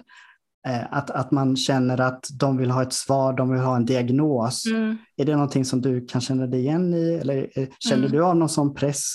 eh, 0.69 0.93
att, 0.93 1.11
att 1.11 1.31
man 1.31 1.57
känner 1.57 2.01
att 2.01 2.27
de 2.41 2.57
vill 2.57 2.71
ha 2.71 2.83
ett 2.83 2.93
svar, 2.93 3.33
de 3.33 3.51
vill 3.51 3.61
ha 3.61 3.77
en 3.77 3.85
diagnos. 3.85 4.67
Mm. 4.67 4.97
Är 5.17 5.25
det 5.25 5.35
någonting 5.35 5.65
som 5.65 5.81
du 5.81 6.07
kan 6.07 6.21
känna 6.21 6.47
dig 6.47 6.61
igen 6.61 6.95
i 6.95 7.15
eller 7.15 7.59
eh, 7.59 7.69
känner 7.79 8.07
Mm. 8.07 8.13
du 8.13 8.25
av 8.25 8.37
någon 8.37 8.49
sån 8.49 8.75
press 8.75 9.15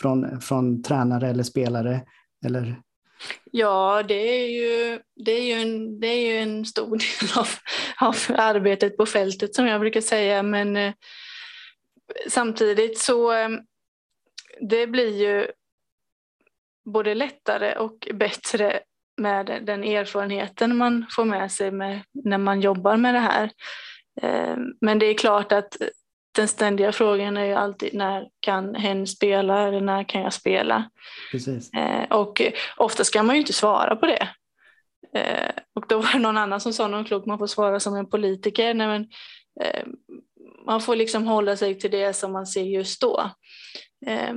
från, 0.00 0.40
från 0.40 0.82
tränare 0.82 1.28
eller 1.28 1.42
spelare? 1.42 2.02
Eller? 2.46 2.80
Ja, 3.50 4.02
det 4.08 4.44
är 4.44 4.48
ju, 4.48 5.00
det 5.16 5.32
är 5.32 5.42
ju, 5.42 5.52
en, 5.52 6.00
det 6.00 6.06
är 6.06 6.32
ju 6.32 6.38
en 6.38 6.64
stor 6.64 6.90
del 6.90 7.30
av, 7.38 7.48
av 8.08 8.16
arbetet 8.40 8.96
på 8.96 9.06
fältet 9.06 9.54
som 9.54 9.66
jag 9.66 9.80
brukar 9.80 10.00
säga. 10.00 10.42
Men 10.42 10.76
eh, 10.76 10.92
samtidigt 12.28 12.98
så 12.98 13.32
eh, 13.32 13.48
det 14.60 14.86
blir 14.86 15.16
ju 15.16 15.50
både 16.84 17.14
lättare 17.14 17.74
och 17.74 18.08
bättre 18.14 18.80
med 19.16 19.60
den 19.62 19.84
erfarenheten 19.84 20.76
man 20.76 21.06
får 21.10 21.24
med 21.24 21.52
sig 21.52 21.70
med, 21.70 22.00
när 22.12 22.38
man 22.38 22.60
jobbar 22.60 22.96
med 22.96 23.14
det 23.14 23.20
här. 23.20 23.50
Eh, 24.22 24.56
men 24.80 24.98
det 24.98 25.06
är 25.06 25.14
klart 25.14 25.52
att 25.52 25.76
den 26.32 26.48
ständiga 26.48 26.92
frågan 26.92 27.36
är 27.36 27.44
ju 27.44 27.52
alltid 27.52 27.94
när 27.94 28.28
kan 28.40 28.74
hen 28.74 29.06
spela 29.06 29.68
eller 29.68 29.80
när 29.80 30.04
kan 30.04 30.22
jag 30.22 30.32
spela? 30.32 30.90
Precis. 31.30 31.72
Eh, 31.72 32.04
och 32.10 32.42
ofta 32.76 33.04
ska 33.04 33.22
man 33.22 33.34
ju 33.34 33.40
inte 33.40 33.52
svara 33.52 33.96
på 33.96 34.06
det. 34.06 34.28
Eh, 35.14 35.50
och 35.74 35.84
då 35.88 35.98
var 35.98 36.12
det 36.12 36.18
någon 36.18 36.38
annan 36.38 36.60
som 36.60 36.72
sa 36.72 36.88
någon 36.88 37.04
klok, 37.04 37.26
man 37.26 37.38
får 37.38 37.46
svara 37.46 37.80
som 37.80 37.96
en 37.96 38.10
politiker. 38.10 38.74
Nej, 38.74 38.86
men, 38.86 39.08
eh, 39.60 39.86
man 40.66 40.80
får 40.80 40.96
liksom 40.96 41.26
hålla 41.26 41.56
sig 41.56 41.78
till 41.78 41.90
det 41.90 42.12
som 42.12 42.32
man 42.32 42.46
ser 42.46 42.62
just 42.62 43.00
då. 43.00 43.30
Eh, 44.06 44.34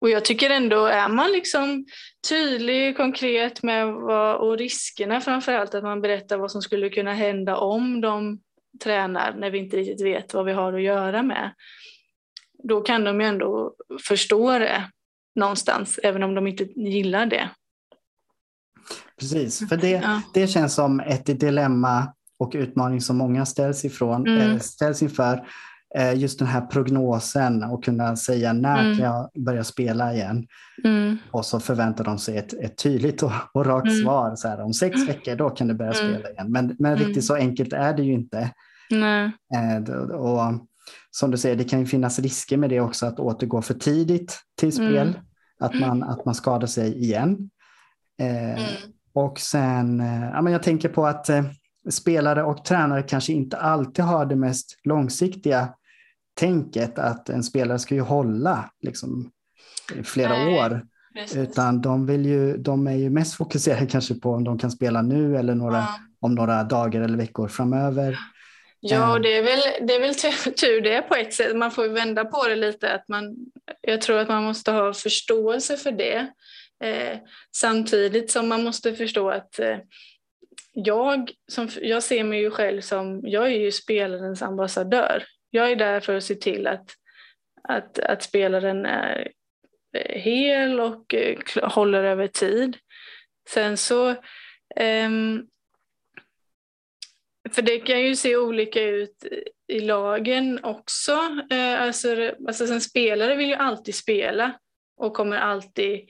och 0.00 0.10
jag 0.10 0.24
tycker 0.24 0.50
ändå, 0.50 0.86
är 0.86 1.08
man 1.08 1.32
liksom 1.32 1.86
tydlig, 2.28 2.96
konkret 2.96 3.62
med 3.62 3.92
vad, 3.92 4.36
och 4.36 4.58
riskerna 4.58 5.20
framförallt, 5.20 5.74
att 5.74 5.82
man 5.82 6.00
berättar 6.00 6.36
vad 6.36 6.50
som 6.50 6.62
skulle 6.62 6.88
kunna 6.88 7.14
hända 7.14 7.56
om 7.56 8.00
de 8.00 8.40
tränar 8.80 9.34
när 9.34 9.50
vi 9.50 9.58
inte 9.58 9.76
riktigt 9.76 10.06
vet 10.06 10.34
vad 10.34 10.44
vi 10.44 10.52
har 10.52 10.72
att 10.72 10.82
göra 10.82 11.22
med. 11.22 11.54
Då 12.64 12.80
kan 12.80 13.04
de 13.04 13.20
ju 13.20 13.26
ändå 13.26 13.74
förstå 14.08 14.58
det 14.58 14.90
någonstans, 15.34 15.98
även 16.02 16.22
om 16.22 16.34
de 16.34 16.46
inte 16.46 16.64
gillar 16.64 17.26
det. 17.26 17.50
Precis, 19.20 19.68
för 19.68 19.76
det, 19.76 19.90
ja. 19.90 20.22
det 20.34 20.46
känns 20.46 20.74
som 20.74 21.00
ett 21.00 21.40
dilemma 21.40 22.14
och 22.38 22.52
utmaning 22.54 23.00
som 23.00 23.16
många 23.16 23.46
ställs, 23.46 23.84
ifrån, 23.84 24.26
mm. 24.26 24.50
äh, 24.50 24.58
ställs 24.58 25.02
inför. 25.02 25.46
Äh, 25.94 26.14
just 26.14 26.38
den 26.38 26.48
här 26.48 26.60
prognosen 26.60 27.64
och 27.64 27.84
kunna 27.84 28.16
säga 28.16 28.52
när 28.52 28.80
mm. 28.80 28.98
kan 28.98 29.06
jag 29.06 29.30
börja 29.34 29.64
spela 29.64 30.14
igen? 30.14 30.46
Mm. 30.84 31.16
Och 31.30 31.44
så 31.44 31.60
förväntar 31.60 32.04
de 32.04 32.18
sig 32.18 32.38
ett, 32.38 32.52
ett 32.52 32.76
tydligt 32.76 33.22
och, 33.22 33.32
och 33.52 33.66
rakt 33.66 33.88
mm. 33.88 34.02
svar. 34.02 34.36
Så 34.36 34.48
här, 34.48 34.60
om 34.60 34.74
sex 34.74 34.96
mm. 34.96 35.06
veckor 35.06 35.36
då 35.36 35.50
kan 35.50 35.68
du 35.68 35.74
börja 35.74 35.92
mm. 35.92 36.14
spela 36.14 36.30
igen. 36.30 36.52
Men, 36.52 36.76
men 36.78 36.96
riktigt 36.96 37.24
så 37.24 37.34
enkelt 37.34 37.72
är 37.72 37.96
det 37.96 38.02
ju 38.02 38.12
inte. 38.12 38.50
Äh, 39.54 39.94
och, 40.14 40.40
som 41.10 41.30
du 41.30 41.38
säger, 41.38 41.56
det 41.56 41.64
kan 41.64 41.80
ju 41.80 41.86
finnas 41.86 42.18
risker 42.18 42.56
med 42.56 42.70
det 42.70 42.80
också 42.80 43.06
att 43.06 43.20
återgå 43.20 43.62
för 43.62 43.74
tidigt 43.74 44.40
till 44.58 44.72
spel. 44.72 45.18
Att, 45.60 45.74
man, 45.74 46.02
att 46.02 46.24
man 46.24 46.34
skadar 46.34 46.66
sig 46.66 46.98
igen. 47.04 47.50
Eh, 48.20 48.62
och 49.14 49.40
sen, 49.40 50.00
eh, 50.00 50.22
ja, 50.22 50.42
men 50.42 50.52
jag 50.52 50.62
tänker 50.62 50.88
på 50.88 51.06
att 51.06 51.28
eh, 51.28 51.44
spelare 51.90 52.42
och 52.42 52.64
tränare 52.64 53.02
kanske 53.02 53.32
inte 53.32 53.56
alltid 53.56 54.04
har 54.04 54.26
det 54.26 54.36
mest 54.36 54.80
långsiktiga 54.84 55.74
tänket 56.34 56.98
att 56.98 57.28
en 57.28 57.42
spelare 57.42 57.78
ska 57.78 57.94
ju 57.94 58.00
hålla 58.00 58.70
liksom, 58.80 59.30
flera 60.04 60.28
Nej, 60.28 60.58
år. 60.58 60.80
Precis. 61.14 61.36
Utan 61.36 61.80
de, 61.80 62.06
vill 62.06 62.26
ju, 62.26 62.56
de 62.56 62.86
är 62.86 62.96
ju 62.96 63.10
mest 63.10 63.34
fokuserade 63.34 63.86
kanske 63.86 64.14
på 64.14 64.30
om 64.30 64.44
de 64.44 64.58
kan 64.58 64.70
spela 64.70 65.02
nu 65.02 65.36
eller 65.36 65.54
några, 65.54 65.76
ja. 65.76 65.98
om 66.20 66.34
några 66.34 66.62
dagar 66.62 67.00
eller 67.00 67.16
veckor 67.16 67.48
framöver. 67.48 68.18
Ja, 68.80 69.18
det 69.18 69.36
är 69.36 69.42
väl, 69.42 69.86
det 69.86 69.94
är 69.94 70.00
väl 70.00 70.14
tur 70.54 70.80
det 70.80 71.02
på 71.02 71.14
ett 71.14 71.34
sätt. 71.34 71.56
Man 71.56 71.70
får 71.70 71.88
vända 71.88 72.24
på 72.24 72.48
det 72.48 72.56
lite. 72.56 72.94
Att 72.94 73.08
man, 73.08 73.36
jag 73.80 74.00
tror 74.00 74.18
att 74.18 74.28
man 74.28 74.44
måste 74.44 74.72
ha 74.72 74.94
förståelse 74.94 75.76
för 75.76 75.92
det. 75.92 76.28
Eh, 76.84 77.18
samtidigt 77.56 78.30
som 78.30 78.48
man 78.48 78.64
måste 78.64 78.94
förstå 78.94 79.30
att 79.30 79.58
eh, 79.58 79.76
jag, 80.72 81.30
som, 81.52 81.68
jag 81.82 82.02
ser 82.02 82.24
mig 82.24 82.40
ju 82.40 82.50
själv 82.50 82.80
som, 82.80 83.20
jag 83.24 83.44
är 83.46 83.58
ju 83.58 83.72
spelarens 83.72 84.42
ambassadör. 84.42 85.24
Jag 85.54 85.70
är 85.70 85.76
där 85.76 86.00
för 86.00 86.14
att 86.14 86.24
se 86.24 86.34
till 86.34 86.66
att, 86.66 86.94
att, 87.68 87.98
att 87.98 88.22
spelaren 88.22 88.86
är 88.86 89.32
eh, 89.96 90.20
hel 90.20 90.80
och 90.80 91.14
eh, 91.14 91.38
håller 91.62 92.04
över 92.04 92.26
tid. 92.26 92.76
Sen 93.48 93.76
så 93.76 94.08
um, 94.80 95.48
för 97.50 97.62
det 97.62 97.78
kan 97.78 98.00
ju 98.00 98.16
se 98.16 98.36
olika 98.36 98.82
ut 98.82 99.24
i 99.68 99.80
lagen 99.80 100.64
också. 100.64 101.12
Eh, 101.50 101.82
alltså, 101.82 102.32
alltså 102.46 102.64
en 102.64 102.80
spelare 102.80 103.36
vill 103.36 103.48
ju 103.48 103.54
alltid 103.54 103.94
spela 103.94 104.58
och 104.96 105.14
kommer 105.14 105.36
alltid 105.36 106.08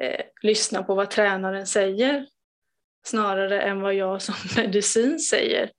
eh, 0.00 0.20
lyssna 0.42 0.82
på 0.82 0.94
vad 0.94 1.10
tränaren 1.10 1.66
säger 1.66 2.26
snarare 3.06 3.60
än 3.62 3.80
vad 3.80 3.94
jag 3.94 4.22
som 4.22 4.34
medicin 4.62 5.18
säger. 5.18 5.70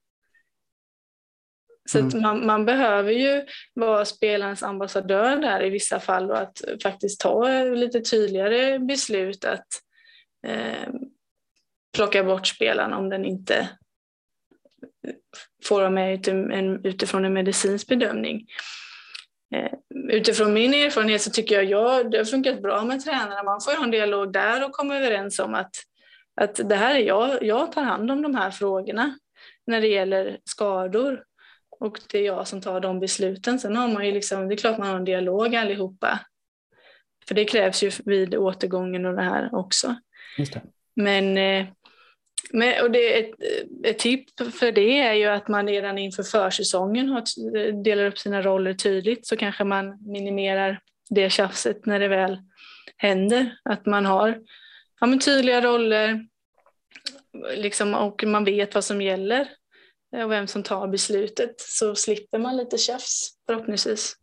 Så 1.91 1.99
mm. 1.99 2.21
man, 2.21 2.45
man, 2.45 2.65
behöver 2.65 3.11
ju 3.11 3.45
vara 3.73 4.05
spelarens 4.05 4.63
ambassadör 4.63 5.37
där 5.37 5.63
i 5.63 5.69
vissa 5.69 5.99
fall 5.99 6.31
och 6.31 6.37
att 6.37 6.61
faktiskt 6.83 7.19
ta 7.19 7.63
lite 7.63 8.01
tydligare 8.01 8.79
beslut 8.79 9.45
att 9.45 9.67
eh, 10.47 10.93
plocka 11.95 12.23
bort 12.23 12.47
spelaren 12.47 12.93
om 12.93 13.09
den 13.09 13.25
inte 13.25 13.69
får 15.63 15.79
vara 15.79 15.89
med 15.89 16.27
utifrån 16.83 17.25
en 17.25 17.33
medicinsk 17.33 17.87
bedömning. 17.87 18.47
Eh, 19.55 19.71
utifrån 20.09 20.53
min 20.53 20.73
erfarenhet 20.73 21.21
så 21.21 21.31
tycker 21.31 21.55
jag, 21.55 21.65
ja, 21.65 22.03
det 22.03 22.17
har 22.17 22.25
funkat 22.25 22.61
bra 22.61 22.83
med 22.83 23.03
tränarna. 23.03 23.43
Man 23.43 23.61
får 23.61 23.77
ha 23.77 23.83
en 23.83 23.91
dialog 23.91 24.33
där 24.33 24.65
och 24.65 24.71
komma 24.71 24.97
överens 24.97 25.39
om 25.39 25.55
att, 25.55 25.71
att 26.41 26.69
det 26.69 26.75
här 26.75 26.95
är 26.95 26.99
jag, 26.99 27.43
jag 27.43 27.71
tar 27.71 27.83
hand 27.83 28.11
om 28.11 28.21
de 28.21 28.35
här 28.35 28.51
frågorna 28.51 29.17
när 29.67 29.81
det 29.81 29.87
gäller 29.87 30.39
skador. 30.43 31.23
Och 31.81 31.99
det 32.11 32.17
är 32.17 32.25
jag 32.25 32.47
som 32.47 32.61
tar 32.61 32.79
de 32.79 32.99
besluten. 32.99 33.59
Sen 33.59 33.75
har 33.75 33.87
man 33.87 34.05
ju 34.05 34.11
liksom, 34.11 34.47
det 34.47 34.55
är 34.55 34.57
klart 34.57 34.77
man 34.77 34.87
har 34.87 34.95
en 34.95 35.05
dialog 35.05 35.55
allihopa. 35.55 36.19
För 37.27 37.35
det 37.35 37.45
krävs 37.45 37.83
ju 37.83 37.91
vid 38.05 38.35
återgången 38.35 39.05
och 39.05 39.15
det 39.15 39.21
här 39.21 39.55
också. 39.55 39.95
Det. 40.37 40.61
Men 40.95 41.37
eh, 41.37 41.67
men, 42.53 42.83
och 42.83 42.91
det, 42.91 43.19
ett, 43.19 43.31
ett 43.83 43.99
tips 43.99 44.33
för 44.59 44.71
det 44.71 44.99
är 44.99 45.13
ju 45.13 45.25
att 45.25 45.47
man 45.47 45.67
redan 45.67 45.97
inför 45.97 46.23
försäsongen 46.23 47.09
har, 47.09 47.23
delar 47.83 48.05
upp 48.05 48.17
sina 48.17 48.41
roller 48.41 48.73
tydligt 48.73 49.27
så 49.27 49.37
kanske 49.37 49.63
man 49.63 50.11
minimerar 50.11 50.79
det 51.09 51.29
tjafset 51.29 51.85
när 51.85 51.99
det 51.99 52.07
väl 52.07 52.37
händer. 52.97 53.57
Att 53.63 53.85
man 53.85 54.05
har 54.05 54.39
ja, 54.99 55.07
men 55.07 55.19
tydliga 55.19 55.61
roller 55.61 56.25
liksom, 57.55 57.93
och 57.93 58.23
man 58.23 58.43
vet 58.43 58.75
vad 58.75 58.83
som 58.83 59.01
gäller 59.01 59.47
och 60.11 60.31
vem 60.31 60.47
som 60.47 60.63
tar 60.63 60.87
beslutet 60.87 61.55
så 61.57 61.95
slipper 61.95 62.39
man 62.39 62.57
lite 62.57 62.77
tjafs 62.77 63.29
förhoppningsvis. 63.45 64.15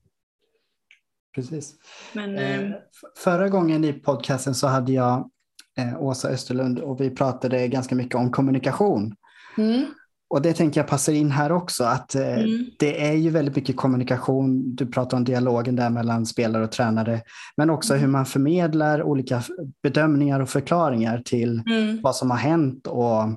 Precis. 1.35 1.75
Men, 2.13 2.39
eh, 2.39 2.77
förra 3.17 3.49
gången 3.49 3.85
i 3.85 3.93
podcasten 3.93 4.55
så 4.55 4.67
hade 4.67 4.93
jag 4.93 5.31
eh, 5.79 6.03
Åsa 6.03 6.29
Österlund 6.29 6.79
och 6.79 7.01
vi 7.01 7.11
pratade 7.11 7.69
ganska 7.69 7.95
mycket 7.95 8.15
om 8.15 8.33
kommunikation. 8.33 9.15
Mm. 9.59 9.87
Och 10.31 10.43
det 10.43 10.53
tänker 10.53 10.81
jag 10.81 10.89
passar 10.89 11.13
in 11.13 11.31
här 11.31 11.53
också, 11.53 11.85
att 11.85 12.15
eh, 12.15 12.39
mm. 12.39 12.67
det 12.79 13.07
är 13.07 13.13
ju 13.13 13.31
väldigt 13.31 13.57
mycket 13.57 13.77
kommunikation. 13.77 14.75
Du 14.75 14.87
pratar 14.87 15.17
om 15.17 15.25
dialogen 15.25 15.77
där 15.77 15.91
mellan 15.91 16.27
spelare 16.27 16.65
och 16.65 16.73
tränare, 16.73 17.23
men 17.57 17.71
också 17.71 17.93
mm. 17.93 18.01
hur 18.01 18.09
man 18.09 18.27
förmedlar 18.27 19.03
olika 19.03 19.43
bedömningar 19.83 20.41
och 20.41 20.49
förklaringar 20.49 21.23
till 21.25 21.63
mm. 21.67 22.03
vad 22.03 22.17
som 22.17 22.31
har 22.31 22.39
hänt 22.39 22.87
och 22.87 23.23
eh, 23.23 23.33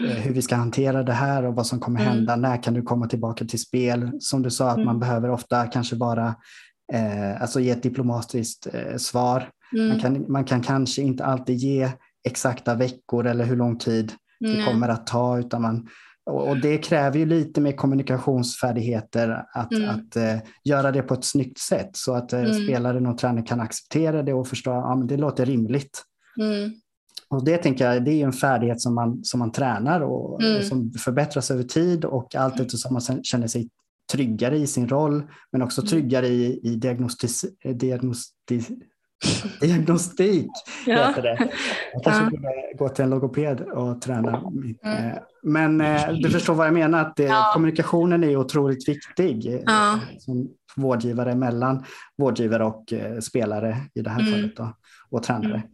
hur 0.00 0.32
vi 0.34 0.42
ska 0.42 0.56
hantera 0.56 1.02
det 1.02 1.12
här 1.12 1.44
och 1.44 1.54
vad 1.54 1.66
som 1.66 1.80
kommer 1.80 2.00
mm. 2.00 2.12
hända. 2.12 2.36
När 2.36 2.62
kan 2.62 2.74
du 2.74 2.82
komma 2.82 3.06
tillbaka 3.06 3.44
till 3.44 3.60
spel? 3.60 4.10
Som 4.20 4.42
du 4.42 4.50
sa, 4.50 4.70
att 4.70 4.76
man 4.76 4.88
mm. 4.88 5.00
behöver 5.00 5.30
ofta 5.30 5.66
kanske 5.66 5.96
bara 5.96 6.34
eh, 6.92 7.42
alltså 7.42 7.60
ge 7.60 7.70
ett 7.70 7.82
diplomatiskt 7.82 8.66
eh, 8.72 8.96
svar. 8.96 9.50
Mm. 9.72 9.88
Man, 9.88 10.00
kan, 10.00 10.24
man 10.28 10.44
kan 10.44 10.62
kanske 10.62 11.02
inte 11.02 11.24
alltid 11.24 11.56
ge 11.56 11.90
exakta 12.24 12.74
veckor 12.74 13.26
eller 13.26 13.44
hur 13.44 13.56
lång 13.56 13.78
tid 13.78 14.12
det 14.40 14.54
mm. 14.54 14.66
kommer 14.66 14.88
att 14.88 15.06
ta. 15.06 15.38
Utan 15.38 15.62
man, 15.62 15.88
och, 16.26 16.48
och, 16.48 16.60
det 16.60 16.78
kräver 16.78 17.18
ju 17.18 17.26
lite 17.26 17.60
mer 17.60 17.72
kommunikationsfärdigheter 17.72 19.44
att, 19.54 19.72
mm. 19.72 19.90
att 19.90 20.16
uh, 20.16 20.48
göra 20.64 20.92
det 20.92 21.02
på 21.02 21.14
ett 21.14 21.24
snyggt 21.24 21.58
sätt 21.58 21.90
så 21.92 22.14
att 22.14 22.32
uh, 22.32 22.52
spelaren 22.52 23.06
och 23.06 23.18
tränaren 23.18 23.44
kan 23.44 23.60
acceptera 23.60 24.22
det 24.22 24.34
och 24.34 24.48
förstå 24.48 24.70
att 24.70 25.00
ja, 25.00 25.04
det 25.08 25.16
låter 25.16 25.46
rimligt. 25.46 26.02
Mm. 26.40 26.72
Och 27.34 27.44
det 27.44 27.58
tänker 27.58 27.92
jag, 27.92 28.04
det 28.04 28.10
är 28.12 28.26
en 28.26 28.32
färdighet 28.32 28.80
som 28.80 28.94
man, 28.94 29.24
som 29.24 29.40
man 29.40 29.52
tränar 29.52 30.00
och, 30.00 30.42
mm. 30.42 30.58
och 30.58 30.64
som 30.64 30.92
förbättras 30.92 31.50
över 31.50 31.62
tid 31.62 32.04
och 32.04 32.34
allt 32.34 32.60
eftersom 32.60 32.92
man 32.92 33.22
känner 33.22 33.46
sig 33.46 33.68
tryggare 34.12 34.56
i 34.56 34.66
sin 34.66 34.88
roll 34.88 35.22
men 35.52 35.62
också 35.62 35.80
mm. 35.80 35.88
tryggare 35.88 36.26
i, 36.28 36.60
i 36.62 36.76
diagnostis, 36.76 37.44
diagnostis, 37.74 38.70
Diagnostik 39.60 40.50
ja. 40.86 41.08
heter 41.08 41.22
det. 41.22 41.48
Jag 41.92 42.04
kanske 42.04 42.24
ja. 42.24 42.30
borde 42.30 42.52
gå 42.78 42.88
till 42.88 43.04
en 43.04 43.10
logoped 43.10 43.60
och 43.60 44.00
träna. 44.00 44.38
Mm. 44.38 44.76
Eh, 44.84 45.18
men 45.42 45.80
eh, 45.80 46.12
du 46.12 46.30
förstår 46.30 46.54
vad 46.54 46.66
jag 46.66 46.74
menar, 46.74 47.00
att 47.00 47.16
det, 47.16 47.24
ja. 47.24 47.50
kommunikationen 47.54 48.24
är 48.24 48.36
otroligt 48.36 48.88
viktig 48.88 49.54
eh, 49.54 49.60
ja. 49.66 50.00
som 50.18 50.48
vårdgivare 50.76 51.34
mellan 51.34 51.84
vårdgivare 52.18 52.64
och 52.64 52.92
spelare 53.22 53.76
i 53.94 54.00
det 54.00 54.10
här 54.10 54.20
mm. 54.20 54.32
fallet 54.32 54.56
då, 54.56 54.76
och 55.10 55.22
tränare. 55.22 55.54
Mm. 55.54 55.68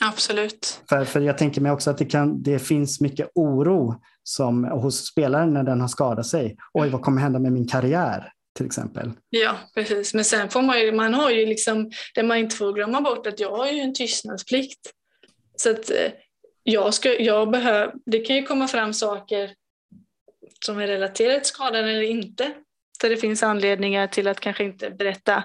Absolut. 0.00 0.82
För, 0.88 1.04
för 1.04 1.20
jag 1.20 1.38
tänker 1.38 1.60
mig 1.60 1.72
också 1.72 1.90
att 1.90 1.98
det, 1.98 2.04
kan, 2.04 2.42
det 2.42 2.58
finns 2.58 3.00
mycket 3.00 3.30
oro 3.34 4.02
som, 4.22 4.64
hos 4.64 5.06
spelaren 5.06 5.54
när 5.54 5.62
den 5.62 5.80
har 5.80 5.88
skadat 5.88 6.26
sig. 6.26 6.56
Oj, 6.72 6.88
vad 6.88 7.02
kommer 7.02 7.20
hända 7.20 7.38
med 7.38 7.52
min 7.52 7.68
karriär? 7.68 8.32
till 8.56 8.66
exempel. 8.66 9.12
Ja, 9.30 9.56
precis. 9.74 10.14
Men 10.14 10.24
sen 10.24 10.50
får 10.50 10.62
man 10.62 10.80
ju, 10.80 10.92
man 10.92 11.14
har 11.14 11.30
ju 11.30 11.46
liksom, 11.46 11.90
det 12.14 12.22
man 12.22 12.36
inte 12.36 12.56
får 12.56 12.72
glömma 12.72 13.00
bort 13.00 13.26
att 13.26 13.40
jag 13.40 13.56
har 13.56 13.66
ju 13.66 13.80
en 13.80 13.94
tystnadsplikt. 13.94 14.90
Så 15.56 15.70
att 15.70 15.90
eh, 15.90 16.12
jag, 16.62 16.94
ska, 16.94 17.20
jag 17.20 17.50
behöver, 17.50 17.92
det 18.06 18.18
kan 18.18 18.36
ju 18.36 18.42
komma 18.42 18.68
fram 18.68 18.94
saker 18.94 19.50
som 20.64 20.78
är 20.78 20.86
relaterade 20.86 21.40
till 21.40 21.48
skadan 21.48 21.84
eller 21.84 22.02
inte. 22.02 22.52
där 23.00 23.10
det 23.10 23.16
finns 23.16 23.42
anledningar 23.42 24.06
till 24.06 24.28
att 24.28 24.40
kanske 24.40 24.64
inte 24.64 24.90
berätta 24.90 25.44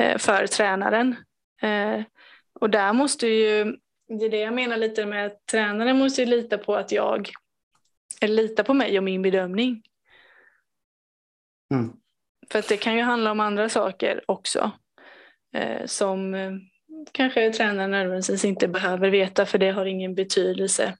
eh, 0.00 0.18
för 0.18 0.46
tränaren. 0.46 1.16
Och 2.60 2.70
där 2.70 2.92
måste 2.92 3.26
ju, 3.26 3.64
det 4.18 4.24
är 4.24 4.30
det 4.30 4.40
jag 4.40 4.54
menar 4.54 4.76
lite 4.76 5.06
med 5.06 5.26
att 5.26 5.46
tränaren 5.46 5.98
måste 5.98 6.24
lita 6.24 6.58
på 6.58 6.76
att 6.76 6.92
jag, 6.92 7.30
eller 8.20 8.34
lita 8.34 8.64
på 8.64 8.74
mig 8.74 8.98
och 8.98 9.04
min 9.04 9.22
bedömning. 9.22 9.82
Mm. 11.74 11.92
För 12.50 12.58
att 12.58 12.68
det 12.68 12.76
kan 12.76 12.96
ju 12.96 13.02
handla 13.02 13.32
om 13.32 13.40
andra 13.40 13.68
saker 13.68 14.24
också. 14.26 14.70
Eh, 15.54 15.86
som 15.86 16.34
eh, 16.34 16.52
kanske 17.12 17.52
tränaren 17.52 17.90
nödvändigtvis 17.90 18.44
inte 18.44 18.68
behöver 18.68 19.10
veta 19.10 19.46
för 19.46 19.58
det 19.58 19.70
har 19.70 19.86
ingen 19.86 20.14
betydelse. 20.14 20.96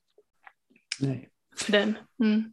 Nej. 1.00 1.28
För 1.57 1.72
den. 1.72 1.98
Mm. 2.20 2.52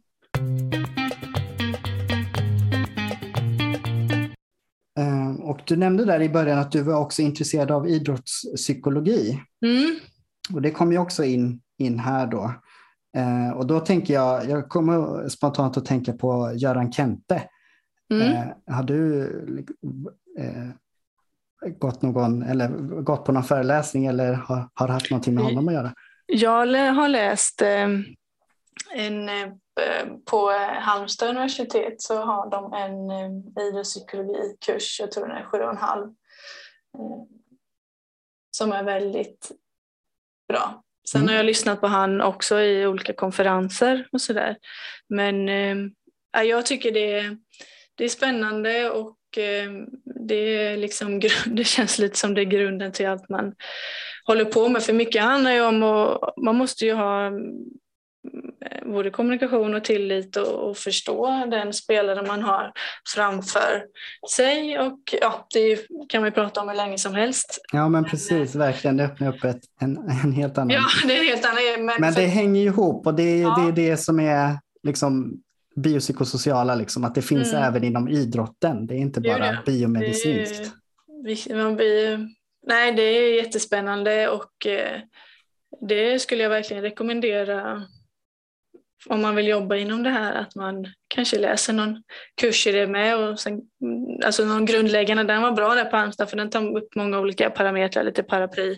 Och 5.42 5.60
du 5.66 5.76
nämnde 5.76 6.04
där 6.04 6.22
i 6.22 6.28
början 6.28 6.58
att 6.58 6.72
du 6.72 6.82
var 6.82 7.00
också 7.00 7.22
intresserad 7.22 7.70
av 7.70 7.88
idrottspsykologi. 7.88 9.40
Mm. 9.64 9.98
Och 10.54 10.62
det 10.62 10.70
kom 10.70 10.92
ju 10.92 10.98
också 10.98 11.24
in, 11.24 11.60
in 11.78 11.98
här 11.98 12.26
då. 12.26 12.54
Eh, 13.16 13.50
och 13.56 13.66
då 13.66 13.80
tänker 13.80 14.14
jag, 14.14 14.48
jag 14.50 14.68
kommer 14.68 15.28
spontant 15.28 15.76
att 15.76 15.86
tänka 15.86 16.12
på 16.12 16.52
Göran 16.54 16.92
Kente. 16.92 17.42
Mm. 18.12 18.32
Eh, 18.32 18.74
har 18.74 18.82
du 18.82 19.24
eh, 20.38 20.68
gått, 21.78 22.02
någon, 22.02 22.42
eller 22.42 22.68
gått 23.02 23.24
på 23.24 23.32
någon 23.32 23.42
föreläsning 23.42 24.06
eller 24.06 24.32
har, 24.32 24.68
har 24.74 24.88
haft 24.88 25.10
någonting 25.10 25.34
med 25.34 25.44
honom 25.44 25.68
att 25.68 25.74
göra? 25.74 25.92
Jag 26.26 26.92
har 26.92 27.08
läst 27.08 27.62
eh, 27.62 27.88
en, 28.94 29.28
eh, 29.28 29.48
på 30.24 30.50
Halmstad 30.80 31.28
universitet 31.28 32.02
så 32.02 32.16
har 32.16 32.50
de 32.50 32.72
en 32.72 33.10
eh, 33.10 33.66
idrottspsykologikurs, 33.66 35.00
jag 35.00 35.12
tror 35.12 35.26
den 35.26 35.36
är 35.36 35.44
sju 35.44 35.58
och 35.58 35.70
en 35.70 35.76
halv, 35.76 36.08
som 38.50 38.72
är 38.72 38.82
väldigt 38.82 39.50
bra. 40.48 40.82
Sen 41.08 41.20
mm. 41.20 41.28
har 41.28 41.36
jag 41.36 41.46
lyssnat 41.46 41.80
på 41.80 41.86
han 41.86 42.20
också 42.20 42.60
i 42.60 42.86
olika 42.86 43.12
konferenser 43.12 44.08
och 44.12 44.20
sådär. 44.20 44.56
Men 45.08 45.48
äh, 45.48 46.42
jag 46.42 46.66
tycker 46.66 46.92
det, 46.92 47.36
det 47.94 48.04
är 48.04 48.08
spännande 48.08 48.90
och 48.90 49.38
äh, 49.38 49.70
det, 50.04 50.34
är 50.34 50.76
liksom, 50.76 51.20
det 51.46 51.64
känns 51.64 51.98
lite 51.98 52.18
som 52.18 52.34
det 52.34 52.40
är 52.40 52.44
grunden 52.44 52.92
till 52.92 53.08
allt 53.08 53.28
man 53.28 53.54
håller 54.24 54.44
på 54.44 54.68
med. 54.68 54.82
För 54.82 54.92
mycket 54.92 55.22
handlar 55.22 55.52
ju 55.52 55.60
om 55.60 55.82
att 55.82 56.36
man 56.36 56.56
måste 56.56 56.84
ju 56.84 56.92
ha 56.92 57.26
Eh, 57.26 57.32
både 58.86 59.10
kommunikation 59.10 59.74
och 59.74 59.84
tillit 59.84 60.36
och, 60.36 60.70
och, 60.70 60.76
förstå 60.76 61.46
den 61.50 61.72
spelare 61.72 62.26
man 62.26 62.42
har 62.42 62.72
framför 63.14 63.84
sig. 64.36 64.78
Och 64.78 64.98
ja, 65.20 65.46
det 65.54 65.78
kan 66.08 66.24
ju 66.24 66.30
prata 66.30 66.60
om 66.60 66.68
hur 66.68 66.76
länge 66.76 66.98
som 66.98 67.14
helst. 67.14 67.60
Ja, 67.72 67.88
men 67.88 68.04
precis, 68.04 68.54
verkligen. 68.54 68.96
Det 68.96 69.04
öppnar 69.04 69.36
upp 69.36 69.44
ett, 69.44 69.60
en, 69.80 69.96
en 70.24 70.32
helt 70.32 70.58
annan... 70.58 70.70
Ja, 70.70 70.82
det 71.06 71.16
är 71.16 71.20
en 71.20 71.26
helt 71.26 71.44
annan... 71.44 71.86
Men, 71.86 72.00
men 72.00 72.14
det 72.14 72.20
för... 72.20 72.28
hänger 72.28 72.60
ju 72.60 72.66
ihop 72.66 73.06
och 73.06 73.14
det, 73.14 73.38
ja. 73.38 73.58
det 73.58 73.68
är 73.68 73.90
det 73.90 73.96
som 73.96 74.20
är 74.20 74.58
liksom 74.82 75.42
biopsykosociala, 75.76 76.74
liksom, 76.74 77.04
att 77.04 77.14
det 77.14 77.22
finns 77.22 77.52
mm. 77.52 77.64
även 77.64 77.84
inom 77.84 78.08
idrotten. 78.08 78.86
Det 78.86 78.94
är 78.94 78.98
inte 78.98 79.20
bara 79.20 79.38
det. 79.38 79.58
biomedicinskt. 79.66 80.72
Det, 81.24 81.54
man 81.54 81.76
blir, 81.76 82.28
nej, 82.66 82.92
det 82.92 83.02
är 83.02 83.34
jättespännande 83.34 84.28
och 84.28 84.66
eh, 84.66 85.00
det 85.88 86.18
skulle 86.18 86.42
jag 86.42 86.50
verkligen 86.50 86.82
rekommendera 86.82 87.82
om 89.06 89.22
man 89.22 89.36
vill 89.36 89.48
jobba 89.48 89.76
inom 89.76 90.02
det 90.02 90.10
här 90.10 90.34
att 90.34 90.54
man 90.54 90.86
kanske 91.08 91.38
läser 91.38 91.72
någon 91.72 92.02
kurs 92.40 92.66
i 92.66 92.72
det 92.72 92.86
med 92.86 93.18
och 93.18 93.40
sen, 93.40 93.60
alltså 94.24 94.44
någon 94.44 94.66
grundläggande, 94.66 95.24
den 95.24 95.42
var 95.42 95.52
bra 95.52 95.74
där 95.74 95.84
på 95.84 95.96
Halmstad 95.96 96.30
för 96.30 96.36
den 96.36 96.50
tar 96.50 96.76
upp 96.76 96.94
många 96.96 97.18
olika 97.18 97.50
parametrar, 97.50 98.04
lite 98.04 98.22
paraply 98.22 98.76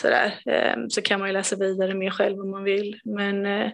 sådär. 0.00 0.34
Ehm, 0.46 0.90
så 0.90 1.02
kan 1.02 1.20
man 1.20 1.28
ju 1.28 1.32
läsa 1.32 1.56
vidare 1.56 1.94
mer 1.94 2.10
själv 2.10 2.40
om 2.40 2.50
man 2.50 2.64
vill. 2.64 3.00
Men 3.04 3.46
eh, 3.46 3.70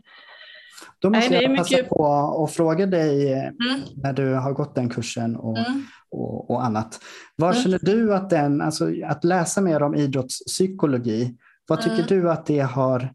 då 0.99 1.11
måste 1.11 1.30
nej, 1.30 1.43
jag 1.43 1.57
passa 1.57 1.76
mycket... 1.76 1.89
på 1.89 2.07
att 2.45 2.53
fråga 2.53 2.87
dig 2.87 3.33
eh, 3.33 3.43
mm. 3.43 3.80
när 3.97 4.12
du 4.12 4.35
har 4.35 4.53
gått 4.53 4.74
den 4.74 4.91
kursen 4.91 5.37
och, 5.37 5.59
mm. 5.59 5.83
och, 6.11 6.51
och, 6.51 6.64
annat. 6.64 7.01
Vad 7.37 7.51
mm. 7.51 7.62
känner 7.62 7.78
du 7.83 8.14
att 8.14 8.30
den, 8.30 8.61
alltså 8.61 8.89
att 9.05 9.24
läsa 9.24 9.61
mer 9.61 9.83
om 9.83 9.95
idrottspsykologi, 9.95 11.37
vad 11.68 11.80
tycker 11.80 11.97
mm. 11.97 12.07
du 12.07 12.30
att 12.30 12.47
det 12.47 12.61
har 12.61 13.12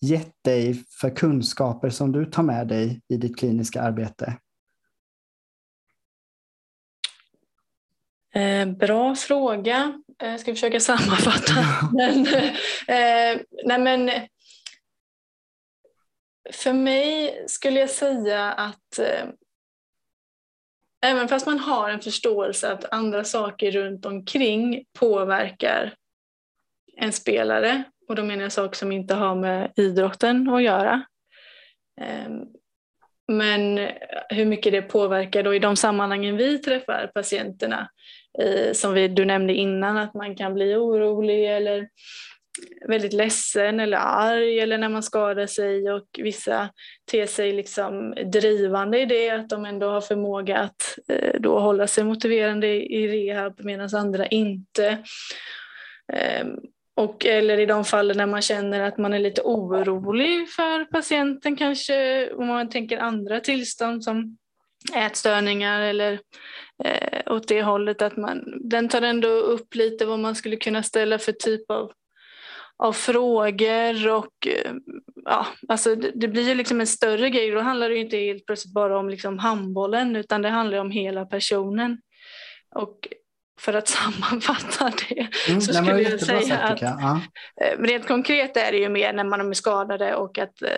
gett 0.00 0.44
dig 0.44 0.84
för 1.00 1.16
kunskaper 1.16 1.90
som 1.90 2.12
du 2.12 2.26
tar 2.26 2.42
med 2.42 2.68
dig 2.68 3.00
i 3.08 3.16
ditt 3.16 3.38
kliniska 3.38 3.82
arbete? 3.82 4.38
Eh, 8.34 8.66
bra 8.68 9.14
fråga. 9.14 10.02
Jag 10.18 10.32
eh, 10.32 10.36
ska 10.36 10.52
försöka 10.52 10.80
sammanfatta. 10.80 11.52
men, 11.92 12.26
eh, 12.88 13.40
nej 13.64 13.78
men, 13.78 14.10
för 16.52 16.72
mig 16.72 17.44
skulle 17.46 17.80
jag 17.80 17.90
säga 17.90 18.52
att 18.52 18.98
även 21.06 21.28
fast 21.28 21.46
man 21.46 21.58
har 21.58 21.90
en 21.90 22.00
förståelse 22.00 22.72
att 22.72 22.92
andra 22.92 23.24
saker 23.24 23.70
runt 23.70 24.06
omkring 24.06 24.84
påverkar 24.98 25.94
en 26.96 27.12
spelare 27.12 27.84
och 28.10 28.16
då 28.16 28.22
menar 28.22 28.42
jag 28.42 28.52
saker 28.52 28.76
som 28.76 28.92
inte 28.92 29.14
har 29.14 29.34
med 29.34 29.72
idrotten 29.76 30.48
att 30.48 30.62
göra. 30.62 31.02
Ehm, 32.00 32.44
men 33.28 33.88
hur 34.28 34.44
mycket 34.44 34.72
det 34.72 34.82
påverkar 34.82 35.42
då 35.42 35.54
i 35.54 35.58
de 35.58 35.76
sammanhangen 35.76 36.36
vi 36.36 36.58
träffar 36.58 37.10
patienterna, 37.14 37.90
som 38.72 38.94
vi, 38.94 39.08
du 39.08 39.24
nämnde 39.24 39.54
innan, 39.54 39.96
att 39.96 40.14
man 40.14 40.36
kan 40.36 40.54
bli 40.54 40.74
orolig 40.74 41.56
eller 41.56 41.88
väldigt 42.88 43.12
ledsen 43.12 43.80
eller 43.80 43.98
arg 43.98 44.60
eller 44.60 44.78
när 44.78 44.88
man 44.88 45.02
skadar 45.02 45.46
sig 45.46 45.92
och 45.92 46.06
vissa 46.18 46.68
ter 47.10 47.26
sig 47.26 47.52
liksom 47.52 48.14
drivande 48.32 49.00
i 49.00 49.06
det, 49.06 49.30
att 49.30 49.48
de 49.48 49.64
ändå 49.64 49.90
har 49.90 50.00
förmåga 50.00 50.58
att 50.58 50.98
eh, 51.08 51.40
då 51.40 51.58
hålla 51.58 51.86
sig 51.86 52.04
motiverande 52.04 52.66
i 52.66 53.08
rehab 53.08 53.64
medan 53.64 53.88
andra 53.94 54.26
inte. 54.26 54.98
Ehm, 56.12 56.56
och, 57.00 57.26
eller 57.26 57.60
i 57.60 57.66
de 57.66 57.84
fallen 57.84 58.16
när 58.16 58.26
man 58.26 58.42
känner 58.42 58.80
att 58.80 58.98
man 58.98 59.14
är 59.14 59.18
lite 59.18 59.42
orolig 59.42 60.50
för 60.50 60.84
patienten 60.84 61.56
kanske, 61.56 62.30
om 62.32 62.46
man 62.46 62.68
tänker 62.68 62.98
andra 62.98 63.40
tillstånd 63.40 64.04
som 64.04 64.36
ätstörningar 64.94 65.80
eller 65.80 66.20
eh, 66.84 67.32
åt 67.32 67.48
det 67.48 67.62
hållet, 67.62 68.02
att 68.02 68.16
man, 68.16 68.44
den 68.60 68.88
tar 68.88 69.02
ändå 69.02 69.28
upp 69.28 69.74
lite 69.74 70.06
vad 70.06 70.18
man 70.18 70.34
skulle 70.34 70.56
kunna 70.56 70.82
ställa 70.82 71.18
för 71.18 71.32
typ 71.32 71.70
av, 71.70 71.92
av 72.76 72.92
frågor 72.92 74.08
och 74.08 74.46
eh, 74.46 74.72
ja, 75.24 75.46
alltså 75.68 75.94
det, 75.94 76.10
det 76.14 76.28
blir 76.28 76.48
ju 76.48 76.54
liksom 76.54 76.80
en 76.80 76.86
större 76.86 77.30
grej. 77.30 77.50
Då 77.50 77.60
handlar 77.60 77.90
det 77.90 77.98
inte 77.98 78.16
helt 78.16 78.46
plötsligt 78.46 78.74
bara 78.74 78.98
om 78.98 79.08
liksom 79.08 79.38
handbollen 79.38 80.16
utan 80.16 80.42
det 80.42 80.48
handlar 80.48 80.78
om 80.78 80.90
hela 80.90 81.26
personen. 81.26 82.00
Och 82.74 83.08
för 83.60 83.72
att 83.74 83.88
sammanfatta 83.98 84.92
det 85.08 85.28
mm, 85.48 85.60
så 85.60 85.74
skulle 85.74 86.02
jag 86.02 86.20
säga 86.20 86.40
sagt, 86.40 86.70
att 86.70 86.82
jag. 86.82 87.00
Ja. 87.00 87.20
Eh, 87.60 87.78
rent 87.78 88.08
konkret 88.08 88.56
är 88.56 88.72
det 88.72 88.78
ju 88.78 88.88
mer 88.88 89.12
när 89.12 89.24
man 89.24 89.50
är 89.50 89.52
skadade 89.54 90.14
och 90.14 90.38
att 90.38 90.62
eh, 90.62 90.70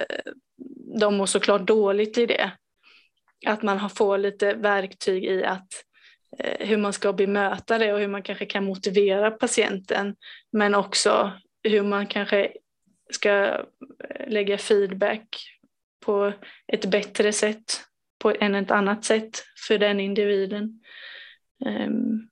de 1.01 1.17
mår 1.17 1.27
såklart 1.27 1.67
dåligt 1.67 2.19
i 2.19 2.27
det. 2.27 2.51
Att 3.47 3.63
man 3.63 3.91
får 3.91 4.19
lite 4.19 4.55
verktyg 4.55 5.25
i 5.25 5.45
att 5.45 5.69
eh, 6.39 6.67
hur 6.67 6.77
man 6.77 6.93
ska 6.93 7.13
bemöta 7.13 7.79
det 7.79 7.93
och 7.93 7.99
hur 7.99 8.09
man 8.09 8.23
kanske 8.23 8.47
kan 8.47 8.65
motivera 8.65 9.31
patienten 9.31 10.15
men 10.53 10.75
också 10.75 11.33
hur 11.63 11.83
man 11.83 12.07
kanske 12.07 12.53
ska 13.11 13.65
lägga 14.27 14.59
feedback 14.59 15.29
på 16.05 16.33
ett 16.73 16.85
bättre 16.85 17.33
sätt 17.33 17.85
på 18.19 18.35
än 18.41 18.55
ett 18.55 18.71
annat 18.71 19.05
sätt 19.05 19.45
för 19.69 19.79
den 19.79 20.01
individen. 20.01 20.81
Um, 21.65 22.29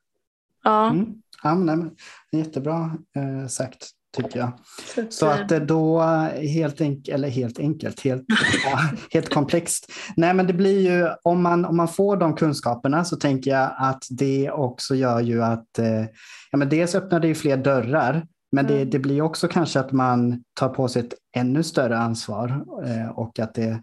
Ja. 0.65 0.91
Mm. 0.91 1.07
Ja, 1.43 1.55
men, 1.55 1.91
jättebra 2.33 2.91
eh, 3.17 3.49
sagt 3.49 3.91
tycker 4.17 4.39
jag. 4.39 4.53
Så, 4.95 5.05
så 5.11 5.27
att 5.27 5.49
det 5.49 5.61
då 5.61 6.01
helt 6.33 6.81
enkelt, 6.81 7.15
eller 7.15 7.29
helt 7.29 7.59
enkelt, 7.59 8.01
helt, 8.01 8.25
ja, 8.65 8.79
helt 9.11 9.35
komplext. 9.35 9.93
Nej 10.17 10.35
men 10.35 10.47
det 10.47 10.53
blir 10.53 10.81
ju, 10.81 11.09
om 11.23 11.43
man, 11.43 11.65
om 11.65 11.77
man 11.77 11.89
får 11.89 12.17
de 12.17 12.35
kunskaperna 12.35 13.05
så 13.05 13.17
tänker 13.17 13.51
jag 13.51 13.71
att 13.77 14.05
det 14.11 14.51
också 14.51 14.95
gör 14.95 15.21
ju 15.21 15.43
att, 15.43 15.79
eh, 15.79 16.05
ja 16.51 16.59
men 16.59 16.69
dels 16.69 16.95
öppnar 16.95 17.21
det 17.21 17.29
ju 17.29 17.35
fler 17.35 17.57
dörrar, 17.57 18.27
men 18.53 18.67
det, 18.67 18.77
mm. 18.77 18.91
det 18.91 18.99
blir 18.99 19.23
också 19.23 19.49
kanske 19.49 19.81
att 19.81 19.93
man 19.93 20.45
tar 20.55 20.69
på 20.69 20.89
sig 20.89 21.03
ett 21.03 21.15
ännu 21.37 21.63
större 21.63 21.99
ansvar 21.99 22.65
eh, 22.87 23.09
och 23.09 23.39
att 23.39 23.55
det, 23.55 23.83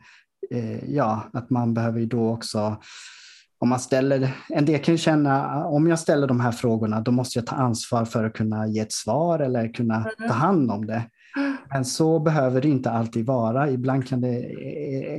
eh, 0.51 0.89
ja, 0.89 1.30
att 1.34 1.49
man 1.49 1.73
behöver 1.73 1.99
ju 1.99 2.05
då 2.05 2.30
också 2.30 2.78
om 3.60 3.70
man 3.70 3.80
ställer, 3.80 4.30
en 4.49 4.66
del 4.66 4.80
kan 4.80 4.93
ju 4.93 4.97
känna, 4.97 5.66
om 5.66 5.88
jag 5.88 5.99
ställer 5.99 6.28
de 6.28 6.39
här 6.39 6.51
frågorna, 6.51 7.01
då 7.01 7.12
måste 7.12 7.39
jag 7.39 7.45
ta 7.45 7.55
ansvar 7.55 8.05
för 8.05 8.24
att 8.24 8.34
kunna 8.34 8.68
ge 8.68 8.80
ett 8.80 8.93
svar 8.93 9.39
eller 9.39 9.74
kunna 9.74 9.95
mm. 9.95 10.30
ta 10.30 10.34
hand 10.34 10.72
om 10.72 10.86
det. 10.86 11.03
Men 11.70 11.86
så 11.86 12.20
behöver 12.20 12.62
det 12.62 12.68
inte 12.68 12.91
alltid 12.91 13.26
vara. 13.26 13.70
Ibland 13.70 14.08
kan 14.08 14.22
det, 14.22 14.51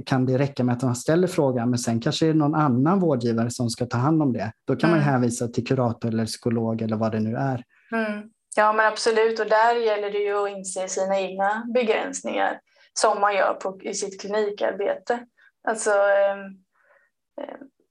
kan 0.06 0.26
det 0.26 0.38
räcka 0.38 0.64
med 0.64 0.76
att 0.76 0.82
man 0.82 0.96
ställer 0.96 1.26
frågan, 1.26 1.70
men 1.70 1.78
sen 1.78 2.00
kanske 2.00 2.26
det 2.26 2.30
är 2.30 2.34
någon 2.34 2.54
annan 2.54 3.00
vårdgivare 3.00 3.50
som 3.50 3.70
ska 3.70 3.86
ta 3.86 3.96
hand 3.96 4.22
om 4.22 4.32
det. 4.32 4.52
Då 4.66 4.76
kan 4.76 4.90
mm. 4.90 5.00
man 5.00 5.12
hänvisa 5.12 5.48
till 5.48 5.66
kurator 5.66 6.08
eller 6.08 6.26
psykolog 6.26 6.82
eller 6.82 6.96
vad 6.96 7.12
det 7.12 7.20
nu 7.20 7.36
är. 7.36 7.64
Mm. 7.92 8.22
Ja, 8.56 8.72
men 8.72 8.86
absolut. 8.86 9.40
Och 9.40 9.46
där 9.46 9.74
gäller 9.74 10.10
det 10.10 10.18
ju 10.18 10.44
att 10.44 10.50
inse 10.50 10.88
sina 10.88 11.18
egna 11.18 11.66
begränsningar 11.74 12.60
som 13.00 13.20
man 13.20 13.34
gör 13.34 13.54
på, 13.54 13.80
i 13.82 13.94
sitt 13.94 14.20
klinikarbete. 14.20 15.20
Alltså, 15.68 15.90
eh, 15.90 16.36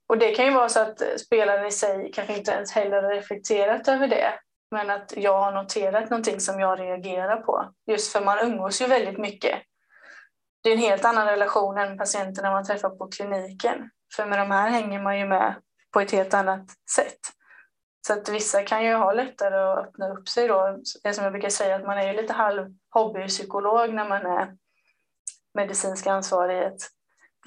och 0.08 0.18
det 0.18 0.32
kan 0.32 0.45
ju 0.45 0.53
vara 0.53 0.70
så 0.70 0.80
att 0.80 1.01
spelaren 1.20 1.66
i 1.66 1.72
sig 1.72 2.12
kanske 2.14 2.38
inte 2.38 2.51
ens 2.51 2.72
heller 2.72 3.03
har 3.03 3.10
reflekterat 3.10 3.88
över 3.88 4.08
det. 4.08 4.34
Men 4.72 4.89
att 4.89 5.14
jag 5.18 5.39
har 5.39 5.51
noterat 5.51 6.10
någonting 6.10 6.39
som 6.39 6.60
jag 6.60 6.80
reagerar 6.80 7.38
på. 7.38 7.72
Just 7.91 8.12
för 8.12 8.22
man 8.22 8.39
umgås 8.39 8.82
ju 8.82 8.86
väldigt 8.86 9.18
mycket. 9.18 9.60
Det 10.64 10.70
är 10.70 10.74
en 10.74 10.80
helt 10.80 11.05
annan 11.05 11.28
relation 11.28 11.78
än 11.78 11.97
patienterna 11.97 12.51
man 12.51 12.66
träffar 12.66 12.89
på 12.89 13.08
kliniken. 13.08 13.89
För 14.16 14.26
med 14.26 14.39
de 14.39 14.51
här 14.51 14.70
hänger 14.70 15.01
man 15.01 15.20
ju 15.20 15.26
med 15.26 15.55
på 15.93 15.99
ett 15.99 16.12
helt 16.12 16.34
annat 16.34 16.66
sätt. 16.95 17.20
Så 18.08 18.14
att 18.14 18.30
vissa 18.30 18.64
kan 18.64 18.86
ju 18.86 18.93
ha 18.93 19.14
lättare 19.14 19.55
att 19.55 19.88
öppna 19.88 20.10
upp 20.10 20.30
sig 20.30 20.47
då. 20.47 20.80
Det 21.03 21.14
som 21.14 21.24
jag 21.24 21.34
brukar 21.34 21.49
säga 21.49 21.76
att 21.76 21.86
man 21.86 21.97
är 21.97 22.08
ju 22.08 22.22
lite 22.22 22.34
halv 22.34 22.68
hobbypsykolog 22.89 23.93
när 23.93 24.10
man 24.10 24.26
är 24.26 24.58
medicinsk 25.53 26.08
ansvarig 26.08 26.58
i 26.58 26.64
ett, 26.64 26.82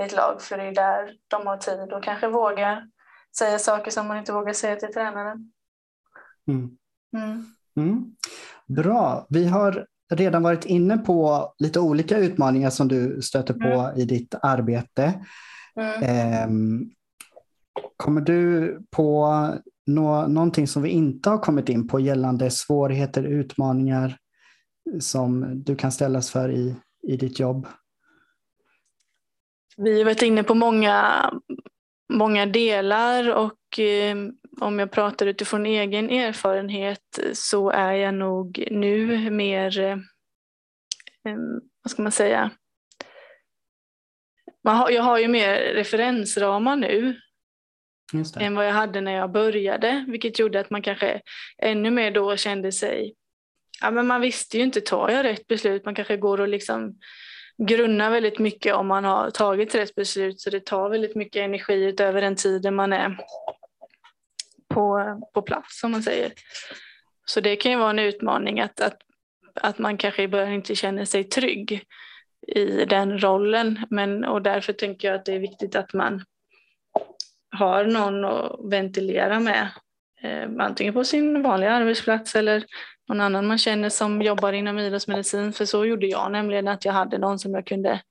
i 0.00 0.02
ett 0.02 0.16
lag. 0.16 0.42
För 0.42 0.56
det 0.56 0.64
är 0.64 0.74
där 0.74 1.12
de 1.28 1.46
har 1.46 1.56
tid 1.56 1.92
och 1.92 2.04
kanske 2.04 2.28
vågar 2.28 2.86
säga 3.38 3.58
saker 3.58 3.90
som 3.90 4.08
man 4.08 4.18
inte 4.18 4.32
vågar 4.32 4.52
säga 4.52 4.76
till 4.76 4.92
tränaren. 4.92 5.52
Mm. 6.48 6.70
Mm. 7.16 7.44
Mm. 7.76 8.14
Bra. 8.66 9.26
Vi 9.28 9.46
har 9.46 9.86
redan 10.12 10.42
varit 10.42 10.64
inne 10.64 10.98
på 10.98 11.52
lite 11.58 11.80
olika 11.80 12.18
utmaningar 12.18 12.70
som 12.70 12.88
du 12.88 13.22
stöter 13.22 13.54
på 13.54 13.80
mm. 13.80 13.96
i 13.96 14.04
ditt 14.04 14.34
arbete. 14.42 15.24
Eh, 16.02 16.48
kommer 17.96 18.20
du 18.20 18.78
på 18.90 19.48
nå 19.86 20.26
någonting 20.26 20.66
som 20.66 20.82
vi 20.82 20.88
inte 20.88 21.30
har 21.30 21.38
kommit 21.38 21.68
in 21.68 21.88
på 21.88 22.00
gällande 22.00 22.50
svårigheter, 22.50 23.22
utmaningar 23.22 24.16
som 25.00 25.62
du 25.64 25.76
kan 25.76 25.92
ställas 25.92 26.30
för 26.30 26.50
i, 26.50 26.76
i 27.02 27.16
ditt 27.16 27.40
jobb? 27.40 27.66
Vi 29.84 29.98
har 29.98 30.04
varit 30.04 30.22
inne 30.22 30.42
på 30.42 30.54
många, 30.54 31.30
många 32.12 32.46
delar 32.46 33.30
och 33.30 33.78
eh, 33.78 34.16
om 34.60 34.78
jag 34.78 34.90
pratar 34.90 35.26
utifrån 35.26 35.66
egen 35.66 36.10
erfarenhet 36.10 37.18
så 37.32 37.70
är 37.70 37.92
jag 37.92 38.14
nog 38.14 38.68
nu 38.70 39.30
mer, 39.30 39.80
eh, 39.80 39.96
vad 41.82 41.90
ska 41.90 42.02
man 42.02 42.12
säga, 42.12 42.50
jag 44.62 45.02
har 45.02 45.18
ju 45.18 45.28
mer 45.28 45.56
referensramar 45.56 46.76
nu 46.76 47.20
än 48.40 48.54
vad 48.54 48.66
jag 48.66 48.72
hade 48.72 49.00
när 49.00 49.12
jag 49.12 49.32
började, 49.32 50.04
vilket 50.08 50.38
gjorde 50.38 50.60
att 50.60 50.70
man 50.70 50.82
kanske 50.82 51.20
ännu 51.58 51.90
mer 51.90 52.10
då 52.10 52.36
kände 52.36 52.72
sig, 52.72 53.14
ja 53.80 53.90
men 53.90 54.06
man 54.06 54.20
visste 54.20 54.58
ju 54.58 54.62
inte, 54.62 54.80
tar 54.80 55.10
jag 55.10 55.24
rätt 55.24 55.46
beslut? 55.46 55.84
Man 55.84 55.94
kanske 55.94 56.16
går 56.16 56.40
och 56.40 56.48
liksom 56.48 56.98
grunnar 57.66 58.10
väldigt 58.10 58.38
mycket 58.38 58.74
om 58.74 58.86
man 58.86 59.04
har 59.04 59.30
tagit 59.30 59.74
rätt 59.74 59.94
beslut, 59.94 60.40
så 60.40 60.50
det 60.50 60.66
tar 60.66 60.88
väldigt 60.88 61.16
mycket 61.16 61.42
energi 61.42 61.84
utöver 61.84 62.20
den 62.20 62.36
tiden 62.36 62.74
man 62.74 62.92
är 62.92 63.18
på, 64.68 65.16
på 65.34 65.42
plats 65.42 65.80
som 65.80 65.90
man 65.90 66.02
säger. 66.02 66.32
Så 67.24 67.40
det 67.40 67.56
kan 67.56 67.72
ju 67.72 67.78
vara 67.78 67.90
en 67.90 67.98
utmaning 67.98 68.60
att, 68.60 68.80
att, 68.80 68.98
att 69.54 69.78
man 69.78 69.96
kanske 69.96 70.22
i 70.22 70.28
början 70.28 70.52
inte 70.52 70.74
känner 70.74 71.04
sig 71.04 71.24
trygg 71.24 71.84
i 72.48 72.84
den 72.84 73.22
rollen. 73.22 73.86
Men, 73.90 74.24
och 74.24 74.42
därför 74.42 74.72
tänker 74.72 75.08
jag 75.08 75.14
att 75.14 75.24
det 75.24 75.34
är 75.34 75.38
viktigt 75.38 75.76
att 75.76 75.92
man 75.92 76.24
har 77.50 77.84
någon 77.84 78.24
att 78.24 78.72
ventilera 78.72 79.40
med. 79.40 79.68
Eh, 80.22 80.48
antingen 80.58 80.94
på 80.94 81.04
sin 81.04 81.42
vanliga 81.42 81.72
arbetsplats 81.72 82.36
eller 82.36 82.64
någon 83.10 83.20
annan 83.20 83.46
man 83.46 83.58
känner 83.58 83.88
som 83.88 84.22
jobbar 84.22 84.52
inom 84.52 84.78
idrottsmedicin. 84.78 85.52
För 85.52 85.64
så 85.64 85.84
gjorde 85.84 86.06
jag 86.06 86.32
nämligen 86.32 86.68
att 86.68 86.84
jag 86.84 86.92
hade 86.92 87.18
någon 87.18 87.38
som 87.38 87.54
jag 87.54 87.66
kunde 87.66 88.02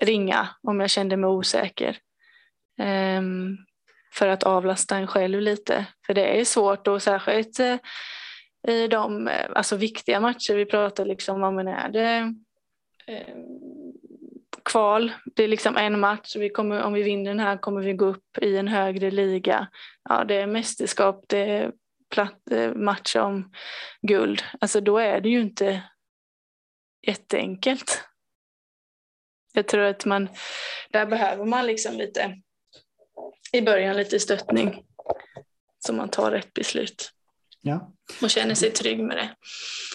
ringa 0.00 0.48
om 0.62 0.80
jag 0.80 0.90
kände 0.90 1.16
mig 1.16 1.28
osäker. 1.28 1.98
Um, 3.18 3.58
för 4.14 4.28
att 4.28 4.42
avlasta 4.42 4.96
en 4.96 5.06
själv 5.06 5.40
lite. 5.40 5.86
För 6.06 6.14
det 6.14 6.40
är 6.40 6.44
svårt 6.44 6.88
och 6.88 7.02
särskilt 7.02 7.60
uh, 7.60 7.76
i 8.68 8.88
de 8.88 9.28
eh, 9.28 9.50
alltså, 9.54 9.76
viktiga 9.76 10.20
matcher 10.20 10.54
vi 10.54 10.64
pratar 10.64 11.04
liksom 11.04 11.42
om, 11.42 11.54
men 11.54 11.68
är 11.68 11.88
det 11.88 12.34
um, 13.32 13.92
kval, 14.64 15.12
det 15.36 15.44
är 15.44 15.48
liksom 15.48 15.76
en 15.76 16.00
match, 16.00 16.36
vi 16.36 16.48
kommer, 16.48 16.82
om 16.82 16.92
vi 16.92 17.02
vinner 17.02 17.30
den 17.30 17.40
här 17.40 17.56
kommer 17.56 17.80
vi 17.80 17.92
gå 17.92 18.06
upp 18.06 18.38
i 18.40 18.56
en 18.56 18.68
högre 18.68 19.10
liga. 19.10 19.68
Ja, 20.08 20.24
det 20.24 20.34
är 20.34 20.46
mästerskap, 20.46 21.24
det 21.28 21.38
är 21.38 21.72
match 22.74 23.16
om 23.16 23.52
guld. 24.02 24.42
Alltså 24.60 24.80
då 24.80 24.98
är 24.98 25.20
det 25.20 25.28
ju 25.28 25.40
inte 25.40 25.82
jätteenkelt. 27.06 28.04
Jag 29.52 29.68
tror 29.68 29.82
att 29.82 30.04
man, 30.04 30.28
där 30.90 31.06
behöver 31.06 31.44
man 31.44 31.66
liksom 31.66 31.94
lite 31.96 32.40
i 33.52 33.62
början 33.62 33.96
lite 33.96 34.20
stöttning 34.20 34.84
så 35.78 35.92
man 35.92 36.08
tar 36.08 36.30
rätt 36.30 36.54
beslut. 36.54 37.12
Ja. 37.60 37.92
Och 38.22 38.30
känner 38.30 38.54
sig 38.54 38.70
trygg 38.70 38.98
med 38.98 39.16
det. 39.16 39.36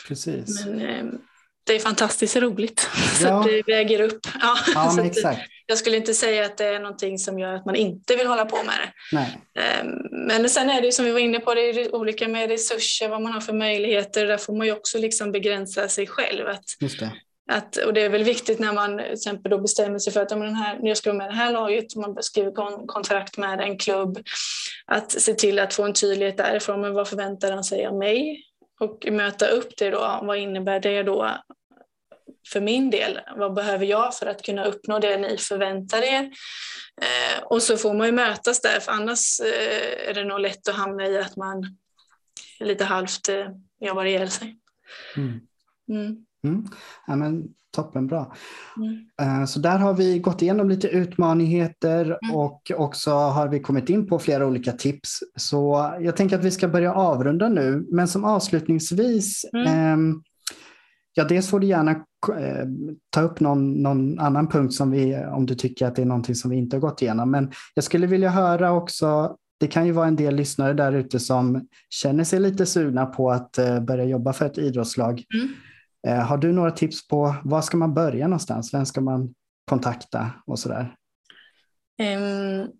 Precis. 0.08 0.66
Men 0.66 0.82
eh, 0.82 1.06
det 1.64 1.76
är 1.76 1.80
fantastiskt 1.80 2.36
roligt. 2.36 2.90
Ja. 3.22 3.28
Så 3.28 3.28
att 3.28 3.46
det 3.46 3.64
väger 3.68 4.02
upp. 4.02 4.20
Ja, 4.42 4.58
ja 4.74 5.06
exakt. 5.06 5.42
jag 5.66 5.78
skulle 5.78 5.98
inte 5.98 6.14
säga 6.14 6.46
att 6.46 6.58
det 6.58 6.66
är 6.66 6.80
någonting 6.80 7.18
som 7.18 7.40
gör 7.40 7.54
att 7.54 7.66
man 7.66 7.76
inte 7.76 8.16
vill 8.16 8.28
hålla 8.28 8.46
på 8.46 8.56
med 8.56 8.76
det. 8.76 8.92
Nej. 9.12 9.38
Ehm, 9.60 10.28
men 10.28 10.50
sen 10.50 10.70
är 10.70 10.82
det 10.82 10.92
som 10.92 11.06
vi 11.06 11.12
var 11.12 11.20
inne 11.20 11.40
på, 11.40 11.54
det 11.54 11.62
är 11.62 11.96
olika 11.96 12.28
med 12.28 12.50
resurser, 12.50 13.10
vad 13.10 13.22
man 13.22 13.32
har 13.32 13.42
för 13.42 13.54
möjligheter. 13.54 14.26
Där 14.26 14.38
får 14.38 14.54
man 14.54 14.68
ju 14.68 14.74
också 14.74 14.98
liksom 14.98 15.32
begränsa 15.32 15.90
sig 15.90 16.08
själv. 16.08 16.48
Att, 16.48 16.64
Just 16.80 17.00
det. 17.00 17.12
Att, 17.52 17.78
och 17.78 17.94
det 17.94 18.02
är 18.02 18.10
väl 18.10 18.24
viktigt 18.24 18.60
när 18.60 18.74
man 18.74 18.98
till 18.98 19.14
exempel 19.14 19.50
då 19.50 19.58
bestämmer 19.58 20.00
sig 20.00 20.14
för 20.14 20.22
att 20.22 20.30
den 20.30 20.56
här, 20.56 20.80
jag 20.82 20.98
ska 20.98 21.10
vara 21.10 21.18
med 21.18 21.30
det 21.30 21.36
här 21.36 21.52
laget, 21.52 21.96
man 21.96 22.24
skriver 22.24 22.52
kon, 22.52 22.88
kontrakt 22.88 23.38
med 23.38 23.60
en 23.62 23.78
klubb, 23.78 24.18
att 24.86 25.12
se 25.12 25.34
till 25.34 25.60
att 25.60 25.74
få 25.74 25.84
en 25.84 25.94
tydlighet 25.94 26.38
därifrån. 26.38 26.82
Men 26.82 26.94
vad 26.94 27.08
förväntar 27.08 27.52
han 27.52 27.64
sig 27.64 27.86
av 27.86 27.98
mig? 27.98 28.44
Och 28.84 29.08
möta 29.12 29.48
upp 29.48 29.78
det 29.78 29.90
då. 29.90 30.20
Vad 30.24 30.38
innebär 30.38 30.80
det 30.80 31.04
då 31.04 31.38
för 32.52 32.62
min 32.62 32.90
del? 32.90 33.20
Vad 33.36 33.54
behöver 33.54 33.86
jag 33.86 34.16
för 34.16 34.26
att 34.26 34.42
kunna 34.42 34.66
uppnå 34.66 35.00
det 35.00 35.18
ni 35.18 35.38
förväntar 35.38 36.02
er? 36.02 36.32
Eh, 37.02 37.44
och 37.44 37.62
så 37.62 37.78
får 37.78 37.94
man 37.94 38.08
ju 38.08 38.14
mötas 38.14 38.62
där, 38.62 38.80
för 38.80 38.92
annars 38.92 39.40
eh, 39.40 40.10
är 40.10 40.14
det 40.14 40.24
nog 40.24 40.40
lätt 40.40 40.68
att 40.68 40.76
hamna 40.76 41.08
i 41.08 41.18
att 41.18 41.36
man 41.36 41.78
lite 42.60 42.86
halvt 42.86 43.30
eh, 43.30 43.48
jobbar 43.80 44.06
ihjäl 44.06 44.30
sig. 44.30 44.60
Mm. 45.18 45.40
Mm. 45.90 46.26
Mm. 46.44 46.66
Ja, 47.08 47.16
men, 47.16 47.54
toppenbra. 47.74 48.26
Mm. 48.78 49.42
Eh, 49.42 49.46
så 49.46 49.60
där 49.60 49.78
har 49.78 49.94
vi 49.94 50.20
gått 50.20 50.42
igenom 50.42 50.70
lite 50.70 50.88
utmanigheter 50.88 52.06
mm. 52.06 52.36
och 52.36 52.72
också 52.76 53.12
har 53.12 53.48
vi 53.48 53.60
kommit 53.60 53.90
in 53.90 54.08
på 54.08 54.20
flera 54.20 54.46
olika 54.46 54.72
tips. 54.72 55.20
Så 55.36 55.94
jag 56.00 56.16
tänker 56.16 56.38
att 56.38 56.46
vi 56.46 56.52
ska 56.52 56.68
börja 56.68 56.94
avrunda 56.94 57.50
nu, 57.50 57.88
men 57.92 58.08
som 58.08 58.26
avslutningsvis 58.26 59.44
eh, 59.44 59.98
Ja, 61.16 61.24
dels 61.24 61.50
får 61.50 61.60
du 61.60 61.68
gärna 61.68 61.92
eh, 61.92 62.68
ta 63.10 63.22
upp 63.22 63.40
någon, 63.40 63.74
någon, 63.74 64.20
annan 64.20 64.48
punkt 64.48 64.74
som 64.74 64.92
vi, 64.92 65.16
om 65.16 65.46
du 65.46 65.56
tycker 65.56 65.88
att 65.88 65.96
det 65.96 66.02
är 66.02 66.06
någonting 66.06 66.36
som 66.36 66.52
vi 66.52 66.58
inte 66.58 66.76
har 66.76 66.82
gått 66.82 67.02
igenom. 67.02 67.32
Men 67.32 67.52
jag 67.74 67.84
skulle 67.84 68.08
vilja 68.08 68.30
höra 68.30 68.72
också, 68.72 69.36
det 69.60 69.68
kan 69.68 69.86
ju 69.86 69.92
vara 69.92 70.08
en 70.08 70.16
del 70.16 70.36
lyssnare 70.36 70.74
där 70.74 70.94
ute 70.94 71.20
som 71.20 71.68
känner 71.90 72.24
sig 72.24 72.40
lite 72.40 72.66
sugna 72.66 73.06
på 73.06 73.32
att 73.32 73.58
eh, 73.58 73.80
börja 73.80 74.04
jobba 74.04 74.34
för 74.34 74.46
ett 74.46 74.58
idrottslag. 74.58 75.24
Mm. 75.34 75.48
Eh, 76.08 76.20
har 76.20 76.38
du 76.38 76.52
några 76.52 76.72
tips 76.72 77.08
på 77.08 77.36
var 77.44 77.62
ska 77.62 77.78
man 77.78 77.94
börja 77.94 78.28
någonstans? 78.28 78.74
Vem 78.74 78.86
ska 78.86 79.02
man 79.02 79.34
kontakta 79.70 80.32
och 80.48 80.60
sådär? 80.60 80.96
Um, 82.02 82.72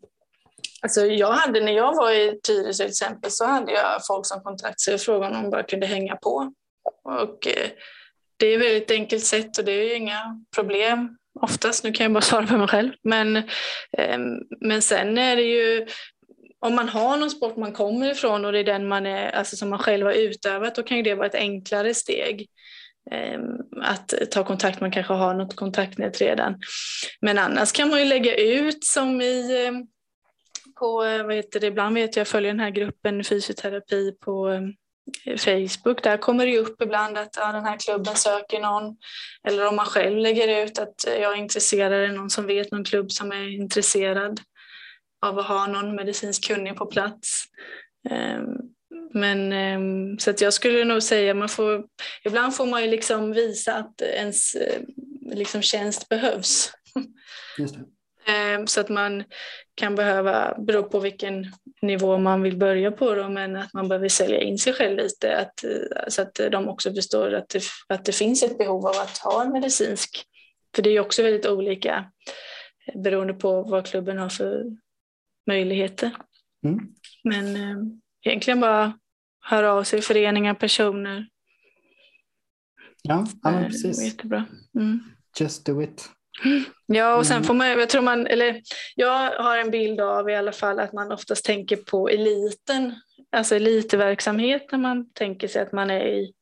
alltså 0.82 1.06
jag 1.06 1.32
hade, 1.32 1.62
när 1.62 1.72
jag 1.72 1.96
var 1.96 2.12
i 2.12 2.40
Tyresö 2.48 2.84
till 2.84 2.90
exempel 2.90 3.32
så 3.32 3.46
hade 3.46 3.72
jag 3.72 4.06
folk 4.08 4.26
som 4.26 4.42
kontaktade 4.42 4.96
och 4.96 5.02
frågade 5.02 5.36
om 5.36 5.44
de 5.44 5.50
bara 5.50 5.64
kunde 5.64 5.86
hänga 5.86 6.16
på. 6.16 6.54
Och 7.04 7.48
eh, 7.48 7.70
det 8.38 8.46
är 8.48 8.56
ett 8.56 8.66
väldigt 8.66 8.92
enkelt 8.92 9.24
sätt 9.24 9.58
och 9.58 9.66
det 9.66 9.72
är 9.72 9.96
inga 9.96 10.44
problem 10.56 11.18
oftast. 11.42 11.84
Nu 11.84 11.92
kan 11.92 12.04
jag 12.04 12.14
bara 12.14 12.22
svara 12.22 12.48
för 12.48 12.58
mig 12.58 12.68
själv. 12.68 12.92
Men, 13.04 13.38
eh, 13.98 14.20
men 14.62 14.82
sen 14.82 15.18
är 15.18 15.36
det 15.36 15.42
ju 15.42 15.88
om 16.60 16.76
man 16.76 16.90
har 16.90 17.18
någon 17.18 17.30
sport 17.30 17.58
man 17.58 17.74
kommer 17.74 18.12
ifrån 18.12 18.46
och 18.46 18.52
det 18.52 18.60
är 18.60 18.64
den 18.64 18.88
man 18.88 19.06
är, 19.06 19.32
alltså 19.32 19.56
som 19.56 19.70
man 19.70 19.80
själv 19.80 20.06
har 20.06 20.14
utövat, 20.14 20.76
då 20.76 20.84
kan 20.84 20.98
ju 20.98 21.04
det 21.04 21.16
vara 21.16 21.28
ett 21.28 21.36
enklare 21.36 21.94
steg. 21.94 22.48
Ehm, 23.12 23.58
att 23.82 24.14
ta 24.32 24.44
kontakt, 24.44 24.82
man 24.82 24.92
kanske 24.92 25.14
har 25.14 25.34
något 25.34 25.56
kontaktnät 25.56 26.22
redan. 26.22 26.60
Men 27.22 27.38
annars 27.38 27.72
kan 27.72 27.90
man 27.90 28.00
ju 28.00 28.06
lägga 28.06 28.36
ut 28.36 28.84
som 28.84 29.22
i 29.22 29.66
ehm, 29.66 29.88
på, 30.80 31.04
eh, 31.04 31.24
vad 31.24 31.36
heter 31.36 31.60
det, 31.60 31.68
ibland 31.68 31.96
vet 31.96 32.16
jag, 32.16 32.22
jag 32.22 32.28
följer 32.28 32.52
den 32.52 32.60
här 32.60 32.70
gruppen 32.70 33.24
fysioterapi 33.24 34.12
på 34.12 34.48
ehm, 34.48 34.74
Facebook. 35.38 36.04
Där 36.04 36.18
kommer 36.18 36.46
det 36.46 36.58
upp 36.58 36.82
ibland 36.82 37.18
att 37.18 37.36
ja, 37.38 37.52
den 37.52 37.66
här 37.66 37.78
klubben 37.78 38.16
söker 38.16 38.60
någon. 38.60 38.98
Eller 39.48 39.68
om 39.68 39.76
man 39.76 39.86
själv 39.86 40.18
lägger 40.18 40.64
ut 40.64 40.80
att 40.80 41.08
eh, 41.08 41.14
jag 41.14 41.34
är 41.34 41.38
intresserad, 41.38 41.94
är 41.94 42.08
någon 42.08 42.30
som 42.30 42.48
vet 42.48 42.72
någon 42.72 42.84
klubb 42.84 43.12
som 43.12 43.32
är 43.32 43.50
intresserad 43.62 44.40
av 45.26 45.40
att 45.40 45.48
ha 45.48 45.68
någon 45.68 45.96
medicinsk 45.96 46.48
kunnig 46.48 46.76
på 46.76 46.86
plats. 46.86 47.44
Men 49.14 49.52
ehm, 49.52 50.20
så 50.20 50.30
att 50.30 50.42
jag 50.42 50.54
skulle 50.54 50.86
nog 50.86 51.04
säga, 51.04 51.34
man 51.34 51.50
får, 51.50 51.86
ibland 52.24 52.56
får 52.56 52.66
man 52.66 52.82
ju 52.82 52.90
liksom 52.90 53.32
visa 53.32 53.74
att 53.74 54.02
ens 54.02 54.56
liksom 55.32 55.62
tjänst 55.62 56.10
behövs. 56.10 56.72
Ehm, 58.26 58.68
så 58.68 58.82
att 58.82 58.90
man 58.90 59.24
kan 59.76 59.96
behöva, 59.96 60.58
bero 60.60 60.84
på 60.84 61.00
vilken 61.00 61.52
nivå 61.82 62.18
man 62.18 62.42
vill 62.42 62.58
börja 62.58 62.92
på 62.92 63.16
då, 63.16 63.30
men 63.30 63.56
att 63.56 63.74
man 63.74 63.88
behöver 63.88 64.10
sälja 64.10 64.42
in 64.42 64.58
sig 64.58 64.74
själv 64.74 64.98
lite 64.98 65.38
att, 65.38 65.64
så 66.08 66.22
att 66.22 66.40
de 66.52 66.70
också 66.70 66.94
förstår 66.94 67.34
att 67.34 67.50
det, 67.50 67.64
att 67.88 68.06
det 68.06 68.12
finns 68.12 68.44
ett 68.44 68.58
behov 68.58 68.88
av 68.88 68.96
att 68.96 69.18
ha 69.18 69.44
en 69.44 69.52
medicinsk. 69.52 70.26
För 70.76 70.82
det 70.82 70.90
är 70.90 70.92
ju 70.92 71.00
också 71.00 71.24
väldigt 71.24 71.46
olika 71.46 72.12
beroende 72.94 73.34
på 73.34 73.64
vad 73.64 73.88
klubben 73.88 74.18
har 74.18 74.30
för 74.30 74.64
möjligheter. 75.48 76.12
Mm. 76.66 76.80
Men 77.24 77.56
eh, 77.56 77.78
egentligen 78.26 78.60
bara 78.60 79.00
höra 79.44 79.74
av 79.74 79.84
sig, 79.84 80.02
föreningar, 80.02 80.54
personer. 80.54 81.28
Ja, 83.02 83.28
ja 83.44 83.52
Eh, 83.60 83.68
precis. 83.68 84.04
Jättebra. 84.04 84.46
Mm. 84.76 85.00
Just 85.40 85.66
do 85.66 85.82
it. 85.82 86.10
Ja, 86.86 87.16
och 87.16 87.26
sen 87.26 87.36
Mm. 87.36 87.48
får 87.48 87.54
man, 87.54 87.68
jag 87.68 87.90
tror 87.90 88.02
man, 88.02 88.28
eller 88.28 88.62
jag 88.96 89.32
har 89.44 89.58
en 89.58 89.72
bild 89.72 90.02
av 90.02 90.30
i 90.30 90.36
alla 90.36 90.52
fall 90.52 90.80
att 90.80 90.94
man 90.94 91.12
oftast 91.12 91.46
tänker 91.46 91.76
på 91.76 92.10
eliten, 92.10 92.96
alltså 93.32 93.56
elitverksamhet 93.56 94.72
när 94.72 94.80
man 94.80 95.10
tänker 95.14 95.48
sig 95.48 95.62
att 95.62 95.72
man 95.72 95.90
är 95.90 96.06
i 96.08 96.34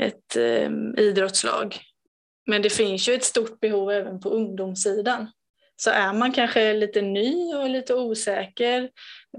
ett 0.00 0.36
eh, 0.36 0.70
idrottslag. 0.96 1.78
Men 2.46 2.62
det 2.62 2.70
finns 2.70 3.08
ju 3.08 3.14
ett 3.14 3.24
stort 3.24 3.60
behov 3.60 3.90
även 3.90 4.20
på 4.20 4.28
ungdomssidan. 4.28 5.26
Så 5.84 5.90
är 5.90 6.12
man 6.12 6.32
kanske 6.32 6.72
lite 6.74 7.02
ny 7.02 7.54
och 7.54 7.68
lite 7.70 7.94
osäker 7.94 8.90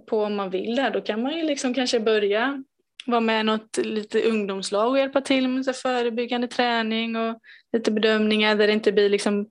på 0.10 0.24
om 0.24 0.36
man 0.36 0.50
vill 0.50 0.76
det 0.76 0.82
här, 0.82 0.92
då 0.92 1.02
kan 1.02 1.22
man 1.22 1.38
ju 1.38 1.44
liksom 1.44 1.74
kanske 1.74 2.00
börja 2.00 2.64
vara 3.06 3.22
med 3.22 3.40
i 3.40 3.44
något 3.44 3.78
lite 3.78 4.22
ungdomslag 4.30 4.92
och 4.92 4.98
hjälpa 4.98 5.22
till 5.22 5.48
med 5.48 5.66
så 5.66 5.74
förebyggande 5.74 6.48
träning 6.48 7.16
och 7.16 7.40
lite 7.74 7.92
bedömningar 7.92 8.56
där 8.56 8.68
det 8.68 8.74
inte 8.74 8.92
blir 8.92 9.10
liksom 9.10 9.50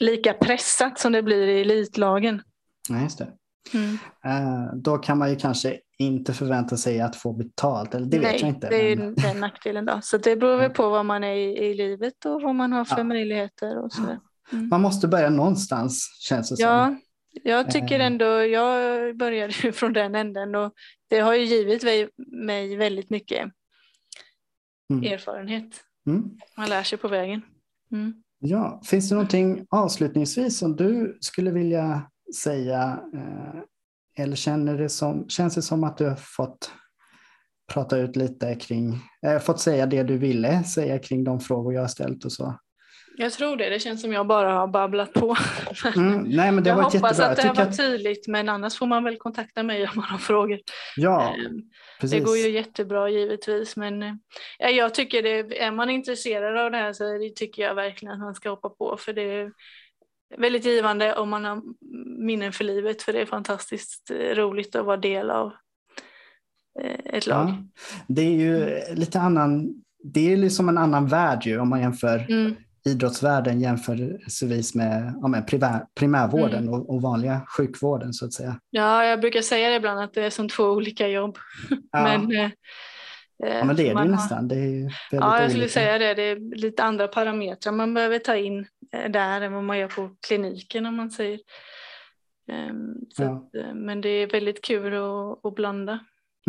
lika 0.00 0.32
pressat 0.32 0.98
som 0.98 1.12
det 1.12 1.22
blir 1.22 1.46
i 1.48 1.60
elitlagen. 1.60 2.42
Ja, 2.88 3.02
just 3.02 3.18
det. 3.18 3.28
Mm. 3.74 3.98
Eh, 4.24 4.74
då 4.74 4.98
kan 4.98 5.18
man 5.18 5.30
ju 5.30 5.36
kanske 5.36 5.76
inte 5.98 6.32
förvänta 6.32 6.76
sig 6.76 7.00
att 7.00 7.16
få 7.16 7.32
betalt, 7.32 7.94
eller 7.94 8.06
det 8.06 8.18
vet 8.18 8.30
Nej, 8.32 8.40
jag 8.40 8.48
inte. 8.48 8.68
det 8.68 8.92
är 8.92 8.96
men- 8.96 9.14
den 9.14 9.40
nackdelen 9.40 9.84
då. 9.86 9.98
Så 10.02 10.18
det 10.18 10.36
beror 10.36 10.56
väl 10.56 10.70
på 10.70 10.88
vad 10.88 11.06
man 11.06 11.24
är 11.24 11.34
i, 11.34 11.58
i 11.58 11.74
livet 11.74 12.24
och 12.24 12.42
vad 12.42 12.54
man 12.54 12.72
har 12.72 12.84
för 12.84 12.98
Ja. 12.98 13.04
möjligheter 13.04 13.78
och 13.84 13.92
sådär. 13.92 14.18
Man 14.50 14.80
måste 14.80 15.08
börja 15.08 15.30
någonstans, 15.30 16.18
känns 16.20 16.48
det 16.50 16.56
som. 16.56 16.64
Ja, 16.66 16.96
jag 17.44 17.70
tycker 17.70 18.00
Eh. 18.00 18.06
ändå, 18.06 18.24
jag 18.42 19.16
började 19.16 19.52
från 19.72 19.92
den 19.92 20.14
änden 20.14 20.54
och 20.54 20.72
det 21.08 21.18
har 21.18 21.34
ju 21.34 21.44
givit 21.44 21.82
mig, 21.84 22.08
mig 22.32 22.76
väldigt 22.76 23.10
mycket 23.10 23.48
Mm. 24.90 25.12
erfarenhet. 25.12 25.80
Mm. 26.06 26.30
Man 26.56 26.68
lär 26.68 26.82
sig 26.82 26.98
på 26.98 27.08
vägen. 27.08 27.42
Mm. 27.92 28.14
Ja, 28.38 28.80
finns 28.84 29.08
det 29.08 29.14
någonting 29.14 29.66
avslutningsvis 29.70 30.58
som 30.58 30.76
du 30.76 31.18
skulle 31.20 31.50
vilja 31.50 32.10
säga? 32.42 33.00
Eh, 33.14 33.60
eller 34.24 34.36
känner 34.36 34.78
det 34.78 34.88
som, 34.88 35.28
känns 35.28 35.54
det 35.54 35.62
som 35.62 35.84
att 35.84 35.98
du 35.98 36.08
har 36.08 36.16
fått 36.16 36.70
prata 37.72 37.98
ut 37.98 38.16
lite 38.16 38.54
kring, 38.54 38.98
eh, 39.26 39.38
fått 39.38 39.60
säga 39.60 39.86
det 39.86 40.02
du 40.02 40.18
ville 40.18 40.64
säga 40.64 40.98
kring 40.98 41.24
de 41.24 41.40
frågor 41.40 41.74
jag 41.74 41.80
har 41.80 41.88
ställt 41.88 42.24
och 42.24 42.32
så? 42.32 42.58
Jag 43.18 43.32
tror 43.32 43.56
det, 43.56 43.68
det 43.70 43.78
känns 43.78 44.00
som 44.00 44.12
jag 44.12 44.26
bara 44.26 44.52
har 44.52 44.66
babblat 44.66 45.12
på. 45.12 45.36
Mm, 45.96 46.22
nej, 46.22 46.52
men 46.52 46.64
det 46.64 46.70
jag 46.70 46.76
hoppas 46.76 46.94
jättebra. 46.94 47.26
att 47.26 47.36
det 47.36 47.42
tycker 47.42 47.64
varit 47.64 47.76
tydligt 47.76 48.28
men 48.28 48.48
annars 48.48 48.78
får 48.78 48.86
man 48.86 49.04
väl 49.04 49.16
kontakta 49.16 49.62
mig 49.62 49.82
om 49.82 49.90
man 49.94 50.04
har 50.04 50.18
frågor. 50.18 50.58
ja, 50.96 51.34
Ehm, 51.46 51.62
precis. 52.00 52.18
Det 52.18 52.24
går 52.24 52.36
ju 52.36 52.50
jättebra 52.50 53.10
givetvis 53.10 53.76
men 53.76 54.02
eh, 54.02 54.14
ja, 54.58 54.68
jag 54.68 54.94
tycker 54.94 55.22
det, 55.22 55.62
är 55.62 55.70
man 55.70 55.90
intresserad 55.90 56.56
av 56.58 56.70
det 56.70 56.76
här 56.76 56.92
så 56.92 57.04
tycker 57.36 57.62
jag 57.62 57.74
verkligen 57.74 58.14
att 58.14 58.20
man 58.20 58.34
ska 58.34 58.50
hoppa 58.50 58.68
på 58.68 58.96
för 59.00 59.12
det 59.12 59.22
är 59.22 59.52
väldigt 60.36 60.64
givande 60.64 61.14
om 61.14 61.28
man 61.28 61.44
har 61.44 61.62
minnen 62.18 62.52
för 62.52 62.64
livet 62.64 63.02
för 63.02 63.12
det 63.12 63.20
är 63.20 63.26
fantastiskt 63.26 64.10
eh, 64.10 64.34
roligt 64.34 64.76
att 64.76 64.86
vara 64.86 64.96
del 64.96 65.30
av 65.30 65.52
eh, 66.82 67.14
ett 67.14 67.26
lag. 67.26 67.48
Ja. 67.48 67.56
Det 68.08 68.22
är 68.22 68.34
ju 68.34 68.80
lite 68.94 69.20
annan, 69.20 69.74
det 70.04 70.32
är 70.32 70.36
liksom 70.36 70.68
en 70.68 70.78
annan 70.78 71.06
värld 71.06 71.42
ju 71.44 71.58
om 71.58 71.68
man 71.68 71.80
jämför 71.80 72.26
Mm, 72.28 72.56
idrottsvärlden 72.86 73.60
jämförelsevis 73.60 74.74
med 74.74 75.14
ja, 75.22 75.28
men 75.28 75.46
primär, 75.46 75.86
primärvården 75.94 76.62
Mm. 76.68 76.74
och, 76.74 76.90
och 76.94 77.02
vanliga 77.02 77.40
sjukvården 77.56 78.12
så 78.12 78.24
att 78.24 78.32
säga. 78.32 78.60
ja, 78.70 79.04
jag 79.04 79.20
brukar 79.20 79.40
säga 79.42 79.68
det 79.70 79.76
ibland 79.76 80.00
att 80.00 80.14
det 80.14 80.22
är 80.22 80.30
som 80.30 80.48
två 80.48 80.64
olika 80.64 81.08
jobb. 81.08 81.38
Ja, 81.92 82.02
Men, 82.02 82.36
eh, 82.36 82.50
ja, 83.36 83.64
men 83.64 83.76
det 83.76 83.88
är 83.90 83.94
det 83.94 84.02
ju 84.02 84.08
nästan. 84.10 84.48
Det 84.48 84.54
är 84.56 84.92
Ja, 85.10 85.40
jag 85.40 85.50
skulle 85.50 85.64
olika. 85.64 85.72
säga 85.80 85.98
det. 85.98 86.14
Det 86.14 86.22
är 86.22 86.56
lite 86.56 86.82
andra 86.84 87.08
parametrar 87.08 87.72
man 87.72 87.94
behöver 87.94 88.18
ta 88.18 88.36
in 88.36 88.66
eh, 88.92 89.10
där 89.10 89.40
än 89.40 89.52
vad 89.52 89.64
man 89.64 89.78
gör 89.78 89.88
på 89.88 90.10
kliniken 90.26 90.86
om 90.86 90.96
man 90.96 91.10
säger. 91.10 91.40
Så 93.16 93.22
Ja. 93.22 93.30
att, 93.36 93.54
eh, 93.54 93.74
men 93.74 94.00
det 94.00 94.08
är 94.08 94.26
väldigt 94.26 94.64
kul 94.64 94.94
att, 94.94 95.44
att 95.46 95.54
blanda. 95.54 95.98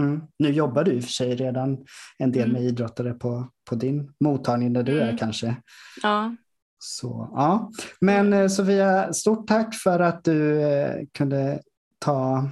Mm. 0.02 0.22
Nu 0.40 0.50
jobbar 0.52 0.84
du 0.84 0.92
i 0.92 1.00
och 1.00 1.04
för 1.04 1.12
sig 1.12 1.36
redan 1.36 1.78
en 2.18 2.32
del 2.32 2.44
Mm. 2.50 2.54
med 2.54 2.64
idrottare 2.64 3.14
på, 3.14 3.48
på 3.70 3.76
din 3.76 4.12
mottagning 4.20 4.74
där 4.74 4.84
du 4.84 5.00
är 5.00 5.04
Mm. 5.06 5.18
kanske. 5.18 5.56
Ja, 6.04 6.36
Så, 6.80 7.30
ja. 7.36 7.72
Men 8.02 8.34
eh, 8.34 8.48
Sofia, 8.48 9.14
stort 9.14 9.48
tack 9.48 9.76
för 9.76 10.00
att 10.00 10.24
du 10.24 10.62
eh, 10.62 10.92
kunde 11.18 11.60
ta, 12.00 12.50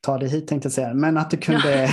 ta 0.00 0.18
dig 0.18 0.28
hit 0.28 0.48
tänkte 0.48 0.66
jag 0.66 0.72
säga, 0.72 0.94
men 0.94 1.16
att 1.18 1.30
du 1.30 1.36
kunde, 1.36 1.82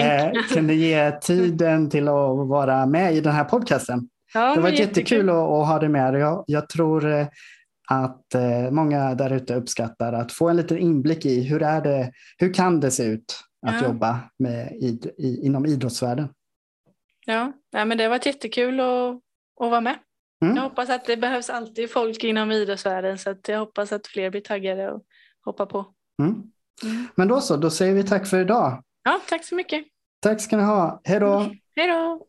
eh, 0.00 0.30
kunde 0.52 0.74
ge 0.74 1.10
tiden 1.10 1.90
till 1.90 2.08
att 2.08 2.48
vara 2.48 2.86
med 2.86 3.14
i 3.14 3.20
den 3.20 3.32
här 3.32 3.44
podcasten. 3.44 4.08
ja, 4.34 4.54
Det 4.54 4.60
var 4.60 4.68
men 4.70 4.78
jättekul 4.78 5.28
att, 5.28 5.34
att 5.36 5.66
ha 5.66 5.78
dig 5.78 5.88
med. 5.88 6.14
Jag, 6.14 6.44
jag 6.46 6.68
tror 6.68 7.26
att 7.90 8.34
eh, 8.34 8.70
många 8.70 9.14
där 9.14 9.32
ute 9.32 9.54
uppskattar 9.54 10.12
att 10.12 10.32
få 10.32 10.48
en 10.48 10.56
liten 10.56 10.78
inblick 10.78 11.26
i 11.26 11.42
hur, 11.42 11.62
är 11.62 11.80
det, 11.80 12.12
hur 12.38 12.54
kan 12.54 12.80
det 12.80 12.90
se 12.90 13.04
ut 13.04 13.40
att 13.66 13.74
Ja. 13.82 13.88
jobba 13.88 14.20
med 14.38 14.72
id, 14.80 15.10
i, 15.18 15.46
inom 15.46 15.66
idrottsvärlden. 15.66 16.28
Ja, 17.26 17.52
ja 17.70 17.84
men 17.84 17.98
det 17.98 18.04
har 18.04 18.10
varit 18.10 18.26
jättekul 18.26 18.80
att, 18.80 19.14
att 19.60 19.70
vara 19.70 19.80
med. 19.80 19.98
Mm. 20.42 20.56
Jag 20.56 20.62
hoppas 20.62 20.90
att 20.90 21.04
det 21.06 21.16
behövs 21.16 21.50
alltid 21.50 21.90
folk 21.90 22.24
inom 22.24 22.50
idrottsvärlden 22.52 23.18
så 23.18 23.30
att 23.30 23.48
jag 23.48 23.58
hoppas 23.58 23.92
att 23.92 24.06
fler 24.06 24.30
blir 24.30 24.40
taggade 24.40 24.90
och 24.90 25.02
hoppar 25.44 25.66
på. 25.66 25.86
Mm. 26.22 26.34
Mm. 26.82 27.06
Men 27.14 27.28
då 27.28 27.40
så, 27.40 27.56
då 27.56 27.70
säger 27.70 27.94
vi 27.94 28.02
tack 28.02 28.26
för 28.26 28.40
idag. 28.40 28.82
Ja, 29.04 29.20
tack 29.28 29.44
så 29.44 29.54
mycket. 29.54 29.84
Tack 30.20 30.40
ska 30.40 30.56
ni 30.56 30.62
ha. 30.62 31.00
Hej 31.04 31.20
då! 31.20 31.38
Hej 31.76 31.86
då! 31.88 32.26